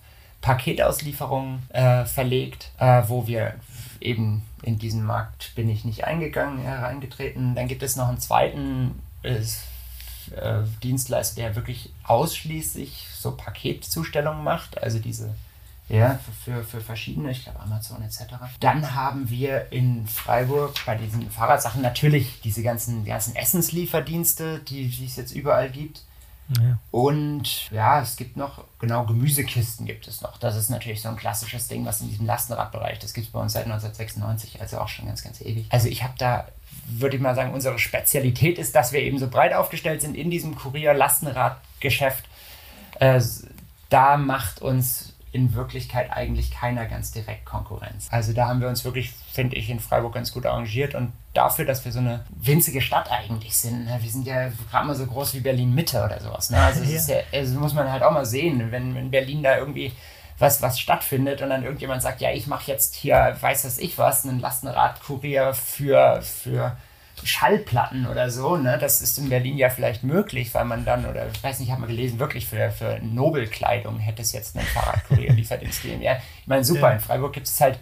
Paketauslieferungen 0.45 1.63
äh, 1.71 2.05
verlegt, 2.05 2.71
äh, 2.79 3.03
wo 3.07 3.27
wir 3.27 3.55
eben 3.99 4.43
in 4.63 4.79
diesen 4.79 5.03
Markt 5.03 5.55
bin 5.55 5.71
ich 5.71 5.87
nicht 5.87 6.05
eingegangen, 6.05 6.59
hereingetreten. 6.59 7.55
Dann 7.55 7.67
gibt 7.67 7.83
es 7.83 7.97
noch 7.97 8.09
einen 8.09 8.21
zweiten 8.21 9.01
äh, 9.23 9.41
Dienstleister, 10.83 11.41
der 11.41 11.57
wirklich 11.57 11.95
ausschließlich 12.03 13.07
so 13.15 13.35
Paketzustellungen 13.35 14.45
macht, 14.45 14.83
also 14.83 14.99
diese 14.99 15.35
ja, 15.89 16.19
für, 16.45 16.63
für 16.63 16.81
verschiedene, 16.81 17.31
ich 17.31 17.45
glaube 17.45 17.61
Amazon 17.61 18.03
etc. 18.03 18.35
Dann 18.61 18.95
haben 18.95 19.31
wir 19.31 19.73
in 19.73 20.07
Freiburg 20.07 20.75
bei 20.85 20.95
diesen 20.95 21.31
Fahrradsachen 21.31 21.81
natürlich 21.81 22.43
diese 22.43 22.63
ganzen, 22.63 23.07
ganzen 23.07 23.35
Essenslieferdienste, 23.35 24.59
die, 24.61 24.89
die 24.89 25.07
es 25.07 25.17
jetzt 25.17 25.33
überall 25.33 25.71
gibt. 25.71 26.03
Ja. 26.49 26.79
Und 26.91 27.71
ja, 27.71 28.01
es 28.01 28.17
gibt 28.17 28.37
noch, 28.37 28.65
genau, 28.79 29.05
Gemüsekisten 29.07 29.87
gibt 29.87 30.07
es 30.07 30.21
noch. 30.21 30.37
Das 30.37 30.57
ist 30.57 30.69
natürlich 30.69 31.01
so 31.01 31.09
ein 31.09 31.17
klassisches 31.17 31.69
Ding, 31.69 31.87
was 31.87 32.03
in 32.03 32.11
diesem 32.11 32.27
Lastenradbereich, 32.27 32.99
das 32.99 33.15
gibt 33.15 33.29
es 33.29 33.33
bei 33.33 33.41
uns 33.41 33.55
seit 33.55 33.65
1996, 33.65 34.61
also 34.61 34.79
auch 34.79 34.89
schon 34.89 35.07
ganz, 35.07 35.23
ganz 35.23 35.41
ewig. 35.41 35.67
Also 35.71 35.89
ich 35.89 36.03
habe 36.03 36.15
da, 36.19 36.47
würde 36.87 37.17
ich 37.17 37.23
mal 37.23 37.35
sagen, 37.35 37.55
unsere 37.55 37.79
Spezialität 37.79 38.59
ist, 38.59 38.75
dass 38.75 38.93
wir 38.93 39.01
eben 39.01 39.19
so 39.19 39.29
breit 39.29 39.55
aufgestellt 39.55 40.03
sind 40.03 40.17
in 40.17 40.31
diesem 40.31 40.55
Kurier-Lastenradgeschäft. 40.55 42.25
Äh, 43.01 43.23
da 43.89 44.17
macht 44.17 44.61
uns 44.61 45.14
in 45.35 45.53
Wirklichkeit 45.53 46.13
eigentlich 46.13 46.53
keiner 46.53 46.87
ganz 46.87 47.11
direkt 47.11 47.45
Konkurrenz. 47.45 48.07
Also 48.13 48.33
da 48.33 48.47
haben 48.47 48.61
wir 48.61 48.69
uns 48.69 48.85
wirklich, 48.85 49.13
finde 49.33 49.57
ich, 49.57 49.69
in 49.69 49.81
Freiburg 49.81 50.15
ganz 50.15 50.33
gut 50.33 50.47
arrangiert 50.47 50.95
und 50.95 51.13
dafür, 51.33 51.65
dass 51.65 51.85
wir 51.85 51.91
so 51.91 51.99
eine 51.99 52.25
winzige 52.31 52.81
Stadt 52.81 53.11
eigentlich 53.11 53.57
sind. 53.57 53.85
Ne? 53.85 53.99
Wir 54.01 54.11
sind 54.11 54.29
ja 54.29 54.53
gerade 54.71 54.87
mal 54.87 54.95
so 54.95 55.05
groß 55.05 55.35
wie 55.35 55.41
Berlin 55.41 55.75
Mitte 55.75 56.05
oder 56.05 56.21
sowas. 56.21 56.51
Ne? 56.51 56.59
Also, 56.59 56.85
ja. 56.85 57.17
ja, 57.17 57.23
also 57.33 57.59
muss 57.59 57.75
man 57.75 57.91
halt 57.91 58.05
auch 58.05 58.13
mal 58.13 58.25
sehen, 58.25 58.71
wenn 58.71 58.95
in 58.95 59.11
Berlin 59.11 59.43
da 59.43 59.59
irgendwie 59.59 59.91
was, 60.39 60.63
was 60.63 60.79
stattfindet 60.79 61.43
und 61.43 61.51
dann 61.51 61.65
irgendjemand 61.65 62.01
sagt, 62.01 62.21
ja, 62.21 62.31
ich 62.31 62.47
mache 62.47 62.71
jetzt 62.71 62.95
hier, 62.95 63.37
weiß 63.41 63.65
was 63.65 63.79
ich 63.79 63.99
was, 63.99 64.25
einen 64.25 64.39
Lastenradkurier 64.39 65.53
für, 65.53 66.23
für 66.23 66.77
Schallplatten 67.23 68.07
oder 68.07 68.31
so, 68.31 68.57
ne? 68.57 68.77
Das 68.79 69.01
ist 69.01 69.19
in 69.19 69.29
Berlin 69.29 69.57
ja 69.57 69.71
vielleicht 69.71 70.03
möglich, 70.03 70.53
weil 70.55 70.65
man 70.65 70.85
dann, 70.85 71.07
oder 71.07 71.27
ich 71.33 71.43
weiß 71.43 71.59
nicht, 71.59 71.69
ich 71.69 71.73
habe 71.73 71.83
mal 71.83 71.87
gelesen, 71.87 72.19
wirklich 72.19 72.47
für, 72.47 72.71
für 72.71 72.99
Nobelkleidung 73.03 73.99
hätte 73.99 74.23
es 74.23 74.33
jetzt 74.33 74.57
einen 74.57 74.67
Fahrradkurier-Lieferdienst 74.67 75.83
gegeben. 75.83 76.03
Ja, 76.03 76.17
ich 76.41 76.47
meine, 76.47 76.65
super, 76.65 76.89
ja. 76.89 76.95
in 76.95 77.01
Freiburg 77.01 77.33
gibt 77.33 77.47
es 77.47 77.61
halt 77.61 77.79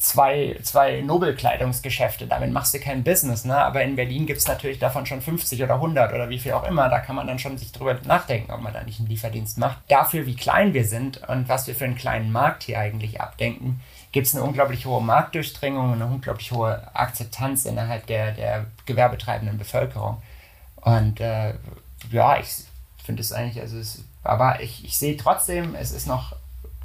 zwei, 0.00 0.56
zwei 0.62 1.00
Nobelkleidungsgeschäfte, 1.00 2.26
damit 2.26 2.52
machst 2.52 2.72
du 2.72 2.78
kein 2.78 3.02
Business, 3.02 3.44
ne? 3.44 3.56
Aber 3.56 3.82
in 3.82 3.96
Berlin 3.96 4.26
gibt 4.26 4.38
es 4.38 4.46
natürlich 4.46 4.78
davon 4.78 5.06
schon 5.06 5.20
50 5.20 5.62
oder 5.62 5.74
100 5.74 6.12
oder 6.12 6.28
wie 6.28 6.38
viel 6.38 6.52
auch 6.52 6.66
immer. 6.68 6.88
Da 6.88 7.00
kann 7.00 7.16
man 7.16 7.26
dann 7.26 7.38
schon 7.38 7.58
sich 7.58 7.72
drüber 7.72 7.98
nachdenken, 8.04 8.52
ob 8.52 8.60
man 8.60 8.72
da 8.72 8.84
nicht 8.84 9.00
einen 9.00 9.08
Lieferdienst 9.08 9.58
macht. 9.58 9.78
Dafür, 9.88 10.26
wie 10.26 10.36
klein 10.36 10.72
wir 10.72 10.84
sind 10.84 11.28
und 11.28 11.48
was 11.48 11.66
wir 11.66 11.74
für 11.74 11.84
einen 11.84 11.96
kleinen 11.96 12.30
Markt 12.30 12.62
hier 12.62 12.78
eigentlich 12.78 13.20
abdenken, 13.20 13.80
gibt 14.16 14.28
es 14.28 14.34
eine 14.34 14.44
unglaublich 14.44 14.86
hohe 14.86 15.02
Marktdurchdringung 15.02 15.92
und 15.92 16.00
eine 16.00 16.06
unglaublich 16.06 16.50
hohe 16.50 16.80
Akzeptanz 16.96 17.66
innerhalb 17.66 18.06
der, 18.06 18.32
der 18.32 18.64
gewerbetreibenden 18.86 19.58
Bevölkerung. 19.58 20.22
Und 20.76 21.20
äh, 21.20 21.52
ja, 22.10 22.38
ich 22.38 22.64
finde 23.04 23.20
es 23.20 23.32
eigentlich, 23.32 23.60
also 23.60 23.76
es, 23.76 24.04
aber 24.24 24.62
ich, 24.62 24.86
ich 24.86 24.96
sehe 24.96 25.18
trotzdem, 25.18 25.74
es 25.74 25.92
ist 25.92 26.06
noch 26.06 26.34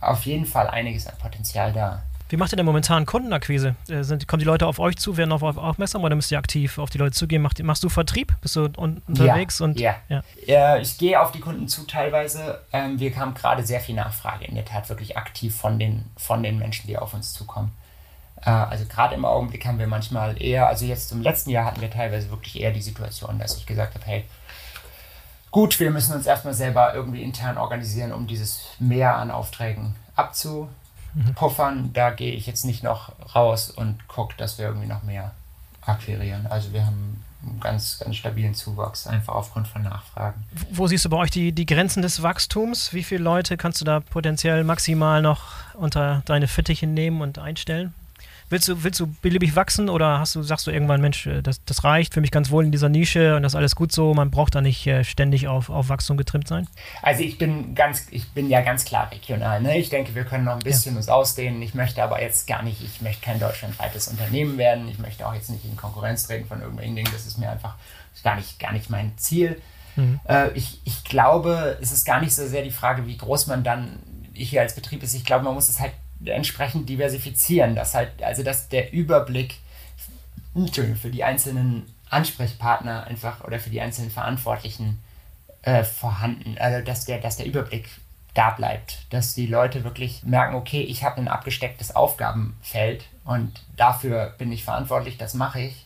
auf 0.01 0.25
jeden 0.25 0.45
Fall 0.45 0.67
einiges 0.67 1.07
an 1.07 1.17
Potenzial 1.19 1.71
da. 1.71 2.03
Wie 2.31 2.37
macht 2.37 2.53
ihr 2.53 2.55
denn 2.55 2.65
momentan 2.65 3.05
Kundenakquise? 3.05 3.75
Äh, 3.89 4.03
sind, 4.03 4.25
kommen 4.25 4.39
die 4.39 4.45
Leute 4.45 4.65
auf 4.65 4.79
euch 4.79 4.95
zu, 4.95 5.17
werden 5.17 5.33
auf 5.33 5.43
euch 5.43 5.57
aufmerksam 5.57 6.01
oder 6.05 6.15
müsst 6.15 6.31
ihr 6.31 6.37
aktiv 6.37 6.77
auf 6.77 6.89
die 6.89 6.97
Leute 6.97 7.11
zugehen? 7.11 7.41
Macht, 7.41 7.61
machst 7.61 7.83
du 7.83 7.89
Vertrieb? 7.89 8.33
Bist 8.39 8.55
du 8.55 8.69
un 8.77 9.01
unterwegs? 9.05 9.59
Ja, 9.59 9.65
und, 9.65 9.77
ja. 9.77 9.95
ja. 10.07 10.23
ja 10.45 10.77
ich 10.77 10.97
gehe 10.97 11.19
auf 11.19 11.33
die 11.33 11.41
Kunden 11.41 11.67
zu 11.67 11.85
teilweise. 11.85 12.61
Ähm, 12.71 12.97
wir 13.01 13.13
haben 13.17 13.33
gerade 13.33 13.65
sehr 13.65 13.81
viel 13.81 13.95
Nachfrage, 13.95 14.45
in 14.45 14.55
der 14.55 14.63
Tat 14.63 14.87
wirklich 14.87 15.17
aktiv 15.17 15.53
von 15.53 15.77
den, 15.77 16.05
von 16.15 16.41
den 16.41 16.57
Menschen, 16.57 16.87
die 16.87 16.97
auf 16.97 17.13
uns 17.13 17.33
zukommen. 17.33 17.73
Äh, 18.45 18.49
also 18.49 18.85
gerade 18.85 19.13
im 19.15 19.25
Augenblick 19.25 19.65
haben 19.65 19.77
wir 19.77 19.87
manchmal 19.87 20.41
eher, 20.41 20.67
also 20.67 20.85
jetzt 20.85 21.11
im 21.11 21.21
letzten 21.21 21.49
Jahr 21.49 21.65
hatten 21.65 21.81
wir 21.81 21.91
teilweise 21.91 22.29
wirklich 22.29 22.61
eher 22.61 22.71
die 22.71 22.81
Situation, 22.81 23.39
dass 23.39 23.57
ich 23.57 23.65
gesagt 23.65 23.95
habe, 23.95 24.05
hey, 24.05 24.23
gut, 25.51 25.77
wir 25.81 25.91
müssen 25.91 26.15
uns 26.15 26.25
erstmal 26.25 26.53
selber 26.53 26.93
irgendwie 26.95 27.23
intern 27.23 27.57
organisieren, 27.57 28.13
um 28.13 28.25
dieses 28.25 28.61
Mehr 28.79 29.17
an 29.17 29.31
Aufträgen 29.31 29.95
abzu. 30.15 30.69
Puffern. 31.35 31.91
Da 31.93 32.11
gehe 32.11 32.33
ich 32.33 32.47
jetzt 32.47 32.65
nicht 32.65 32.83
noch 32.83 33.11
raus 33.35 33.69
und 33.69 34.07
gucke, 34.07 34.35
dass 34.37 34.57
wir 34.57 34.65
irgendwie 34.65 34.87
noch 34.87 35.03
mehr 35.03 35.31
akquirieren. 35.85 36.47
Also 36.47 36.73
wir 36.73 36.85
haben 36.85 37.23
einen 37.43 37.59
ganz, 37.59 37.99
ganz 37.99 38.15
stabilen 38.15 38.53
Zuwachs, 38.53 39.07
einfach 39.07 39.33
aufgrund 39.33 39.67
von 39.67 39.83
Nachfragen. 39.83 40.43
Wo 40.71 40.87
siehst 40.87 41.05
du 41.05 41.09
bei 41.09 41.17
euch 41.17 41.31
die, 41.31 41.51
die 41.51 41.65
Grenzen 41.65 42.01
des 42.01 42.21
Wachstums? 42.21 42.93
Wie 42.93 43.03
viele 43.03 43.23
Leute 43.23 43.57
kannst 43.57 43.81
du 43.81 43.85
da 43.85 43.99
potenziell 43.99 44.63
maximal 44.63 45.21
noch 45.21 45.73
unter 45.73 46.21
deine 46.25 46.47
Fittiche 46.47 46.87
nehmen 46.87 47.21
und 47.21 47.39
einstellen? 47.39 47.93
Willst 48.51 48.67
du, 48.67 48.83
willst 48.83 48.99
du 48.99 49.07
beliebig 49.07 49.55
wachsen 49.55 49.87
oder 49.87 50.19
hast 50.19 50.35
du, 50.35 50.43
sagst 50.43 50.67
du 50.67 50.71
irgendwann, 50.71 50.99
Mensch, 50.99 51.25
äh, 51.25 51.41
das, 51.41 51.63
das 51.63 51.85
reicht 51.85 52.13
für 52.13 52.19
mich 52.19 52.31
ganz 52.31 52.51
wohl 52.51 52.65
in 52.65 52.71
dieser 52.73 52.89
Nische 52.89 53.37
und 53.37 53.43
das 53.43 53.53
ist 53.53 53.55
alles 53.55 53.77
gut 53.77 53.93
so, 53.93 54.13
man 54.13 54.29
braucht 54.29 54.55
da 54.55 54.59
nicht 54.59 54.85
äh, 54.87 55.05
ständig 55.05 55.47
auf, 55.47 55.69
auf 55.69 55.87
Wachstum 55.87 56.17
getrimmt 56.17 56.49
sein? 56.49 56.67
Also 57.01 57.23
ich 57.23 57.37
bin 57.37 57.75
ganz, 57.75 58.07
ich 58.11 58.29
bin 58.31 58.49
ja 58.49 58.59
ganz 58.59 58.83
klar 58.83 59.09
regional. 59.09 59.61
Ne? 59.61 59.77
Ich 59.77 59.89
denke, 59.89 60.15
wir 60.15 60.25
können 60.25 60.43
noch 60.43 60.55
ein 60.55 60.59
bisschen 60.59 60.95
ja. 60.95 60.97
uns 60.97 61.07
ausdehnen. 61.07 61.61
Ich 61.61 61.75
möchte 61.75 62.03
aber 62.03 62.21
jetzt 62.21 62.45
gar 62.45 62.61
nicht, 62.61 62.83
ich 62.83 63.01
möchte 63.01 63.23
kein 63.23 63.39
deutschlandweites 63.39 64.09
Unternehmen 64.09 64.57
werden. 64.57 64.89
Ich 64.89 64.99
möchte 64.99 65.25
auch 65.25 65.33
jetzt 65.33 65.49
nicht 65.49 65.63
in 65.63 65.77
Konkurrenz 65.77 66.27
treten 66.27 66.45
von 66.45 66.59
irgendwelchen 66.59 66.97
Dingen. 66.97 67.11
Das 67.13 67.25
ist 67.25 67.37
mir 67.37 67.49
einfach 67.49 67.75
gar 68.21 68.35
nicht, 68.35 68.59
gar 68.59 68.73
nicht 68.73 68.89
mein 68.89 69.17
Ziel. 69.17 69.61
Mhm. 69.95 70.19
Äh, 70.27 70.49
ich, 70.55 70.81
ich 70.83 71.05
glaube, 71.05 71.77
es 71.81 71.93
ist 71.93 72.03
gar 72.03 72.19
nicht 72.19 72.35
so 72.35 72.45
sehr 72.45 72.63
die 72.63 72.71
Frage, 72.71 73.07
wie 73.07 73.15
groß 73.15 73.47
man 73.47 73.63
dann 73.63 73.99
hier 74.33 74.59
als 74.59 74.75
Betrieb 74.75 75.03
ist. 75.03 75.13
Ich 75.13 75.23
glaube, 75.23 75.45
man 75.45 75.53
muss 75.53 75.69
es 75.69 75.79
halt 75.79 75.93
entsprechend 76.25 76.89
diversifizieren, 76.89 77.75
dass 77.75 77.93
halt, 77.93 78.21
also 78.23 78.43
dass 78.43 78.69
der 78.69 78.93
Überblick 78.93 79.55
für 80.75 81.09
die 81.09 81.23
einzelnen 81.23 81.85
Ansprechpartner 82.09 83.05
einfach 83.05 83.43
oder 83.43 83.59
für 83.59 83.69
die 83.69 83.81
einzelnen 83.81 84.11
Verantwortlichen 84.11 84.99
äh, 85.61 85.83
vorhanden, 85.83 86.57
also 86.59 86.83
dass 86.83 87.05
der, 87.05 87.19
dass 87.19 87.37
der 87.37 87.45
Überblick 87.45 87.87
da 88.33 88.51
bleibt, 88.51 89.05
dass 89.09 89.33
die 89.33 89.47
Leute 89.47 89.83
wirklich 89.83 90.23
merken, 90.23 90.55
okay, 90.55 90.81
ich 90.81 91.03
habe 91.03 91.17
ein 91.17 91.27
abgestecktes 91.27 91.95
Aufgabenfeld 91.95 93.05
und 93.25 93.61
dafür 93.75 94.33
bin 94.37 94.51
ich 94.51 94.63
verantwortlich, 94.63 95.17
das 95.17 95.33
mache 95.33 95.61
ich. 95.61 95.85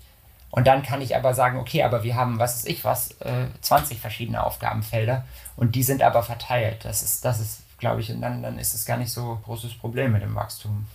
Und 0.52 0.67
dann 0.67 0.84
kann 0.84 1.02
ich 1.02 1.15
aber 1.17 1.34
sagen, 1.34 1.60
okay, 1.60 1.84
aber 1.84 2.04
wir 2.04 2.15
haben, 2.15 2.39
was 2.39 2.56
weiß 2.56 2.65
ich 2.65 2.86
was, 2.86 3.12
äh, 3.21 3.48
20 3.62 4.00
verschiedene 4.00 4.43
Aufgabenfelder 4.43 5.26
und 5.58 5.76
die 5.76 5.84
sind 5.84 6.02
aber 6.02 6.24
verteilt. 6.24 6.86
Das 6.86 7.02
ist, 7.02 7.26
das 7.26 7.39
ist, 7.39 7.62
glaube 7.77 8.01
ich, 8.01 8.07
dann, 8.07 8.41
dann 8.41 8.57
ist 8.57 8.73
es 8.73 8.85
gar 8.85 8.97
nicht 8.97 9.11
so 9.11 9.33
ein 9.33 9.43
großes 9.43 9.73
Problem 9.75 10.13
mit 10.13 10.21
dem 10.21 10.35
Wachstum 10.35 10.85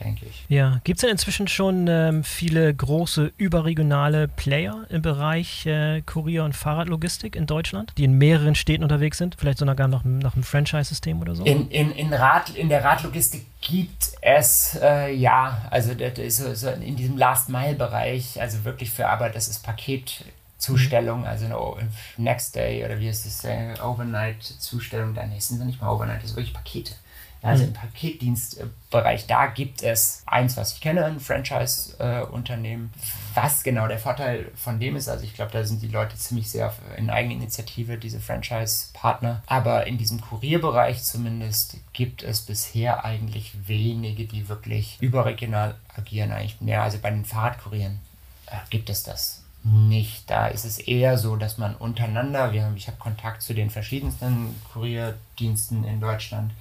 denke 0.00 0.26
ich. 0.26 0.44
Ja, 0.48 0.80
gibt 0.84 0.98
es 0.98 1.00
denn 1.02 1.10
inzwischen 1.10 1.48
schon 1.48 1.86
ähm, 1.88 2.24
viele 2.24 2.72
große 2.72 3.32
überregionale 3.36 4.28
Player 4.28 4.86
im 4.90 5.02
Bereich 5.02 5.66
äh, 5.66 6.02
Kurier- 6.02 6.44
und 6.44 6.54
Fahrradlogistik 6.54 7.36
in 7.36 7.46
Deutschland, 7.46 7.92
die 7.98 8.04
in 8.04 8.12
mehreren 8.12 8.54
Städten 8.54 8.82
unterwegs 8.82 9.18
sind? 9.18 9.36
Vielleicht 9.38 9.58
sogar 9.58 9.88
noch 9.88 10.04
nach 10.04 10.34
einem 10.34 10.42
Franchise-System 10.42 11.20
oder 11.20 11.34
so? 11.34 11.44
In, 11.44 11.70
in, 11.70 11.92
in, 11.92 12.12
Rad, 12.12 12.50
in 12.50 12.68
der 12.68 12.84
Radlogistik 12.84 13.46
gibt 13.60 14.12
es, 14.20 14.78
äh, 14.80 15.14
ja, 15.14 15.66
also 15.70 15.94
das 15.94 16.18
ist 16.18 16.38
so, 16.38 16.54
so 16.54 16.68
in 16.68 16.96
diesem 16.96 17.16
Last-Mile-Bereich, 17.16 18.40
also 18.40 18.64
wirklich 18.64 18.90
für 18.90 19.08
Arbeit, 19.08 19.34
das 19.34 19.48
ist 19.48 19.62
Paketzustellung, 19.64 20.37
mhm. 20.66 21.24
also 21.24 21.44
eine 21.44 21.88
Next 22.16 22.54
Day 22.54 22.84
oder 22.84 22.98
wie 22.98 23.08
ist 23.08 23.26
es, 23.26 23.44
äh, 23.44 23.74
Overnight-Zustellung, 23.80 25.14
da 25.14 25.26
nee, 25.26 25.38
sind 25.38 25.64
nicht 25.64 25.80
mal 25.80 25.90
Overnight, 25.90 26.22
das 26.22 26.30
sind 26.30 26.36
wirklich 26.36 26.54
Pakete. 26.54 26.92
Also 27.40 27.64
im 27.64 27.72
Paketdienstbereich, 27.72 29.28
da 29.28 29.46
gibt 29.46 29.82
es 29.84 30.22
eins, 30.26 30.56
was 30.56 30.72
ich 30.72 30.80
kenne, 30.80 31.04
ein 31.04 31.20
Franchise-Unternehmen. 31.20 32.92
was 33.34 33.62
genau 33.62 33.86
der 33.86 34.00
Vorteil 34.00 34.50
von 34.56 34.80
dem 34.80 34.96
ist, 34.96 35.08
also 35.08 35.22
ich 35.22 35.34
glaube, 35.34 35.52
da 35.52 35.62
sind 35.62 35.80
die 35.80 35.88
Leute 35.88 36.16
ziemlich 36.16 36.50
sehr 36.50 36.74
in 36.96 37.10
Eigeninitiative, 37.10 37.96
diese 37.96 38.18
Franchise-Partner. 38.18 39.44
Aber 39.46 39.86
in 39.86 39.98
diesem 39.98 40.20
Kurierbereich 40.20 41.04
zumindest 41.04 41.76
gibt 41.92 42.24
es 42.24 42.40
bisher 42.40 43.04
eigentlich 43.04 43.52
wenige, 43.68 44.24
die 44.24 44.48
wirklich 44.48 44.98
überregional 45.00 45.76
agieren. 45.96 46.32
Eigentlich 46.32 46.60
mehr, 46.60 46.82
also 46.82 46.98
bei 46.98 47.10
den 47.10 47.24
Fahrradkurieren 47.24 48.00
äh, 48.46 48.56
gibt 48.70 48.90
es 48.90 49.04
das 49.04 49.44
nicht. 49.68 50.28
Da 50.30 50.48
ist 50.48 50.64
es 50.64 50.78
eher 50.78 51.18
so, 51.18 51.36
dass 51.36 51.58
man 51.58 51.74
untereinander, 51.74 52.52
wir 52.52 52.64
haben, 52.64 52.76
ich 52.76 52.86
habe 52.86 52.98
Kontakt 52.98 53.42
zu 53.42 53.54
den 53.54 53.70
verschiedensten 53.70 54.54
Kurierdiensten 54.72 55.84
in 55.84 56.00
Deutschland 56.00 56.52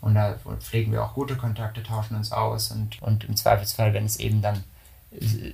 und 0.00 0.14
da 0.14 0.36
pflegen 0.60 0.92
wir 0.92 1.04
auch 1.04 1.14
gute 1.14 1.36
Kontakte, 1.36 1.82
tauschen 1.82 2.16
uns 2.16 2.32
aus 2.32 2.70
und, 2.70 3.02
und 3.02 3.24
im 3.24 3.36
Zweifelsfall, 3.36 3.94
wenn 3.94 4.04
es 4.04 4.18
eben 4.18 4.42
dann 4.42 4.62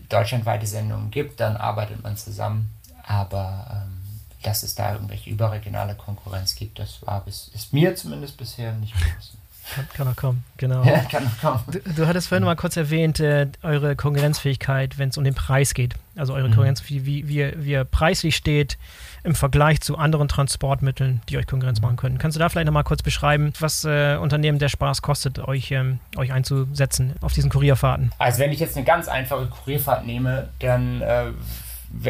deutschlandweite 0.09 0.67
Sendungen 0.67 1.11
gibt, 1.11 1.41
dann 1.41 1.57
arbeitet 1.57 2.03
man 2.03 2.17
zusammen. 2.17 2.71
Aber 3.05 3.67
ähm, 3.71 4.03
dass 4.43 4.62
es 4.62 4.75
da 4.75 4.93
irgendwelche 4.93 5.31
überregionale 5.31 5.95
Konkurrenz 5.95 6.55
gibt, 6.55 6.79
das 6.79 7.05
war 7.07 7.25
bis, 7.25 7.51
ist 7.55 7.73
mir 7.73 7.95
zumindest 7.95 8.37
bisher 8.37 8.73
nicht 8.73 8.95
bewusst. 8.95 9.37
Kann, 9.75 9.88
kann 9.95 10.09
noch 10.09 10.17
kommen, 10.17 10.45
genau. 10.57 10.83
Ja, 10.83 10.99
kann 11.05 11.25
noch 11.25 11.41
kommen. 11.41 11.62
Du, 11.71 11.79
du 11.81 12.07
hattest 12.07 12.29
vorhin 12.29 12.45
mal 12.45 12.57
kurz 12.57 12.77
erwähnt, 12.77 13.21
äh, 13.21 13.47
eure 13.62 13.95
Konkurrenzfähigkeit, 13.95 14.99
wenn 14.99 15.11
es 15.11 15.17
um 15.17 15.25
den 15.25 15.35
Preis 15.35 15.75
geht. 15.75 15.95
Also 16.16 16.35
eure 16.35 16.48
mhm. 16.48 16.53
Konkurrenzfähigkeit, 16.53 17.07
wie, 17.07 17.29
wie, 17.29 17.53
wie 17.57 17.70
ihr 17.70 17.85
preislich 17.85 18.37
steht 18.37 18.79
im 19.25 19.35
Vergleich 19.35 19.81
zu 19.81 19.96
anderen 19.96 20.29
Transportmitteln, 20.29 21.22
die 21.29 21.38
euch 21.38 21.46
Konkurrenz 21.46 21.81
machen 21.81 21.96
können. 21.96 22.18
Kannst 22.18 22.37
du 22.37 22.38
da 22.38 22.48
vielleicht 22.48 22.66
nochmal 22.66 22.85
kurz 22.85 23.03
beschreiben, 23.03 23.53
was 23.61 23.85
äh, 23.85 24.16
Unternehmen 24.16 24.59
der 24.59 24.68
Spaß 24.68 25.03
kostet, 25.03 25.38
euch, 25.38 25.70
ähm, 25.70 26.01
euch 26.16 26.33
einzusetzen 26.33 27.14
auf 27.20 27.33
diesen 27.33 27.51
Kurierfahrten? 27.51 28.12
Also 28.18 28.40
wenn 28.40 28.53
ich 28.53 28.61
jetzt 28.61 28.77
eine 28.77 28.85
ganz 28.85 29.09
einfache 29.09 29.46
Kurierfahrt 29.46 30.07
nehme, 30.07 30.48
dann 30.59 31.01
äh, 31.01 31.33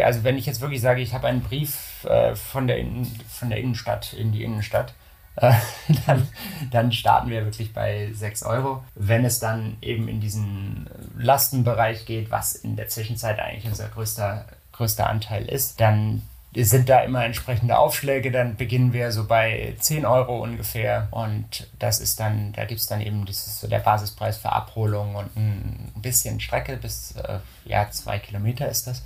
also 0.03 0.25
wenn 0.25 0.39
ich 0.39 0.47
jetzt 0.47 0.61
wirklich 0.61 0.81
sage, 0.81 1.01
ich 1.01 1.13
habe 1.13 1.27
einen 1.27 1.43
Brief 1.43 2.05
äh, 2.05 2.35
von, 2.35 2.67
der 2.67 2.79
Innen, 2.79 3.07
von 3.29 3.51
der 3.51 3.59
Innenstadt 3.59 4.13
in 4.13 4.33
die 4.33 4.45
Innenstadt, 4.45 4.95
äh, 5.37 5.53
dann, 6.07 6.29
dann, 6.71 6.93
starten 6.93 7.31
wir 7.31 7.45
wirklich 7.45 7.73
bei 7.73 8.11
6 8.13 8.43
Euro. 8.43 8.85
Wenn 8.95 9.25
es 9.25 9.39
dann 9.39 9.77
eben 9.81 10.09
in 10.09 10.21
diesen 10.21 10.87
Lastenbereich 11.17 12.07
geht, 12.07 12.31
was 12.31 12.55
in 12.55 12.77
der 12.77 12.89
Zwischenzeit 12.89 13.39
eigentlich 13.39 13.67
unser 13.67 13.89
größter, 13.89 14.45
größter 14.73 15.09
Anteil 15.09 15.47
ist, 15.47 15.81
dann 15.81 16.23
sind 16.55 16.91
da 16.91 17.01
immer 17.01 17.25
entsprechende 17.25 17.79
Aufschläge. 17.79 18.31
Dann 18.31 18.57
beginnen 18.57 18.93
wir 18.93 19.11
so 19.11 19.27
bei 19.27 19.75
10 19.79 20.05
Euro 20.05 20.43
ungefähr. 20.43 21.09
Und 21.11 21.69
das 21.79 21.99
ist 21.99 22.21
dann, 22.21 22.53
da 22.53 22.67
gibt 22.67 22.81
es 22.81 22.87
dann 22.87 23.01
eben 23.01 23.25
dieses, 23.25 23.61
so 23.61 23.69
der 23.69 23.79
Basispreis 23.79 24.37
für 24.37 24.53
Abholung 24.53 25.15
und 25.15 25.35
ein 25.35 25.93
bisschen 25.97 26.41
Strecke 26.41 26.77
bis 26.77 27.13
äh, 27.13 27.39
ja, 27.65 27.91
zwei 27.91 28.19
Kilometer 28.19 28.69
ist 28.69 28.87
das. 28.87 29.03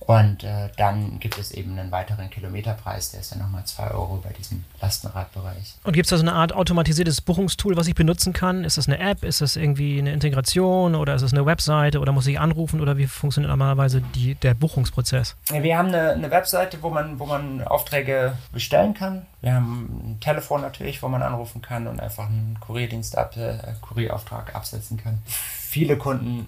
Und 0.00 0.44
äh, 0.44 0.68
dann 0.76 1.18
gibt 1.18 1.38
es 1.38 1.50
eben 1.50 1.78
einen 1.78 1.90
weiteren 1.90 2.30
Kilometerpreis, 2.30 3.10
der 3.10 3.20
ist 3.20 3.32
dann 3.32 3.40
nochmal 3.40 3.64
2 3.64 3.90
Euro 3.90 4.20
bei 4.22 4.32
diesem 4.32 4.64
Lastenradbereich. 4.80 5.74
Und 5.82 5.94
gibt 5.94 6.06
es 6.06 6.10
da 6.10 6.16
so 6.16 6.22
eine 6.22 6.34
Art 6.34 6.52
automatisiertes 6.52 7.20
Buchungstool, 7.20 7.76
was 7.76 7.88
ich 7.88 7.94
benutzen 7.94 8.32
kann? 8.32 8.62
Ist 8.62 8.78
das 8.78 8.86
eine 8.86 8.98
App? 8.98 9.24
Ist 9.24 9.40
das 9.40 9.56
irgendwie 9.56 9.98
eine 9.98 10.12
Integration 10.12 10.94
oder 10.94 11.14
ist 11.16 11.22
das 11.22 11.32
eine 11.32 11.44
Webseite 11.44 11.98
oder 11.98 12.12
muss 12.12 12.26
ich 12.26 12.38
anrufen 12.38 12.80
oder 12.80 12.96
wie 12.96 13.06
funktioniert 13.06 13.50
normalerweise 13.50 14.00
die, 14.00 14.36
der 14.36 14.54
Buchungsprozess? 14.54 15.34
Wir 15.50 15.76
haben 15.76 15.88
eine, 15.88 16.10
eine 16.10 16.30
Webseite, 16.30 16.82
wo 16.82 16.90
man, 16.90 17.18
wo 17.18 17.26
man 17.26 17.62
Aufträge 17.62 18.36
bestellen 18.52 18.94
kann. 18.94 19.26
Wir 19.40 19.54
haben 19.54 20.12
ein 20.12 20.20
Telefon 20.20 20.60
natürlich, 20.60 21.02
wo 21.02 21.08
man 21.08 21.22
anrufen 21.22 21.62
kann 21.62 21.86
und 21.86 22.00
einfach 22.00 22.26
einen 22.26 22.58
Kurierdienst 22.60 23.18
ab, 23.18 23.36
äh, 23.36 23.58
Kurierauftrag 23.80 24.54
absetzen 24.54 24.98
kann. 24.98 25.18
Viele 25.26 25.96
Kunden 25.96 26.46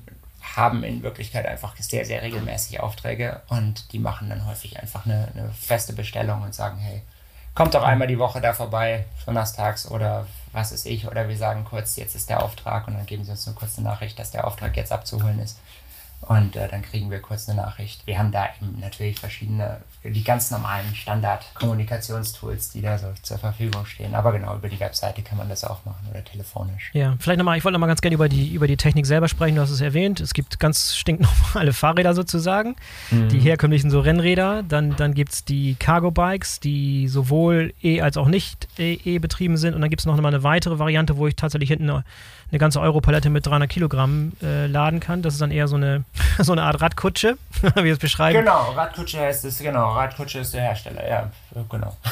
haben 0.57 0.85
in 0.85 1.03
Wirklichkeit 1.03 1.47
einfach 1.47 1.75
sehr, 1.77 2.05
sehr 2.05 2.23
regelmäßig 2.23 2.81
Aufträge 2.81 3.43
und 3.49 3.93
die 3.93 3.99
machen 3.99 4.29
dann 4.29 4.47
häufig 4.47 4.79
einfach 4.79 5.05
eine, 5.05 5.29
eine 5.35 5.51
feste 5.51 5.93
Bestellung 5.93 6.43
und 6.43 6.55
sagen, 6.55 6.79
hey, 6.79 7.03
kommt 7.55 7.75
doch 7.75 7.83
einmal 7.83 8.09
die 8.09 8.19
Woche 8.19 8.41
da 8.41 8.53
vorbei, 8.53 9.05
donnerstags 9.27 9.91
oder 9.91 10.27
was 10.53 10.73
ist 10.73 10.87
ich, 10.87 11.07
oder 11.07 11.29
wir 11.29 11.37
sagen 11.37 11.65
kurz, 11.65 11.97
jetzt 11.97 12.15
ist 12.15 12.31
der 12.31 12.43
Auftrag 12.43 12.87
und 12.87 12.95
dann 12.95 13.07
geben 13.07 13.25
sie 13.25 13.33
uns 13.33 13.47
eine 13.47 13.85
Nachricht, 13.85 14.19
dass 14.19 14.31
der 14.31 14.47
Auftrag 14.47 14.77
jetzt 14.77 14.93
abzuholen 14.93 15.41
ist. 15.41 15.59
Und 16.21 16.57
äh, 16.57 16.69
dann 16.69 16.83
kriegen 16.83 17.11
wir 17.11 17.21
kurz 17.21 17.49
eine 17.49 17.61
Nachricht. 17.61 18.07
Wir 18.07 18.19
haben 18.19 18.33
da 18.33 18.49
eben 18.61 18.79
natürlich 18.81 19.21
verschiedene, 19.21 19.79
die 20.03 20.25
ganz 20.25 20.51
normalen 20.51 20.95
Standard-Kommunikationstools, 20.95 22.71
die 22.71 22.83
da 22.83 22.99
so 22.99 23.07
zur 23.23 23.39
Verfügung 23.39 23.87
stehen. 23.87 24.15
Aber 24.15 24.33
genau, 24.33 24.57
über 24.57 24.69
die 24.69 24.81
Webseite 24.81 25.23
kann 25.23 25.39
man 25.39 25.49
das 25.49 25.65
auch 25.65 25.85
machen 25.85 26.07
oder 26.11 26.25
telefonisch. 26.25 26.91
Ja, 26.93 27.17
vielleicht 27.21 27.39
nochmal, 27.39 27.57
ich 27.57 27.65
wollte 27.65 27.75
nochmal 27.75 27.89
ganz 27.89 28.01
gerne 28.01 28.15
über 28.15 28.29
die, 28.29 28.53
über 28.53 28.67
die 28.67 28.77
Technik 28.77 29.07
selber 29.07 29.29
sprechen. 29.29 29.55
Du 29.55 29.63
hast 29.63 29.71
es 29.71 29.81
erwähnt. 29.81 30.21
Es 30.21 30.35
gibt 30.35 30.59
ganz 30.59 30.97
stinknormale 30.97 31.73
Fahrräder 31.73 32.15
sozusagen, 32.15 32.75
mhm. 33.11 33.29
die 33.29 33.39
herkömmlichen 33.39 33.91
so 33.91 34.01
Rennräder. 34.01 34.65
Dann, 34.65 34.97
dann 34.97 35.15
gibt 35.15 35.33
es 35.33 35.45
die 35.45 35.77
Cargo-Bikes, 35.77 36.61
die 36.61 37.07
sowohl 37.07 37.73
E- 37.83 38.01
als 38.01 38.17
auch 38.17 38.29
nicht 38.29 38.69
E 38.77 39.19
betrieben 39.19 39.57
sind. 39.57 39.75
Und 39.75 39.81
dann 39.81 39.91
gibt 39.91 40.01
es 40.01 40.07
noch 40.07 40.17
mal 40.21 40.29
eine 40.29 40.43
weitere 40.43 40.79
Variante, 40.79 41.17
wo 41.17 41.27
ich 41.29 41.37
tatsächlich 41.37 41.71
hinten 41.71 41.89
eine, 41.89 42.05
eine 42.51 42.59
ganze 42.59 42.81
Europalette 42.81 43.31
mit 43.31 43.47
300 43.47 43.69
Kilogramm 43.69 44.33
äh, 44.43 44.67
laden 44.67 45.01
kann. 45.01 45.23
Das 45.23 45.35
ist 45.35 45.41
dann 45.41 45.51
eher 45.51 45.69
so 45.69 45.77
eine 45.77 46.05
so 46.39 46.53
eine 46.53 46.63
Art 46.63 46.81
Radkutsche, 46.81 47.37
wie 47.63 47.85
wir 47.85 47.93
es 47.93 47.99
beschreiben. 47.99 48.39
Genau, 48.39 48.73
Radkutsche 48.73 49.21
heißt 49.21 49.45
es, 49.45 49.59
genau, 49.59 49.93
Radkutsche 49.93 50.41
ist 50.41 50.55
der 50.55 50.63
Hersteller, 50.63 51.09
ja, 51.09 51.31
genau. 51.69 51.97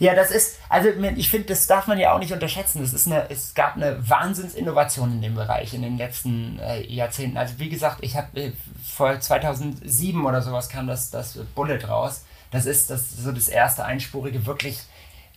Ja, 0.00 0.14
das 0.14 0.30
ist, 0.30 0.58
also 0.68 0.90
ich 1.16 1.28
finde, 1.28 1.48
das 1.48 1.66
darf 1.66 1.88
man 1.88 1.98
ja 1.98 2.12
auch 2.12 2.20
nicht 2.20 2.32
unterschätzen. 2.32 2.82
Es, 2.82 2.92
ist 2.92 3.06
eine, 3.08 3.28
es 3.30 3.54
gab 3.54 3.74
eine 3.74 4.08
Wahnsinnsinnovation 4.08 5.12
in 5.12 5.22
dem 5.22 5.34
Bereich 5.34 5.74
in 5.74 5.82
den 5.82 5.98
letzten 5.98 6.60
äh, 6.60 6.86
Jahrzehnten. 6.86 7.36
Also 7.36 7.58
wie 7.58 7.68
gesagt, 7.68 7.98
ich 8.02 8.16
habe 8.16 8.40
äh, 8.40 8.52
vor 8.84 9.18
2007 9.18 10.24
oder 10.24 10.40
sowas 10.40 10.68
kam 10.68 10.86
das, 10.86 11.10
das 11.10 11.38
Bullet 11.54 11.80
raus. 11.88 12.24
Das 12.52 12.64
ist 12.64 12.90
das, 12.90 13.10
so 13.10 13.32
das 13.32 13.48
erste 13.48 13.84
einspurige, 13.84 14.46
wirklich 14.46 14.78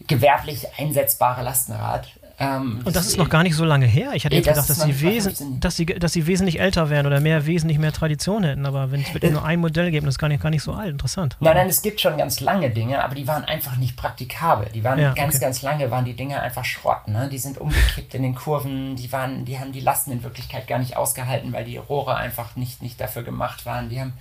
gewerblich 0.08 0.68
einsetzbare 0.78 1.42
Lastenrad. 1.42 2.08
Ähm, 2.42 2.82
und 2.84 2.96
das 2.96 3.06
ist 3.06 3.20
noch 3.20 3.30
gar 3.30 3.44
nicht 3.44 3.56
so 3.56 3.64
lange 3.64 3.86
her. 3.86 4.14
Ich 4.16 4.26
hatte 4.26 4.36
jetzt 4.36 4.48
gedacht, 4.48 4.68
dass 4.68 4.82
sie, 4.82 5.00
wesen, 5.02 5.60
dass, 5.60 5.78
sie, 5.78 5.86
dass 5.86 6.12
sie 6.12 6.26
wesentlich 6.26 6.60
älter 6.60 6.90
wären 6.90 7.06
oder 7.06 7.20
mehr 7.20 7.46
wesentlich 7.46 7.78
mehr 7.78 7.94
Tradition 7.94 8.44
hätten. 8.44 8.66
Aber 8.66 8.92
wenn 8.92 9.02
es 9.02 9.14
wirklich 9.14 9.32
nur 9.32 9.46
ein 9.46 9.60
Modell 9.60 9.92
gibt, 9.92 10.08
das 10.08 10.16
ist 10.16 10.20
gar 10.20 10.28
nicht, 10.28 10.42
gar 10.42 10.50
nicht 10.50 10.64
so 10.64 10.74
alt. 10.74 10.90
Interessant. 10.90 11.38
Nein, 11.40 11.56
nein, 11.56 11.70
es 11.70 11.84
gibt 11.84 12.02
schon 12.02 12.18
ganz 12.18 12.40
lange 12.40 12.72
Dinge, 12.72 13.04
aber 13.04 13.14
die 13.14 13.28
waren 13.28 13.46
einfach 13.46 13.76
nicht 13.78 13.96
praktikabel. 13.96 14.70
Die 14.74 14.84
waren 14.84 14.98
ja, 14.98 15.14
ganz, 15.14 15.36
okay. 15.36 15.46
ganz 15.46 15.62
lange 15.62 15.92
waren 15.92 16.04
die 16.04 16.16
Dinge 16.16 16.42
einfach 16.42 16.66
Schrott. 16.66 17.08
Ne? 17.08 17.30
Die 17.32 17.38
sind 17.38 17.60
umgekippt 17.60 18.16
in 18.16 18.24
den 18.24 18.34
Kurven. 18.34 18.96
Die, 18.96 19.12
waren, 19.12 19.46
die 19.46 19.60
haben 19.60 19.72
die 19.72 19.80
Lasten 19.80 20.12
in 20.12 20.24
Wirklichkeit 20.24 20.68
gar 20.68 20.80
nicht 20.80 20.98
ausgehalten, 20.98 21.54
weil 21.54 21.66
die 21.66 21.78
Rohre 21.78 22.16
einfach 22.16 22.56
nicht, 22.56 22.82
nicht 22.82 23.00
dafür 23.00 23.22
gemacht 23.22 23.68
waren. 23.68 23.90
Die 23.90 24.02
haben 24.02 24.14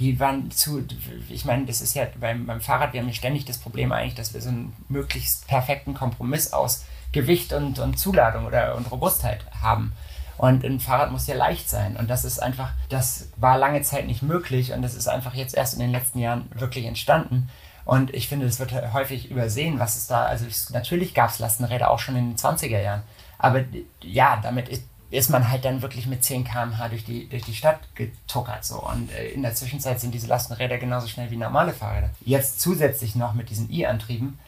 die 0.00 0.18
waren 0.18 0.50
zu, 0.50 0.82
ich 1.28 1.44
meine, 1.44 1.66
das 1.66 1.82
ist 1.82 1.94
ja 1.94 2.06
beim, 2.18 2.46
beim 2.46 2.62
Fahrrad, 2.62 2.94
wir 2.94 3.00
haben 3.00 3.08
ja 3.08 3.12
ständig 3.12 3.44
das 3.44 3.58
Problem 3.58 3.92
eigentlich, 3.92 4.14
dass 4.14 4.32
wir 4.32 4.40
so 4.40 4.48
einen 4.48 4.72
möglichst 4.88 5.46
perfekten 5.46 5.92
Kompromiss 5.92 6.54
aus 6.54 6.86
Gewicht 7.12 7.52
und, 7.52 7.78
und 7.78 7.98
Zuladung 7.98 8.46
oder 8.46 8.76
und 8.76 8.90
Robustheit 8.90 9.44
haben. 9.60 9.92
Und 10.40 10.64
ein 10.64 10.80
Fahrrad 10.80 11.12
muss 11.12 11.26
ja 11.26 11.34
leicht 11.34 11.68
sein. 11.68 11.96
Und 11.96 12.08
das 12.08 12.24
ist 12.24 12.42
einfach, 12.42 12.70
das 12.88 13.28
war 13.36 13.58
lange 13.58 13.82
Zeit 13.82 14.06
nicht 14.06 14.22
möglich 14.22 14.72
und 14.72 14.80
das 14.80 14.94
ist 14.94 15.06
einfach 15.06 15.34
jetzt 15.34 15.54
erst 15.54 15.74
in 15.74 15.80
den 15.80 15.92
letzten 15.92 16.18
Jahren 16.18 16.48
wirklich 16.54 16.86
entstanden. 16.86 17.50
Und 17.84 18.14
ich 18.14 18.28
finde, 18.28 18.46
es 18.46 18.58
wird 18.58 18.72
häufig 18.94 19.30
übersehen, 19.30 19.78
was 19.78 19.96
es 19.96 20.06
da, 20.06 20.24
also 20.24 20.46
ich, 20.46 20.70
natürlich 20.70 21.12
gab 21.12 21.30
es 21.30 21.40
Lastenräder 21.40 21.90
auch 21.90 21.98
schon 21.98 22.16
in 22.16 22.30
den 22.30 22.36
20er 22.38 22.80
Jahren. 22.80 23.02
Aber 23.36 23.64
ja, 24.00 24.38
damit 24.42 24.68
ist, 24.68 24.84
ist 25.10 25.28
man 25.28 25.50
halt 25.50 25.64
dann 25.64 25.82
wirklich 25.82 26.06
mit 26.06 26.22
10 26.24 26.44
km/h 26.44 26.88
durch 26.88 27.04
die, 27.04 27.28
durch 27.28 27.42
die 27.42 27.54
Stadt 27.54 27.80
getuckert. 27.94 28.64
So. 28.64 28.80
Und 28.80 29.10
äh, 29.12 29.28
in 29.30 29.42
der 29.42 29.54
Zwischenzeit 29.54 30.00
sind 30.00 30.14
diese 30.14 30.28
Lastenräder 30.28 30.78
genauso 30.78 31.08
schnell 31.08 31.30
wie 31.30 31.36
normale 31.36 31.72
Fahrräder. 31.72 32.10
Jetzt 32.24 32.60
zusätzlich 32.60 33.14
noch 33.14 33.34
mit 33.34 33.50
diesen 33.50 33.70
E-Antrieben 33.70 34.38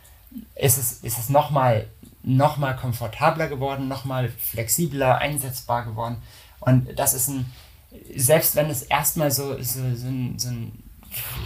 ist 0.54 0.78
es, 0.78 0.92
ist 1.02 1.18
es 1.18 1.28
nochmal 1.28 1.86
noch 2.22 2.56
mal 2.56 2.74
komfortabler 2.74 3.48
geworden, 3.48 3.88
nochmal 3.88 4.28
flexibler 4.28 5.18
einsetzbar 5.18 5.84
geworden. 5.84 6.22
Und 6.60 6.98
das 6.98 7.14
ist 7.14 7.28
ein, 7.28 7.46
selbst 8.14 8.54
wenn 8.56 8.70
es 8.70 8.82
erstmal 8.82 9.30
so, 9.30 9.60
so, 9.62 9.94
so, 9.94 10.08
so 10.36 10.50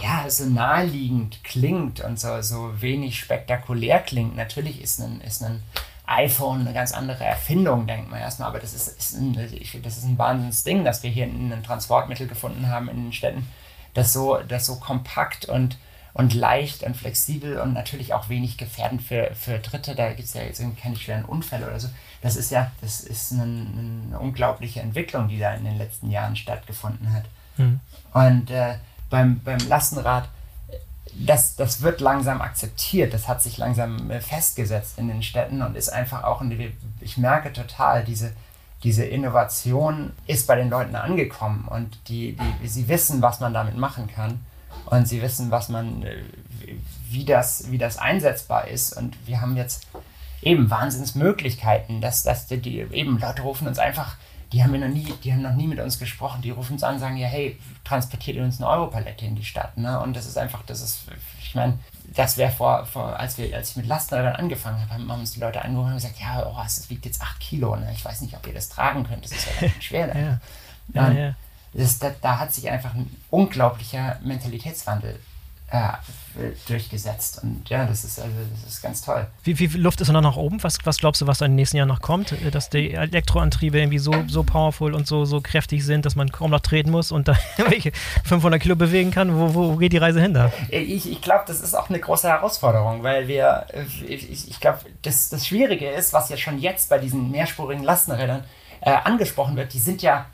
ja, 0.01 0.29
so 0.29 0.45
naheliegend 0.45 1.43
klingt 1.43 1.99
und 1.99 2.19
so, 2.19 2.41
so 2.41 2.81
wenig 2.81 3.19
spektakulär 3.19 3.99
klingt. 3.99 4.35
Natürlich 4.35 4.81
ist 4.81 4.99
ein, 4.99 5.21
ist 5.21 5.43
ein 5.43 5.63
iPhone 6.05 6.61
eine 6.61 6.73
ganz 6.73 6.93
andere 6.93 7.25
Erfindung, 7.25 7.85
denkt 7.85 8.09
man 8.09 8.19
erstmal, 8.19 8.49
aber 8.49 8.59
das 8.59 8.73
ist, 8.73 8.87
ist 8.87 9.13
ein, 9.15 9.33
das 9.83 9.97
ist 9.97 10.05
ein 10.05 10.17
Wahnsinnsding, 10.17 10.85
dass 10.85 11.03
wir 11.03 11.09
hier 11.09 11.25
ein 11.25 11.63
Transportmittel 11.65 12.27
gefunden 12.27 12.69
haben 12.69 12.87
in 12.87 13.03
den 13.03 13.13
Städten, 13.13 13.45
das 13.93 14.13
so, 14.13 14.37
das 14.47 14.65
so 14.65 14.77
kompakt 14.77 15.45
und, 15.45 15.77
und 16.17 16.33
leicht 16.33 16.81
und 16.81 16.97
flexibel 16.97 17.59
und 17.59 17.73
natürlich 17.73 18.13
auch 18.15 18.27
wenig 18.27 18.57
gefährdend 18.57 19.03
für, 19.03 19.29
für 19.35 19.59
Dritte, 19.59 19.93
da 19.93 20.09
gibt 20.13 20.27
es 20.27 20.33
ja 20.33 20.41
jetzt 20.41 20.61
keine 20.81 20.95
schweren 20.95 21.25
Unfälle 21.25 21.67
oder 21.67 21.79
so. 21.79 21.89
Das 22.23 22.35
ist 22.35 22.49
ja, 22.49 22.71
das 22.81 23.01
ist 23.01 23.33
eine, 23.33 23.43
eine 23.43 24.19
unglaubliche 24.19 24.81
Entwicklung, 24.81 25.27
die 25.27 25.37
da 25.37 25.53
in 25.53 25.63
den 25.63 25.77
letzten 25.77 26.09
Jahren 26.09 26.35
stattgefunden 26.35 27.13
hat. 27.13 27.25
Mhm. 27.57 27.79
Und 28.13 28.49
äh, 28.49 28.77
beim, 29.11 29.41
beim 29.41 29.59
Lastenrad, 29.69 30.27
das, 31.13 31.55
das 31.55 31.83
wird 31.83 32.01
langsam 32.01 32.41
akzeptiert, 32.41 33.13
das 33.13 33.27
hat 33.27 33.43
sich 33.43 33.59
langsam 33.59 34.09
äh, 34.09 34.19
festgesetzt 34.19 34.97
in 34.97 35.09
den 35.09 35.21
Städten 35.21 35.61
und 35.61 35.77
ist 35.77 35.89
einfach 35.89 36.23
auch, 36.23 36.41
ich 36.99 37.17
merke 37.17 37.53
total, 37.53 38.03
diese, 38.03 38.33
diese 38.81 39.05
Innovation 39.05 40.13
ist 40.25 40.47
bei 40.47 40.55
den 40.55 40.71
Leuten 40.71 40.95
angekommen 40.95 41.67
und 41.67 41.99
die, 42.07 42.35
die, 42.63 42.67
sie 42.67 42.87
wissen, 42.87 43.21
was 43.21 43.39
man 43.39 43.53
damit 43.53 43.77
machen 43.77 44.07
kann 44.07 44.39
und 44.85 45.07
sie 45.07 45.21
wissen, 45.21 45.51
was 45.51 45.69
man, 45.69 46.03
äh, 46.03 46.23
wie 47.09 47.25
das, 47.25 47.71
wie 47.71 47.77
das 47.77 47.97
einsetzbar 47.97 48.67
ist 48.67 48.93
und 48.93 49.15
wir 49.25 49.41
haben 49.41 49.57
jetzt 49.57 49.87
eben 50.41 50.69
Wahnsinnsmöglichkeiten, 50.69 52.01
dass, 52.01 52.23
dass 52.23 52.47
die, 52.47 52.57
die 52.57 52.79
eben 52.79 53.19
Leute 53.19 53.41
rufen 53.41 53.67
uns 53.67 53.79
einfach 53.79 54.17
die 54.53 54.63
haben 54.63 54.71
wir 54.71 54.79
noch 54.79 54.87
nie, 54.87 55.13
die 55.23 55.33
haben 55.33 55.41
noch 55.41 55.53
nie 55.53 55.67
mit 55.67 55.79
uns 55.79 55.99
gesprochen. 55.99 56.41
Die 56.41 56.51
rufen 56.51 56.73
uns 56.73 56.83
an 56.83 56.95
und 56.95 56.99
sagen, 56.99 57.17
ja, 57.17 57.27
hey, 57.27 57.59
transportiert 57.83 58.37
ihr 58.37 58.43
uns 58.43 58.59
eine 58.59 58.69
Europalette 58.69 59.25
in 59.25 59.35
die 59.35 59.43
Stadt. 59.43 59.77
Ne? 59.77 59.99
Und 59.99 60.15
das 60.15 60.25
ist 60.25 60.37
einfach, 60.37 60.63
das 60.65 60.81
ist, 60.81 61.01
ich 61.41 61.53
meine, 61.53 61.77
das 62.15 62.37
wäre 62.37 62.51
vor, 62.51 62.85
vor, 62.85 63.19
als 63.19 63.37
wir, 63.37 63.53
als 63.55 63.71
ich 63.71 63.77
mit 63.77 63.87
Lastenrädern 63.87 64.35
angefangen 64.35 64.79
habe, 64.79 64.93
haben 64.93 65.09
uns 65.19 65.33
die 65.33 65.41
Leute 65.41 65.61
angerufen 65.61 65.89
und 65.89 65.95
gesagt, 65.95 66.19
ja, 66.19 66.45
oh, 66.47 66.63
es 66.65 66.89
wiegt 66.89 67.05
jetzt 67.05 67.21
8 67.21 67.39
Kilo, 67.39 67.75
ne? 67.75 67.91
Ich 67.93 68.05
weiß 68.05 68.21
nicht, 68.21 68.35
ob 68.35 68.47
ihr 68.47 68.53
das 68.53 68.69
tragen 68.69 69.03
könnt. 69.03 69.25
Das 69.25 69.31
ist 69.31 69.47
ja 69.47 69.67
ganz 69.67 69.73
schwer. 69.83 70.07
Ne? 70.07 70.21
ja. 70.21 70.39
Ja, 70.93 71.11
ja. 71.11 71.35
Das, 71.77 71.99
da, 71.99 72.11
da, 72.21 72.39
hat 72.39 72.53
sich 72.53 72.69
einfach 72.69 72.95
ein 72.95 73.15
unglaublicher 73.29 74.19
Mentalitätswandel 74.23 75.19
äh, 75.69 75.89
durchgesetzt. 76.67 77.43
Und 77.43 77.69
ja, 77.69 77.85
das 77.85 78.03
ist, 78.03 78.19
also, 78.19 78.33
das 78.63 78.73
ist 78.73 78.81
ganz 78.81 79.01
toll. 79.01 79.27
Wie, 79.43 79.53
viel 79.53 79.79
Luft 79.79 80.01
ist 80.01 80.11
noch 80.11 80.21
nach 80.21 80.37
oben? 80.37 80.63
Was, 80.63 80.77
was 80.85 80.97
glaubst 80.97 81.21
du, 81.21 81.27
was 81.27 81.39
da 81.39 81.45
in 81.45 81.51
den 81.51 81.57
nächsten 81.57 81.77
Jahren 81.77 81.89
noch 81.89 82.01
kommt? 82.01 82.31
Äh, 82.31 82.51
dass 82.51 82.69
die 82.69 82.93
Elektroantriebe 82.93 83.77
irgendwie 83.77 83.99
so, 83.99 84.13
so 84.27 84.43
powerful 84.43 84.93
und 84.93 85.05
so, 85.05 85.25
so 85.25 85.41
kräftig 85.41 85.85
sind, 85.85 86.05
dass 86.05 86.15
man 86.15 86.31
kaum 86.31 86.51
noch 86.51 86.61
treten 86.61 86.89
muss 86.89 87.11
und 87.11 87.27
da 87.27 87.37
welche 87.57 87.91
500 88.23 88.61
Kilo 88.61 88.75
bewegen 88.75 89.11
kann? 89.11 89.37
Wo, 89.37 89.53
wo 89.53 89.75
geht 89.75 89.93
die 89.93 89.97
Reise 89.97 90.21
hin 90.21 90.33
da? 90.33 90.51
Ich, 90.69 91.11
ich 91.11 91.21
glaube, 91.21 91.43
das 91.45 91.61
ist 91.61 91.75
auch 91.75 91.89
eine 91.89 91.99
große 91.99 92.27
Herausforderung, 92.27 93.03
weil 93.03 93.27
wir, 93.27 93.67
ich, 94.07 94.49
ich 94.49 94.59
glaube, 94.59 94.79
das, 95.01 95.29
das 95.29 95.45
Schwierige 95.45 95.89
ist, 95.89 96.13
was 96.13 96.29
ja 96.29 96.37
schon 96.37 96.59
jetzt 96.59 96.89
bei 96.89 96.97
diesen 96.97 97.29
mehrspurigen 97.29 97.83
Lastenrädern 97.83 98.45
äh, 98.81 98.91
angesprochen 98.91 99.55
wird, 99.55 99.73
die 99.73 99.79
sind 99.79 100.01
ja 100.01 100.27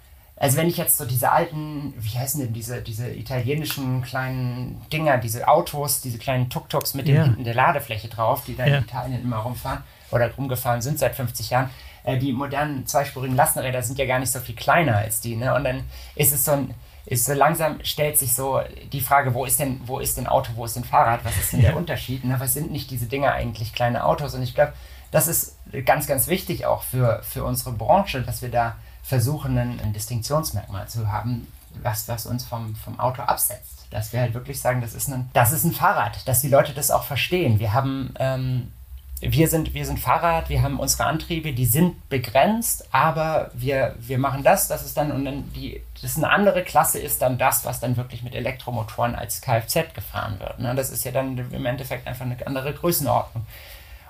also 0.43 0.57
wenn 0.57 0.67
ich 0.67 0.75
jetzt 0.77 0.97
so 0.97 1.05
diese 1.05 1.31
alten, 1.31 1.93
wie 1.97 2.17
heißen 2.17 2.41
denn 2.41 2.51
diese, 2.51 2.81
diese 2.81 3.09
italienischen 3.09 4.01
kleinen 4.01 4.81
Dinger, 4.91 5.17
diese 5.17 5.47
Autos, 5.47 6.01
diese 6.01 6.17
kleinen 6.17 6.49
Tuk-Tuks 6.49 6.95
mit 6.95 7.07
ja. 7.07 7.23
hinten 7.23 7.45
der 7.45 7.53
Ladefläche 7.53 8.09
drauf, 8.09 8.43
die 8.45 8.57
da 8.57 8.65
ja. 8.65 8.77
in 8.77 8.83
Italien 8.83 9.23
immer 9.23 9.37
rumfahren 9.37 9.83
oder 10.11 10.29
rumgefahren 10.35 10.81
sind 10.81 10.99
seit 10.99 11.15
50 11.15 11.49
Jahren, 11.49 11.69
äh, 12.03 12.17
die 12.17 12.33
modernen 12.33 12.85
zweispurigen 12.85 13.37
Lastenräder 13.37 13.81
sind 13.81 13.97
ja 13.97 14.05
gar 14.05 14.19
nicht 14.19 14.31
so 14.31 14.39
viel 14.39 14.55
kleiner 14.55 14.97
als 14.97 15.21
die. 15.21 15.37
Ne? 15.37 15.55
Und 15.55 15.63
dann 15.63 15.83
ist 16.15 16.33
es 16.33 16.43
so 16.43 16.51
ein, 16.51 16.73
ist 17.05 17.25
so 17.25 17.33
langsam 17.33 17.79
stellt 17.83 18.17
sich 18.17 18.35
so 18.35 18.61
die 18.91 19.01
Frage, 19.01 19.33
wo 19.33 19.45
ist 19.45 19.61
denn, 19.61 19.79
wo 19.85 19.99
ist 19.99 20.17
denn 20.17 20.27
Auto, 20.27 20.51
wo 20.55 20.65
ist 20.65 20.75
denn 20.75 20.83
Fahrrad, 20.83 21.23
was 21.23 21.37
ist 21.37 21.53
denn 21.53 21.61
ja. 21.61 21.69
der 21.69 21.77
Unterschied? 21.77 22.25
Ne? 22.25 22.35
Was 22.39 22.53
sind 22.53 22.69
nicht 22.69 22.91
diese 22.91 23.05
Dinger 23.05 23.31
eigentlich 23.31 23.73
kleine 23.73 24.03
Autos? 24.03 24.35
Und 24.35 24.43
ich 24.43 24.53
glaube, 24.53 24.73
das 25.11 25.27
ist 25.27 25.57
ganz, 25.85 26.07
ganz 26.07 26.27
wichtig 26.27 26.65
auch 26.65 26.83
für, 26.83 27.21
für 27.23 27.45
unsere 27.45 27.71
Branche, 27.71 28.21
dass 28.21 28.41
wir 28.41 28.49
da 28.49 28.75
versuchen, 29.03 29.57
ein, 29.57 29.93
Distinktionsmerkmal 29.93 30.87
zu 30.87 31.11
haben, 31.11 31.47
was, 31.81 32.07
was 32.07 32.25
uns 32.25 32.45
vom, 32.45 32.75
vom 32.75 32.99
Auto 32.99 33.21
absetzt. 33.21 33.85
Dass 33.91 34.13
wir 34.13 34.21
halt 34.21 34.33
wirklich 34.33 34.59
sagen, 34.59 34.81
das 34.81 34.95
ist, 34.95 35.09
ein, 35.09 35.29
das 35.33 35.51
ist 35.51 35.65
ein 35.65 35.73
Fahrrad, 35.73 36.27
dass 36.27 36.41
die 36.41 36.49
Leute 36.49 36.73
das 36.73 36.89
auch 36.89 37.03
verstehen. 37.03 37.59
Wir 37.59 37.73
haben, 37.73 38.13
ähm, 38.17 38.71
wir 39.19 39.47
sind, 39.47 39.73
wir 39.73 39.85
sind 39.85 39.99
Fahrrad, 39.99 40.49
wir 40.49 40.61
haben 40.63 40.79
unsere 40.79 41.05
Antriebe, 41.05 41.53
die 41.53 41.65
sind 41.65 42.09
begrenzt, 42.09 42.87
aber 42.91 43.51
wir, 43.53 43.95
wir 43.99 44.17
machen 44.17 44.43
das, 44.43 44.67
das 44.67 44.83
ist 44.83 44.97
dann, 44.97 45.11
und 45.11 45.25
dann 45.25 45.51
die, 45.53 45.81
das 46.01 46.11
ist 46.11 46.17
eine 46.17 46.29
andere 46.29 46.63
Klasse 46.63 46.99
ist 46.99 47.21
dann 47.21 47.37
das, 47.37 47.65
was 47.65 47.79
dann 47.79 47.97
wirklich 47.97 48.23
mit 48.23 48.33
Elektromotoren 48.33 49.15
als 49.15 49.41
Kfz 49.41 49.93
gefahren 49.93 50.39
wird. 50.39 50.59
Ne? 50.59 50.73
Das 50.75 50.89
ist 50.89 51.03
ja 51.03 51.11
dann 51.11 51.37
im 51.37 51.65
Endeffekt 51.65 52.07
einfach 52.07 52.25
eine 52.25 52.37
andere 52.47 52.73
Größenordnung. 52.73 53.45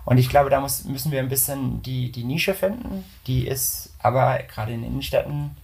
Und 0.05 0.17
ich 0.17 0.29
glaube, 0.29 0.49
da 0.49 0.59
muss, 0.59 0.83
müssen 0.83 1.11
wir 1.11 1.19
ein 1.19 1.29
bisschen 1.29 1.81
die, 1.81 2.11
die 2.11 2.23
Nische 2.23 2.53
finden. 2.53 3.05
Die 3.27 3.47
ist 3.47 3.92
aber 4.03 4.39
gerade 4.43 4.73
in 4.73 4.83
Innenstädten 4.83 5.55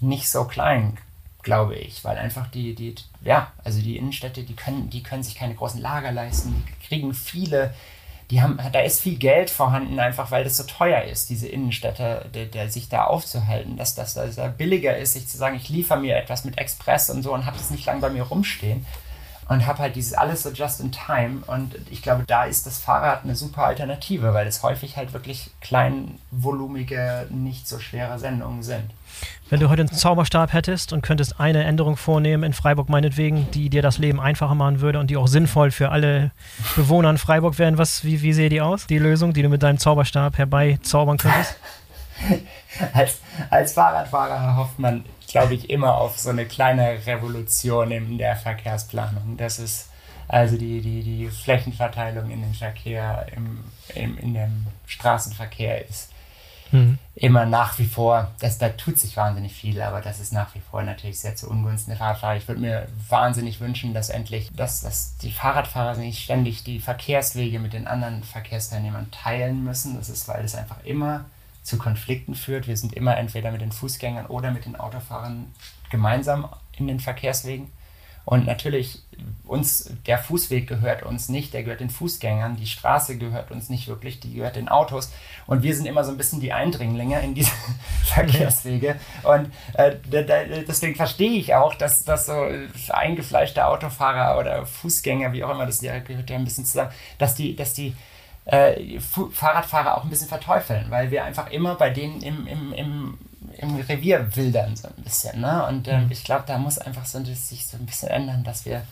nicht 0.00 0.28
so 0.28 0.44
klein, 0.44 0.96
glaube 1.42 1.76
ich, 1.76 2.04
weil 2.04 2.18
einfach 2.18 2.48
die, 2.48 2.74
die, 2.74 2.94
ja, 3.22 3.52
also 3.64 3.80
die 3.80 3.96
Innenstädte, 3.96 4.42
die 4.42 4.56
können, 4.56 4.90
die 4.90 5.02
können 5.02 5.22
sich 5.22 5.34
keine 5.34 5.54
großen 5.54 5.80
Lager 5.80 6.12
leisten, 6.12 6.64
die 6.66 6.86
kriegen 6.86 7.14
viele, 7.14 7.72
die 8.30 8.42
haben, 8.42 8.58
da 8.72 8.80
ist 8.80 9.00
viel 9.00 9.16
Geld 9.16 9.50
vorhanden, 9.50 9.98
einfach 9.98 10.30
weil 10.30 10.44
das 10.44 10.56
so 10.56 10.64
teuer 10.64 11.02
ist, 11.02 11.30
diese 11.30 11.48
Innenstädte, 11.48 12.26
der, 12.34 12.46
der 12.46 12.70
sich 12.70 12.88
da 12.88 13.04
aufzuhalten, 13.04 13.76
dass 13.76 13.94
das 13.94 14.14
da 14.14 14.26
billiger 14.48 14.96
ist, 14.96 15.14
sich 15.14 15.28
zu 15.28 15.36
sagen, 15.36 15.56
ich 15.56 15.68
liefere 15.68 16.00
mir 16.00 16.16
etwas 16.16 16.44
mit 16.44 16.58
Express 16.58 17.10
und 17.10 17.22
so 17.22 17.34
und 17.34 17.46
habe 17.46 17.56
das 17.58 17.70
nicht 17.70 17.86
lange 17.86 18.00
bei 18.00 18.10
mir 18.10 18.22
rumstehen 18.22 18.86
und 19.50 19.66
habe 19.66 19.80
halt 19.80 19.96
dieses 19.96 20.14
alles 20.14 20.44
so 20.44 20.50
just 20.50 20.80
in 20.80 20.92
time. 20.92 21.42
Und 21.48 21.74
ich 21.90 22.02
glaube, 22.02 22.22
da 22.24 22.44
ist 22.44 22.66
das 22.66 22.78
Fahrrad 22.78 23.24
eine 23.24 23.34
super 23.34 23.64
Alternative, 23.64 24.32
weil 24.32 24.46
es 24.46 24.62
häufig 24.62 24.96
halt 24.96 25.12
wirklich 25.12 25.50
kleinvolumige, 25.60 27.26
nicht 27.30 27.66
so 27.66 27.80
schwere 27.80 28.20
Sendungen 28.20 28.62
sind. 28.62 28.84
Wenn 29.48 29.58
du 29.58 29.68
heute 29.68 29.82
einen 29.82 29.92
Zauberstab 29.92 30.52
hättest 30.52 30.92
und 30.92 31.02
könntest 31.02 31.40
eine 31.40 31.64
Änderung 31.64 31.96
vornehmen 31.96 32.44
in 32.44 32.52
Freiburg 32.52 32.88
meinetwegen, 32.88 33.50
die 33.50 33.70
dir 33.70 33.82
das 33.82 33.98
Leben 33.98 34.20
einfacher 34.20 34.54
machen 34.54 34.80
würde 34.80 35.00
und 35.00 35.10
die 35.10 35.16
auch 35.16 35.26
sinnvoll 35.26 35.72
für 35.72 35.88
alle 35.88 36.30
Bewohner 36.76 37.10
in 37.10 37.18
Freiburg 37.18 37.58
wären, 37.58 37.76
was, 37.76 38.04
wie, 38.04 38.22
wie 38.22 38.32
sähe 38.32 38.50
die 38.50 38.60
aus? 38.60 38.86
Die 38.86 38.98
Lösung, 38.98 39.32
die 39.32 39.42
du 39.42 39.48
mit 39.48 39.64
deinem 39.64 39.78
Zauberstab 39.78 40.38
herbeizaubern 40.38 41.18
könntest? 41.18 41.56
als, 42.92 43.18
als 43.50 43.72
Fahrradfahrer 43.72 44.56
hofft 44.56 44.78
man 44.78 45.04
glaube 45.30 45.54
ich, 45.54 45.70
immer 45.70 45.96
auf 45.96 46.18
so 46.18 46.30
eine 46.30 46.46
kleine 46.46 47.06
Revolution 47.06 47.90
in 47.90 48.18
der 48.18 48.36
Verkehrsplanung. 48.36 49.36
Das 49.36 49.58
ist 49.58 49.90
also 50.28 50.56
die, 50.56 50.80
die, 50.80 51.02
die 51.02 51.28
Flächenverteilung 51.28 52.30
in 52.30 52.42
den 52.42 52.54
Verkehr, 52.54 53.26
im, 53.34 53.64
im, 53.94 54.16
in 54.18 54.34
dem 54.34 54.66
Straßenverkehr 54.86 55.88
ist 55.88 56.10
mhm. 56.70 56.98
immer 57.16 57.46
nach 57.46 57.78
wie 57.78 57.86
vor, 57.86 58.30
das, 58.38 58.58
da 58.58 58.68
tut 58.68 58.98
sich 58.98 59.16
wahnsinnig 59.16 59.52
viel, 59.52 59.80
aber 59.82 60.00
das 60.00 60.20
ist 60.20 60.32
nach 60.32 60.54
wie 60.54 60.60
vor 60.70 60.82
natürlich 60.82 61.18
sehr 61.18 61.34
zu 61.34 61.50
Ungunsten 61.50 61.90
der 61.90 61.98
Fahrradfahrer. 61.98 62.36
Ich 62.36 62.46
würde 62.46 62.60
mir 62.60 62.86
wahnsinnig 63.08 63.60
wünschen, 63.60 63.92
dass 63.92 64.08
endlich, 64.08 64.50
dass, 64.54 64.82
dass 64.82 65.16
die 65.18 65.32
Fahrradfahrer 65.32 65.96
nicht 65.96 66.22
ständig 66.22 66.62
die 66.62 66.78
Verkehrswege 66.78 67.58
mit 67.58 67.72
den 67.72 67.86
anderen 67.86 68.22
Verkehrsteilnehmern 68.22 69.10
teilen 69.10 69.64
müssen. 69.64 69.96
Das 69.96 70.08
ist, 70.08 70.28
weil 70.28 70.44
es 70.44 70.54
einfach 70.54 70.84
immer 70.84 71.24
zu 71.62 71.78
Konflikten 71.78 72.34
führt. 72.34 72.68
Wir 72.68 72.76
sind 72.76 72.92
immer 72.94 73.16
entweder 73.16 73.52
mit 73.52 73.60
den 73.60 73.72
Fußgängern 73.72 74.26
oder 74.26 74.50
mit 74.50 74.64
den 74.64 74.76
Autofahrern 74.76 75.52
gemeinsam 75.90 76.48
in 76.76 76.86
den 76.86 77.00
Verkehrswegen. 77.00 77.70
Und 78.24 78.46
natürlich, 78.46 79.02
uns, 79.44 79.90
der 80.06 80.18
Fußweg 80.18 80.68
gehört 80.68 81.02
uns 81.02 81.28
nicht, 81.28 81.52
der 81.52 81.64
gehört 81.64 81.80
den 81.80 81.90
Fußgängern, 81.90 82.56
die 82.56 82.66
Straße 82.66 83.18
gehört 83.18 83.50
uns 83.50 83.70
nicht 83.70 83.88
wirklich, 83.88 84.20
die 84.20 84.34
gehört 84.34 84.56
den 84.56 84.68
Autos. 84.68 85.10
Und 85.46 85.62
wir 85.62 85.74
sind 85.74 85.86
immer 85.86 86.04
so 86.04 86.12
ein 86.12 86.16
bisschen 86.16 86.38
die 86.38 86.52
Eindringlinge 86.52 87.20
in 87.22 87.34
diese 87.34 87.50
Verkehrswege. 88.04 88.96
Und 89.22 89.50
äh, 89.74 89.96
deswegen 90.68 90.94
verstehe 90.94 91.32
ich 91.32 91.54
auch, 91.54 91.74
dass, 91.74 92.04
dass 92.04 92.26
so 92.26 92.46
eingefleischte 92.90 93.66
Autofahrer 93.66 94.38
oder 94.38 94.66
Fußgänger, 94.66 95.32
wie 95.32 95.42
auch 95.42 95.50
immer, 95.50 95.66
das 95.66 95.80
gehört 95.80 96.08
ja 96.08 96.36
ein 96.36 96.44
bisschen 96.44 96.66
zusammen, 96.66 96.92
dass 97.18 97.34
die, 97.34 97.56
dass 97.56 97.72
die 97.72 97.94
äh, 98.46 98.98
Fahrradfahrer 98.98 99.96
auch 99.96 100.04
ein 100.04 100.10
bisschen 100.10 100.28
verteufeln, 100.28 100.86
weil 100.90 101.10
wir 101.10 101.24
einfach 101.24 101.50
immer 101.50 101.74
bei 101.74 101.90
denen 101.90 102.20
im, 102.22 102.46
im, 102.46 102.72
im, 102.72 103.18
im 103.58 103.76
Revier 103.76 104.34
wildern 104.34 104.76
so 104.76 104.88
ein 104.88 105.04
bisschen. 105.04 105.40
Ne? 105.40 105.66
Und 105.66 105.88
äh, 105.88 105.98
mhm. 105.98 106.10
ich 106.10 106.24
glaube, 106.24 106.44
da 106.46 106.58
muss 106.58 106.78
einfach 106.78 107.04
so, 107.04 107.22
sich 107.22 107.66
so 107.66 107.76
ein 107.76 107.86
bisschen 107.86 108.08
ändern, 108.08 108.44
dass 108.44 108.64
wir 108.64 108.82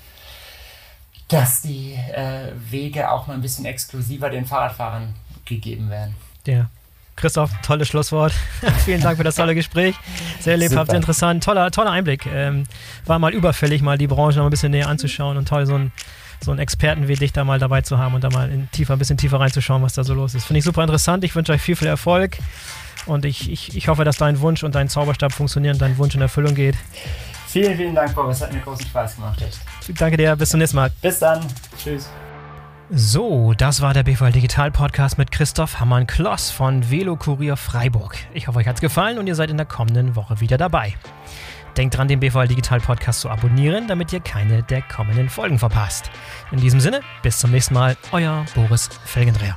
dass 1.29 1.61
die 1.61 1.93
äh, 1.93 2.53
Wege 2.71 3.11
auch 3.11 3.27
mal 3.27 3.35
ein 3.35 3.43
bisschen 3.43 3.67
exklusiver 3.67 4.31
den 4.31 4.47
Fahrradfahrern 4.47 5.15
gegeben 5.45 5.91
werden. 5.91 6.15
Ja. 6.47 6.69
Christoph, 7.17 7.51
tolles 7.63 7.89
Schlusswort. 7.89 8.33
Vielen 8.85 9.01
Dank 9.01 9.19
für 9.19 9.25
das 9.25 9.35
tolle 9.35 9.55
Gespräch. 9.55 9.97
Sehr 10.41 10.57
lebhaft, 10.57 10.93
interessant. 10.93 11.43
Toller, 11.43 11.71
toller 11.73 11.91
Einblick. 11.91 12.27
Ähm, 12.27 12.65
war 13.07 13.19
mal 13.19 13.35
überfällig, 13.35 13.83
mal 13.83 13.99
die 13.99 14.07
Branche 14.07 14.39
noch 14.39 14.47
ein 14.47 14.51
bisschen 14.51 14.71
näher 14.71 14.89
anzuschauen 14.89 15.37
und 15.37 15.49
toll, 15.49 15.67
so 15.67 15.75
ein 15.75 15.93
so 16.45 16.51
einen 16.51 16.61
Experten 16.61 17.09
wie 17.09 17.14
dich 17.14 17.32
da 17.32 17.45
mal 17.45 17.59
dabei 17.59 17.82
zu 17.82 17.99
haben 17.99 18.14
und 18.14 18.24
da 18.24 18.30
mal 18.30 18.51
in 18.51 18.70
tiefer, 18.70 18.95
ein 18.95 18.99
bisschen 18.99 19.16
tiefer 19.16 19.41
reinzuschauen, 19.41 19.82
was 19.82 19.95
da 19.95 20.05
so 20.05 20.14
los 20.14 20.34
ist. 20.34 20.45
Finde 20.45 20.59
ich 20.59 20.64
super 20.64 20.82
interessant. 20.82 21.24
Ich 21.24 21.34
wünsche 21.34 21.53
euch 21.53 21.61
viel, 21.61 21.76
viel 21.76 21.89
Erfolg 21.89 22.39
und 23.07 23.24
ich, 23.24 23.51
ich, 23.51 23.76
ich 23.76 23.89
hoffe, 23.89 24.05
dass 24.05 24.16
dein 24.16 24.41
Wunsch 24.41 24.62
und 24.62 24.74
dein 24.74 24.89
Zauberstab 24.89 25.32
funktionieren, 25.32 25.78
dein 25.78 25.99
Wunsch 25.99 26.14
in 26.14 26.20
Erfüllung 26.20 26.55
geht. 26.55 26.76
Vielen, 27.49 27.76
vielen 27.76 27.95
Dank, 27.95 28.14
Bob. 28.14 28.28
Es 28.30 28.43
hat 28.43 28.53
mir 28.53 28.61
großen 28.61 28.86
Spaß 28.86 29.16
gemacht. 29.16 29.43
Danke 29.97 30.18
dir. 30.18 30.36
Bis 30.36 30.51
zum 30.51 30.59
nächsten 30.59 30.76
Mal. 30.76 30.91
Bis 31.01 31.18
dann. 31.18 31.41
Tschüss. 31.82 32.11
So, 32.91 33.53
das 33.53 33.82
war 33.82 33.93
der 33.93 34.03
BVL 34.03 34.32
Digital 34.32 34.70
Podcast 34.70 35.18
mit 35.18 35.30
Christoph 35.30 35.78
Hammann-Kloss 35.78 36.51
von 36.51 36.91
Velo 36.91 37.16
Kurier 37.16 37.57
Freiburg. 37.57 38.16
Ich 38.32 38.49
hoffe, 38.49 38.61
euch 38.61 38.66
hat 38.66 38.76
es 38.76 38.80
gefallen 38.80 39.18
und 39.18 39.26
ihr 39.26 39.34
seid 39.34 39.51
in 39.51 39.59
der 39.59 39.66
kommenden 39.66 40.16
Woche 40.16 40.41
wieder 40.41 40.57
dabei. 40.57 40.95
Denkt 41.79 41.97
dran, 41.97 42.09
den 42.09 42.18
BVL 42.18 42.49
Digital 42.49 42.81
Podcast 42.81 43.20
zu 43.20 43.31
abonnieren, 43.31 43.87
damit 43.87 44.12
ihr 44.12 44.18
keine 44.18 44.64
der 44.64 44.83
kommenden 44.83 45.29
Folgen 45.29 45.61
verpasst. 45.61 46.11
In 46.51 46.59
diesem 46.59 46.81
Sinne, 46.81 47.03
bis 47.22 47.39
zum 47.39 47.53
nächsten 47.53 47.72
Mal, 47.72 47.97
euer 48.11 48.45
Boris 48.57 48.89
Felgendreher. 49.05 49.57